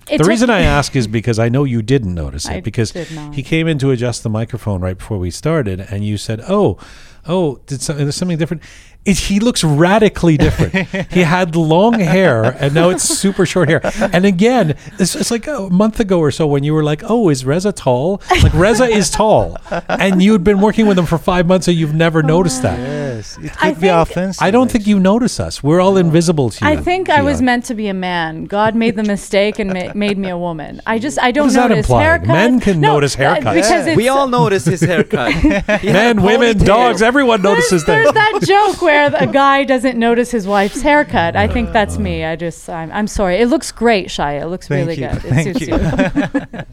[0.08, 2.92] It the reason I ask is because I know you didn't notice it I because
[3.32, 6.78] he came in to adjust the microphone right before we started, and you said, "Oh,
[7.26, 7.80] oh, did?
[7.80, 8.62] There's something different."
[9.06, 10.88] It, he looks radically different.
[11.12, 13.80] he had long hair, and now it's super short hair.
[14.12, 17.28] And again, it's, it's like a month ago or so when you were like, "Oh,
[17.28, 19.56] is Reza tall?" Like Reza is tall,
[19.88, 22.78] and you had been working with him for five months, and you've never noticed that.
[22.78, 23.38] Yes.
[23.38, 23.58] It Oh.
[23.60, 24.42] I could be think- offensive.
[24.42, 25.62] I don't think you notice us.
[25.62, 26.70] We're all invisible to you.
[26.70, 28.44] I think I was meant to be a man.
[28.44, 30.82] God made the mistake and ma- made me a woman.
[30.86, 32.04] I just I don't does that notice imply?
[32.04, 32.26] haircuts.
[32.26, 33.54] Men can notice uh, haircuts.
[33.54, 35.32] because it's, We all notice his haircut.
[35.42, 38.14] He had a Men, women, dogs, everyone There's, notices there's things.
[38.14, 41.36] that joke where a guy doesn't notice his wife's haircut.
[41.36, 42.24] I think that's me.
[42.24, 43.36] I just I'm, I'm sorry.
[43.36, 44.42] It looks great, Shia.
[44.42, 45.08] It looks Thank really you.
[45.08, 45.24] good.
[45.24, 45.76] It Thank suits you.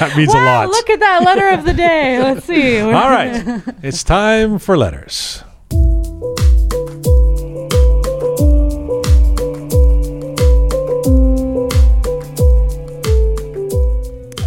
[0.00, 0.68] That means a lot.
[0.68, 2.20] look at that letter of the day.
[2.20, 2.80] Let's see.
[2.80, 5.44] All right, it's time for letters.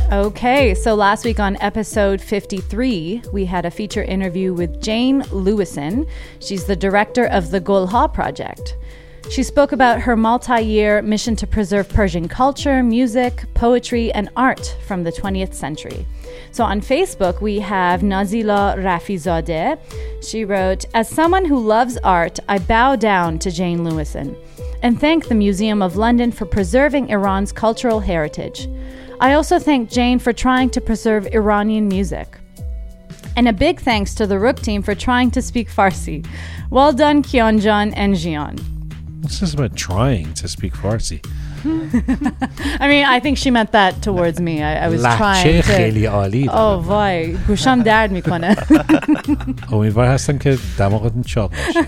[0.09, 6.07] Okay, so last week on episode 53, we had a feature interview with Jane Lewisohn.
[6.39, 8.77] She's the director of the Golha Project.
[9.29, 14.77] She spoke about her multi year mission to preserve Persian culture, music, poetry, and art
[14.87, 16.05] from the 20th century.
[16.53, 19.77] So on Facebook, we have Nazila Rafizadeh.
[20.23, 24.37] She wrote, As someone who loves art, I bow down to Jane Lewisohn
[24.81, 28.69] and thank the Museum of London for preserving Iran's cultural heritage.
[29.19, 32.37] I also thank Jane for trying to preserve Iranian music.
[33.35, 36.25] And a big thanks to the Roqe team for trying to speak Farsi.
[36.69, 38.59] Well done, Kyonjan and Jian.
[39.21, 41.25] What's this about trying to speak Farsi?
[41.65, 44.61] I mean, I think she meant that towards me.
[44.61, 46.49] I, I was trying to...
[46.51, 48.55] Oh, boy, گوشم درد میکنه
[49.71, 51.83] امیدوار هستم که دماغتون چاق باشه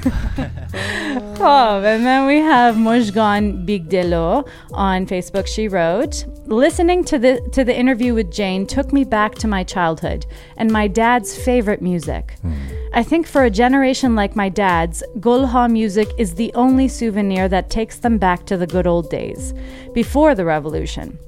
[1.38, 5.48] خب and then we have Mojgan Bigdelo on Facebook.
[5.48, 9.64] She wrote, "Listening to the to the interview with Jane took me back to my
[9.64, 10.26] childhood
[10.58, 12.36] and my dad's favorite music.
[12.42, 12.54] Hmm.
[12.92, 17.70] I think for a generation like my dad's, Golha music is the only souvenir that
[17.70, 19.54] takes them back to the good old days,
[19.94, 21.20] before the revolution.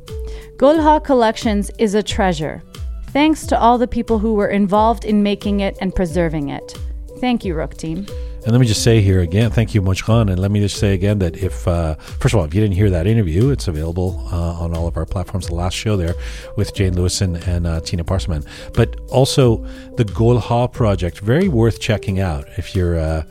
[0.57, 2.64] Golha Collections is a treasure.
[3.10, 6.76] Thanks to all the people who were involved in making it and preserving it.
[7.19, 8.07] Thank you, Roqe Team."
[8.44, 10.32] And let me just say here again, thank you, Mujgan.
[10.32, 12.74] And let me just say again that if, uh, first of all, if you didn't
[12.74, 15.48] hear that interview, it's available uh, on all of our platforms.
[15.48, 16.16] The last show there
[16.58, 18.48] with Jane Lewisohn and uh, Tina Parsamand.
[18.74, 19.64] But also
[19.96, 23.26] the Golha project, very worth checking out if you're.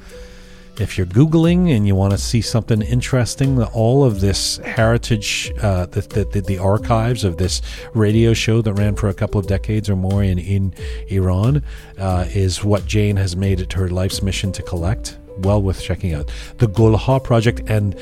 [0.81, 5.85] If you're googling and you want to see something interesting, all of this heritage, uh,
[5.85, 7.61] the, the, the, the archives of this
[7.93, 10.73] radio show that ran for a couple of decades or more in in
[11.09, 11.63] Iran,
[11.99, 15.19] uh, is what Jane has made it her life's mission to collect.
[15.41, 17.95] Well worth checking out the Golha project and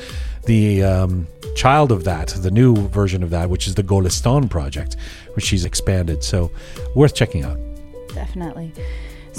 [0.45, 1.27] the um,
[1.57, 4.95] child of that, the new version of that, which is the Golistan project,
[5.33, 6.23] which she's expanded.
[6.23, 6.49] So
[6.95, 7.59] worth checking out.
[8.13, 8.71] Definitely.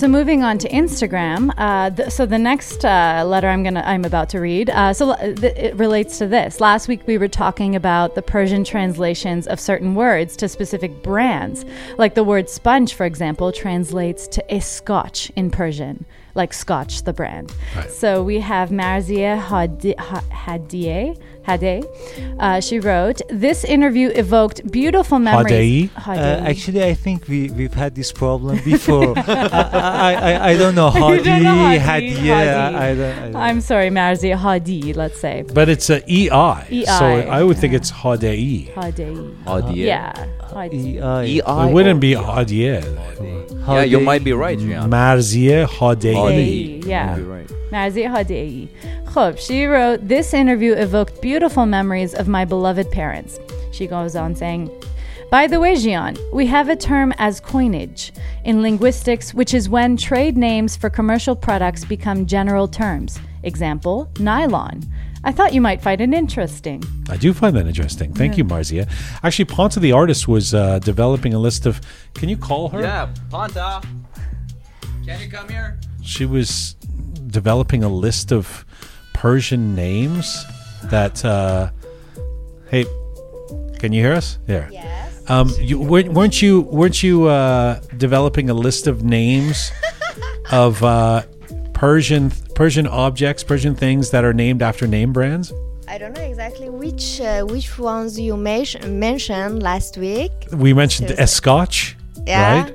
[0.00, 1.52] So moving on to Instagram.
[1.58, 4.70] Uh, th- so the next uh, letter I'm gonna I'm about to read.
[4.70, 6.58] Uh, so th- it relates to this.
[6.58, 11.66] Last week we were talking about the Persian translations of certain words to specific brands.
[11.98, 17.12] Like the word sponge, for example, translates to a scotch in Persian, like Scotch, the
[17.12, 17.52] brand.
[17.76, 17.90] Right.
[17.90, 21.20] So we have Marzia Hadi- Ha- Hadie.
[21.42, 21.84] Hade.
[22.38, 26.16] Uh, she wrote, "This interview evoked beautiful memories." Hadei?
[26.18, 29.18] Uh, actually, I think we we've had this problem before.
[29.26, 32.30] I, I, I I don't know You Hadi, don't know Hadi, Hadi, Hadi.
[32.30, 33.18] I, I don't.
[33.18, 35.44] I don't I'm sorry, Marzia Hadi, let's say.
[35.52, 37.78] But it's a EI, EI, so I would think yeah.
[37.78, 38.72] it's Hadei.
[38.74, 39.34] Hadi.
[39.44, 39.80] Hadi.
[39.80, 40.12] Yeah.
[40.42, 40.98] Hadi.
[40.98, 41.40] EI.
[41.40, 42.82] EI It wouldn't be EI?
[43.68, 44.88] Yeah, you might be right, Jian.
[44.88, 46.14] Marzieh Hadei.
[46.14, 46.82] Hadi.
[46.86, 47.16] Yeah.
[47.70, 48.68] might be Hadi.
[49.10, 53.40] Khub, she wrote, This interview evoked beautiful memories of my beloved parents.
[53.72, 54.70] She goes on saying,
[55.32, 58.12] by the way, Jian, we have a term as coinage
[58.44, 63.18] in linguistics, which is when trade names for commercial products become general terms.
[63.42, 64.82] Example, nylon.
[65.24, 66.82] I thought you might find it interesting.
[67.08, 68.12] I do find that interesting.
[68.12, 68.88] Thank you, Marzia.
[69.22, 71.80] Actually, Ponta the artist was uh, developing a list of.
[72.14, 72.80] Can you call her?
[72.80, 73.82] Yeah, Panta.
[75.04, 75.78] Can you come here?
[76.02, 76.74] She was
[77.26, 78.64] developing a list of
[79.20, 80.46] Persian names
[80.84, 81.22] that.
[81.22, 81.70] Uh,
[82.70, 82.86] hey,
[83.78, 84.38] can you hear us?
[84.46, 84.66] There.
[84.72, 85.28] Yes.
[85.28, 89.72] Um, you, weren't weren't you weren't you uh, developing a list of names
[90.50, 91.22] of uh,
[91.74, 95.52] Persian Persian objects, Persian things that are named after name brands?
[95.86, 100.32] I don't know exactly which uh, which ones you men- mentioned last week.
[100.50, 101.24] We mentioned Seriously.
[101.24, 101.94] Escotch,
[102.26, 102.62] Yeah.
[102.62, 102.74] right?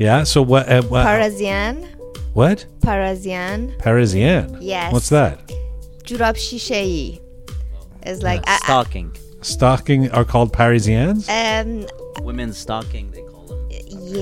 [0.00, 0.24] Yeah.
[0.24, 0.68] So what?
[0.68, 1.04] Uh, what?
[1.04, 1.84] Parisian.
[2.32, 2.66] what?
[2.82, 3.72] Parisian.
[3.78, 4.58] Parisienne.
[4.60, 4.92] Yes.
[4.92, 5.38] What's that?
[6.06, 7.20] Jurab shishei.
[8.02, 9.10] It's like I- I- Stocking.
[9.42, 11.28] Stocking are called Parisiennes.
[11.28, 11.86] um
[12.24, 13.68] Women's stocking, they call them.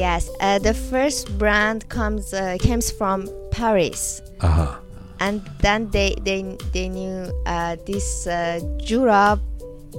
[0.02, 0.28] yes.
[0.40, 4.20] Uh, the first brand comes uh, comes from Paris.
[4.40, 4.74] Uh huh.
[5.20, 6.40] and then they they
[6.72, 7.16] they knew
[7.46, 8.58] uh, this uh,
[8.88, 9.38] Jurab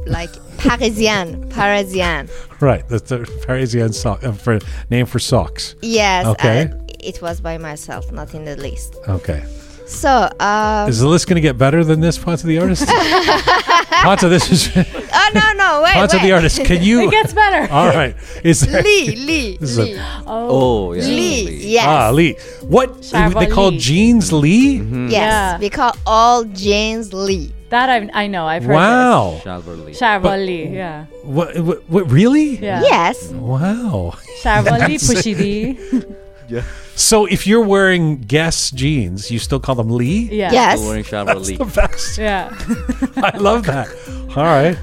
[0.06, 2.28] like Parisian Parisian
[2.60, 2.84] Right.
[2.90, 4.60] That's the Parisian sock uh, for
[4.90, 5.76] name for socks.
[5.82, 6.64] yes Okay.
[6.64, 6.76] uh,
[7.12, 9.42] it was by myself not in the list Okay.
[9.86, 10.10] So
[10.40, 12.88] uh, Is the list going to get better than this, Ponta the artist?
[14.04, 16.64] Ponta, this is oh no no wait Ponta wait the artist.
[16.66, 17.08] Can you?
[17.08, 17.72] It gets better.
[17.74, 18.16] All right.
[18.44, 18.82] Is there?
[18.84, 21.04] Lee Lee This is a- Lee Oh, yeah.
[21.04, 22.34] Lee yes Ah, Lee.
[22.62, 23.80] What they call Chevrolet.
[23.80, 24.80] jeans Lee?
[24.80, 25.08] Mm-hmm.
[25.08, 25.58] yes Yeah.
[25.60, 28.46] we call all jeans Lee That I, I know.
[28.48, 29.42] I've heard Wow.
[29.44, 29.94] Chalverly.
[29.94, 30.74] this.
[30.76, 31.06] Yeah.
[31.24, 32.12] What, what, what?
[32.12, 32.58] Really?
[32.58, 32.82] Yeah.
[32.82, 34.14] yes Wow.
[34.44, 36.16] Chevrolet Pushidi.
[36.96, 40.30] So if you're wearing Guess jeans, you still call them Lee?
[40.32, 40.52] Yeah.
[40.52, 41.58] yes Still wearing Chalverly.
[41.58, 42.18] The best.
[42.18, 42.50] Yeah.
[43.18, 43.88] I love that.
[44.38, 44.78] All right.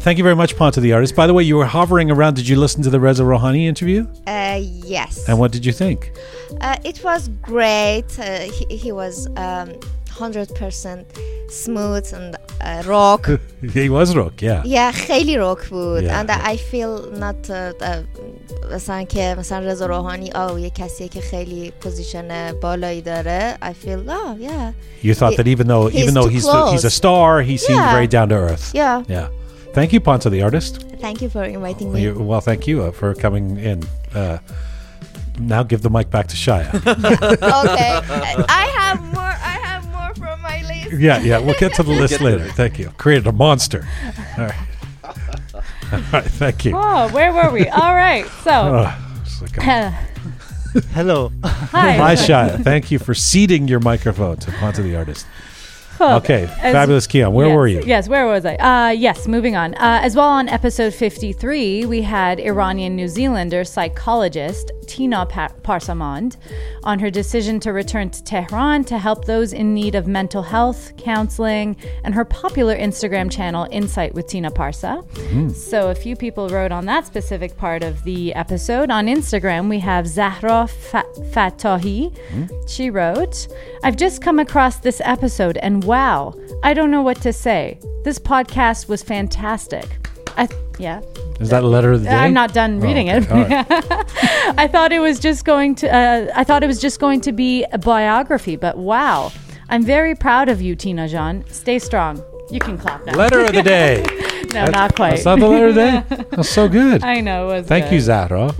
[0.00, 1.16] Thank you very much, Ponta the artist.
[1.16, 2.34] By the way, you were hovering around.
[2.34, 4.06] Did you listen to the Reza Rohani interview?
[4.26, 6.12] uh, yes And what did you think?
[6.60, 8.06] Uh, it was great.
[8.18, 9.72] Uh, he, he was um,
[10.19, 11.05] 100%
[11.49, 13.27] smooth and uh, rock.
[13.73, 14.63] he was rock, yeah.
[14.65, 16.03] yeah, خیلی rock بود.
[16.03, 16.19] Yeah.
[16.19, 18.03] And I feel not uh, uh,
[18.75, 24.09] مثلا که مثلا رضا روحانی آه یه کسیه که خیلی پوزیشن بالایی داره I feel
[24.09, 24.73] oh yeah
[25.07, 26.93] You thought that even though He's even though too he's the, he's a close.
[26.93, 27.93] star, he seemed Yeah.
[27.95, 28.65] very down to earth.
[28.73, 29.27] yeah Yeah.
[29.77, 30.73] Thank you, Ponta the artist.
[31.05, 33.77] thank you for inviting Well, me you- well, thank you uh, for coming in.
[34.19, 34.37] Uh,
[35.53, 36.65] now give the mic back to Shia.
[37.63, 37.91] okay
[38.63, 39.66] I have more I have
[40.98, 41.38] Yeah, yeah.
[41.38, 42.44] We'll get to the list later.
[42.50, 42.90] Thank you.
[42.98, 43.86] Created a monster.
[44.38, 44.54] All right.
[45.92, 46.24] All right.
[46.24, 46.72] Thank you.
[46.76, 47.66] Oh, where were we?
[47.68, 48.26] All right.
[48.44, 49.90] So, Oh, it's like a-
[50.92, 51.32] Hello.
[51.44, 51.92] hi.
[51.96, 52.62] Hi, Shia.
[52.62, 55.26] Thank you for seating your microphone to onto the artist.
[56.00, 57.32] Okay, As- fabulous Keon.
[57.32, 57.82] Where yes, were you?
[57.84, 58.54] Yes, where was I?
[58.56, 59.74] Uh, yes, moving on.
[59.74, 66.36] Uh, as well, on episode 53, we had Iranian New Zealander psychologist Tina pa- Parsamand
[66.82, 70.96] on her decision to return to Tehran to help those in need of mental health,
[70.96, 75.04] counseling, and her popular Instagram channel, Insight with Tina Parsa.
[75.54, 78.90] So, a few people wrote on that specific part of the episode.
[78.90, 82.16] On Instagram, we have Zahra Fa- Fatahi.
[82.68, 83.48] She wrote,
[83.84, 87.80] I've just come across this episode and wow, I don't know what to say.
[88.04, 89.86] This podcast was fantastic.
[90.36, 90.46] I
[90.78, 91.00] yeah.
[91.40, 92.14] Is that a letter of the day?
[92.14, 93.18] I'm not done Oh, reading okay.
[93.24, 93.30] it.
[93.30, 93.66] Right.
[94.58, 95.88] I thought it was just going to.
[95.92, 99.32] Uh, I thought it was just going to be a biography, but wow!
[99.70, 101.44] I'm very proud of you, Tina Jean.
[101.48, 102.22] Stay strong.
[102.50, 103.14] You can clap now.
[103.14, 104.04] letter of the day.
[104.54, 105.10] no, not quite.
[105.10, 105.80] That's not the letter of the
[106.16, 106.24] day.
[106.30, 107.02] That's so good.
[107.02, 107.50] I know.
[107.50, 107.94] It was Thank good.
[107.94, 108.54] you, Zahra.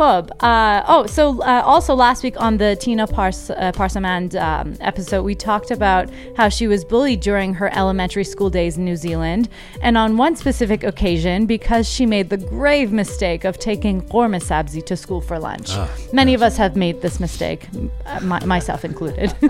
[0.00, 0.30] Khub.
[0.40, 5.24] Uh, oh, so uh, also last week on the Tina Pars- uh, Parsamand um, episode,
[5.24, 6.08] we talked about
[6.38, 9.50] how she was bullied during her elementary school days in New Zealand.
[9.82, 14.82] And on one specific occasion, because she made the grave mistake of taking korma sabzi
[14.86, 15.70] to school for lunch.
[16.14, 17.68] Many of us have made this mistake,
[18.06, 19.34] uh, my- myself included.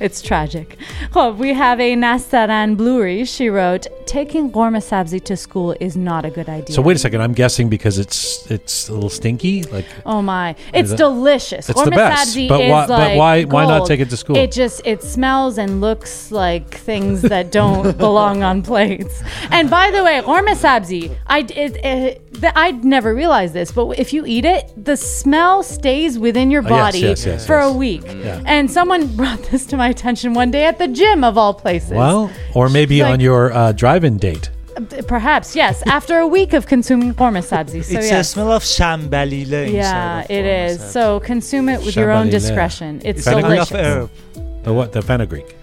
[0.00, 0.78] it's tragic.
[1.10, 3.24] Khub, we have a Nastaran Bluery.
[3.24, 6.76] She wrote, Taking korma sabzi to school is not a good idea.
[6.76, 7.20] So wait a second.
[7.22, 9.64] I'm guessing because it's it's a little stinky.
[9.72, 10.54] Like Oh my!
[10.74, 11.68] It's it- delicious.
[11.70, 14.36] It's the best, but is why- but like why- why not take it to school?
[14.36, 19.22] It just it smells and looks like things that don't belong on plates.
[19.50, 23.98] And by the way, korma sabzi, I it, it, th- I'd never realized this, but
[23.98, 27.74] if you eat it, the smell stays within your yes, body yes, yes, for yes.
[27.74, 28.02] a week.
[28.06, 28.42] Yeah.
[28.44, 31.90] And someone brought this to my attention one day at the gym of all places.
[31.92, 34.50] well, or maybe Like- on your uh, drive-in date.
[35.06, 35.82] Perhaps yes.
[35.86, 38.28] After a week of consuming korma sabzi, so it's yes.
[38.28, 40.92] a smell of shambalile yeah, inside of it sabzi.
[40.92, 43.00] So consume it with your own discretion.
[43.04, 43.86] It's Fennel- kind of delicious.
[43.86, 44.64] herb.
[44.64, 44.92] The what?
[44.92, 45.56] The fenugreek.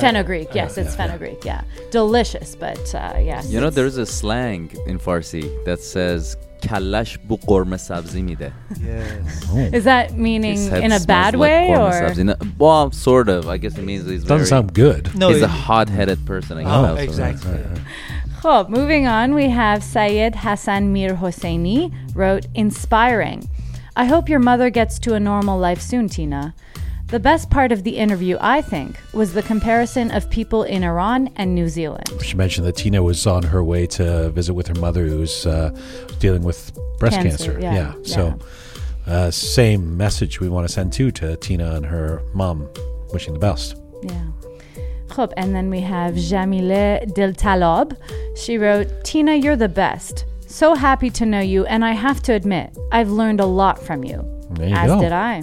[0.00, 1.62] Fenugreek, yes, it's fenugreek, yeah.
[1.92, 3.48] Delicious, but uh, yes.
[3.48, 8.52] You know, there's a slang in Farsi that says "kalash bu qorme sabzi mide."
[8.82, 9.72] Yes.
[9.72, 12.14] Is that meaning in a bad way qorme or?
[12.14, 12.58] sabzi.
[12.58, 13.48] Well, sort of.
[13.48, 15.14] I guess it means he's Doesn't very, sound good.
[15.16, 16.58] No, he's a hot-headed person.
[16.58, 17.80] I guess Oh, also, right?
[18.46, 23.48] Khub, moving on, we have Syed Hassan Mir Hosseini wrote, Inspiring.
[23.96, 26.54] I hope your mother gets to a normal life soon, Tina.
[27.08, 31.32] The best part of the interview, I think, was the comparison of people in Iran
[31.34, 32.08] and New Zealand.
[32.22, 35.76] She mentioned that Tina was on her way to visit with her mother, who's uh,
[36.20, 36.70] dealing with
[37.00, 37.60] breast Cancer, cancer.
[37.60, 38.38] yeah, So,
[39.08, 42.68] uh, same message we want to send too to Tina and her mom,
[43.12, 43.74] wishing the best.
[44.04, 44.22] Yeah.
[45.36, 47.96] And then we have Jamile Del Talab.
[48.36, 50.24] She wrote, Tina, you're the best.
[50.46, 54.04] So happy to know you, and I have to admit, I've learned a lot from
[54.04, 54.24] you.
[54.60, 55.00] You As go.
[55.00, 55.42] did I.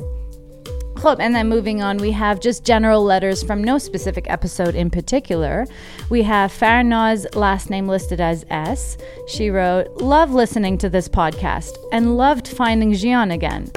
[1.20, 5.66] And then moving on, we have just general letters from no specific episode in particular.
[6.10, 8.98] We have Farnaz, last name listed as S.
[9.28, 13.70] She wrote, Love listening to this podcast and loved finding Jian again.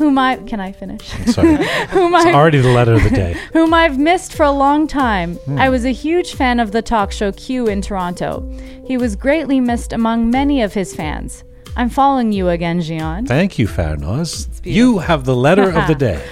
[0.00, 1.06] Whom I can I finish?
[1.26, 1.56] Sorry.
[1.88, 3.36] whom it's I already the letter of the day.
[3.52, 5.34] whom I've missed for a long time.
[5.34, 5.58] Hmm.
[5.58, 8.50] I was a huge fan of the talk show Q in Toronto.
[8.86, 11.44] He was greatly missed among many of his fans.
[11.76, 13.28] I'm following you again, Jian.
[13.28, 14.48] Thank you, Farnaz.
[14.64, 16.24] You have the letter of the day.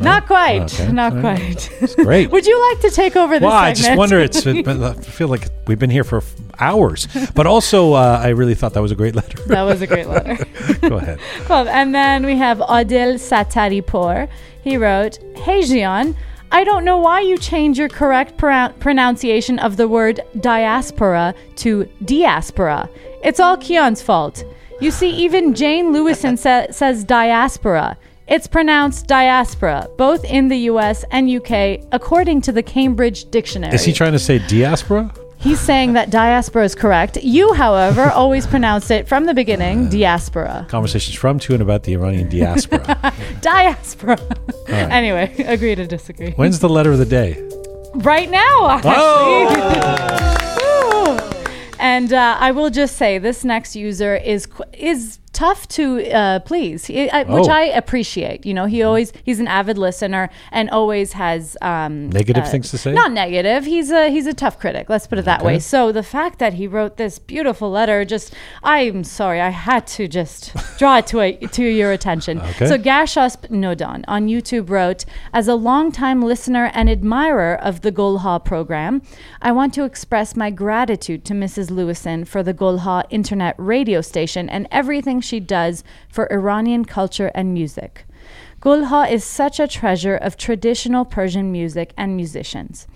[0.00, 0.72] Not quite.
[0.74, 0.90] Okay.
[0.92, 1.70] Not quite.
[1.80, 2.30] It's great.
[2.32, 4.18] Would you like to take over this well, I just wonder.
[4.20, 4.44] It's.
[4.46, 6.22] It, I feel like we've been here for
[6.58, 9.38] hours, but also uh, I really thought that was a great letter.
[9.46, 10.36] that was a great letter.
[10.88, 11.18] Go ahead.
[11.46, 11.68] Cool.
[11.68, 14.28] And then we have Adil Sataripour.
[14.62, 16.16] He wrote, Hey Jian,
[16.50, 21.88] I don't know why you change your correct pro- pronunciation of the word diaspora to
[22.04, 22.88] diaspora.
[23.22, 24.44] It's all Kion's fault.
[24.80, 27.96] You see, even Jane Lewisohn sa- says diaspora.
[28.26, 33.74] It's pronounced diaspora, both in the US and UK, according to the Cambridge Dictionary.
[33.74, 35.12] Is he trying to say diaspora?
[35.36, 37.18] He's saying that diaspora is correct.
[37.22, 40.66] You, however, always pronounce it from the beginning diaspora.
[40.70, 43.12] Conversations from to and about the Iranian diaspora.
[43.42, 44.18] Diaspora.
[44.68, 46.30] anyway, agree to disagree.
[46.32, 47.46] When's the letter of the day?
[47.96, 49.44] Right now, actually.
[50.56, 51.18] Woo.
[51.78, 56.86] and uh, I will just say this next user is is tough to uh, please,
[56.86, 57.50] he, I, which Oh.
[57.50, 58.46] I appreciate.
[58.46, 62.78] You know, he always he's an avid listener and always has um, Negative things to
[62.78, 62.92] say?
[62.92, 63.64] Not negative.
[63.66, 64.88] He's a he's a tough critic.
[64.88, 65.58] Let's put it that way.
[65.58, 68.32] So the fact that he wrote this beautiful letter, just
[68.62, 72.40] I'm sorry, I had to just draw it to a, to your attention.
[72.40, 72.66] Okay.
[72.66, 78.40] So Gashasp Nodon on YouTube wrote, as a longtime listener and admirer of the Golha
[78.44, 79.02] program,
[79.42, 81.70] I want to express my gratitude to Mrs.
[81.70, 87.52] Lewisohn for the Golha internet radio station and everything she does for Iranian culture and
[87.52, 88.04] music.
[88.60, 92.86] Golha is such a treasure of traditional Persian music and musicians.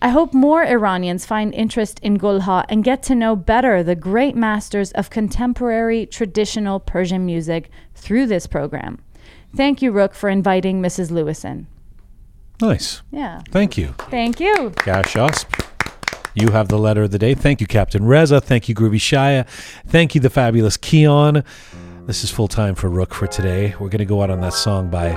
[0.00, 4.34] I hope more Iranians find interest in Golha and get to know better the great
[4.34, 9.00] masters of contemporary traditional Persian music through this program.
[9.56, 11.10] Thank you, Roqe, for inviting Mrs.
[11.10, 11.66] Lewisohn.
[12.60, 13.02] Nice.
[13.10, 13.42] Yeah.
[13.50, 13.94] Thank you.
[14.10, 14.72] Thank you.
[14.84, 15.71] Gash Osp.
[16.34, 17.34] You have the letter of the day.
[17.34, 18.40] Thank you, Captain Reza.
[18.40, 19.46] Thank you, Groovy Shaya.
[19.86, 21.44] Thank you, the fabulous Keon.
[22.06, 23.74] This is full time for Roqe for today.
[23.78, 25.10] We're going to go out on that song by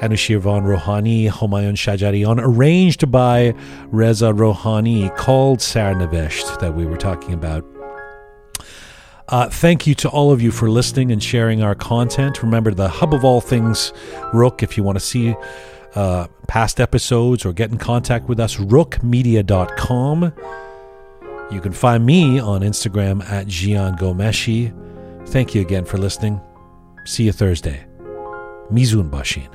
[0.00, 3.54] Anushirvan Rohani, Homayun Shajarian, arranged by
[3.86, 7.64] Reza Rohani, called Sarnavesht, that we were talking about.
[9.28, 12.42] Uh, thank you to all of you for listening and sharing our content.
[12.42, 13.92] Remember, the hub of all things,
[14.32, 15.34] Roqe, if you want to see
[15.96, 20.32] uh, past episodes or get in contact with us, roqemedia.com.
[21.50, 24.72] You can find me on Instagram at Jian Ghomeshi.
[25.28, 26.40] Thank you again for listening.
[27.04, 27.86] See you Thursday.
[28.70, 29.50] Mizun Bashin.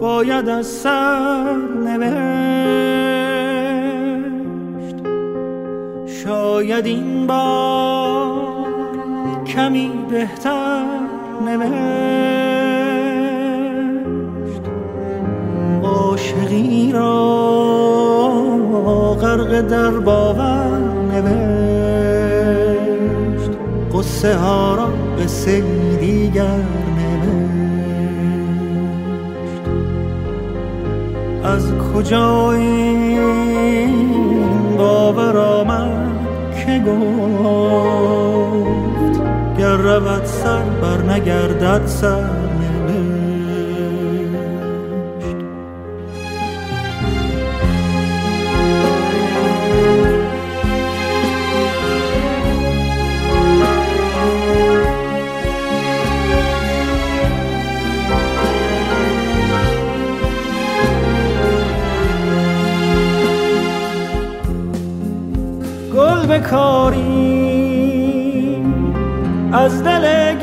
[0.00, 2.94] باید از سر نوشت
[6.24, 8.64] شاید این بار
[9.46, 11.13] کمی بهتر
[11.44, 13.04] نوشت.
[15.82, 17.14] عاشقی را
[19.20, 20.80] غرق در باور
[21.12, 21.50] نوشت.
[23.94, 24.88] قصه ها را
[25.18, 25.62] قصه
[26.00, 26.60] دیگر
[26.96, 27.84] نوشت.
[31.44, 33.20] از کجا این
[34.76, 36.14] باور آمد
[36.66, 38.33] که گفت؟
[39.84, 42.44] رود سر بر نگردد سر
[66.28, 67.13] بکاری
[69.54, 70.33] از دل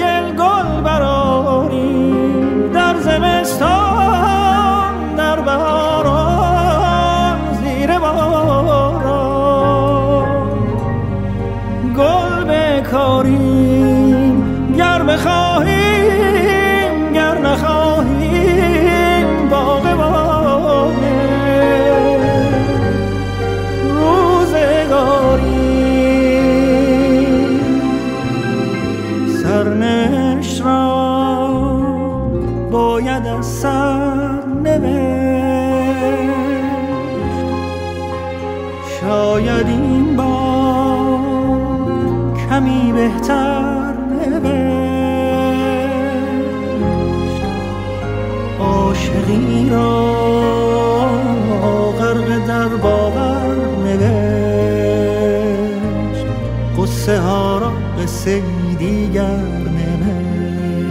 [57.11, 58.43] قصه ها را قصه
[58.79, 59.41] دیگر
[59.77, 60.81] نوشت.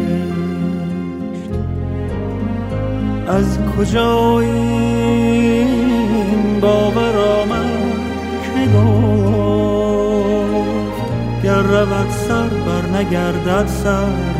[3.28, 5.80] از کجا این
[6.60, 7.66] باور آمد
[8.42, 9.02] که گفت
[11.42, 14.39] گر رود سر بر نگردد سر.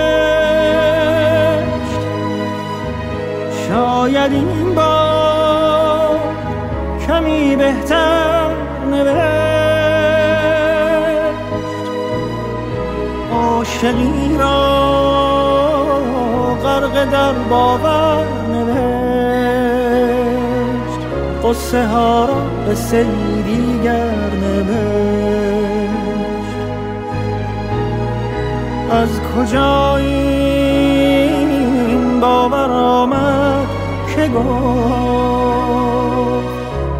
[3.71, 6.19] شاید این بار
[7.07, 8.49] کمی بهتر
[8.91, 9.21] نوشت.
[13.33, 14.81] عاشقی را
[16.63, 18.71] غرق در باور نوشت.
[21.43, 22.33] قصه ها را
[22.67, 22.75] به
[23.45, 25.51] دیگر نوشت.
[28.91, 29.97] از کجا
[34.31, 36.21] که گفت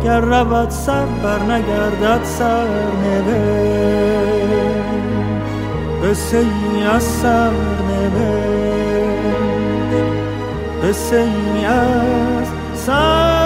[0.04, 2.68] گر رود سر بر نگردد سر
[3.04, 3.32] نوشت.
[6.04, 6.46] قصه
[6.96, 7.52] از سر
[7.90, 8.52] نوشت.
[10.84, 11.28] قصه
[11.66, 13.41] از سر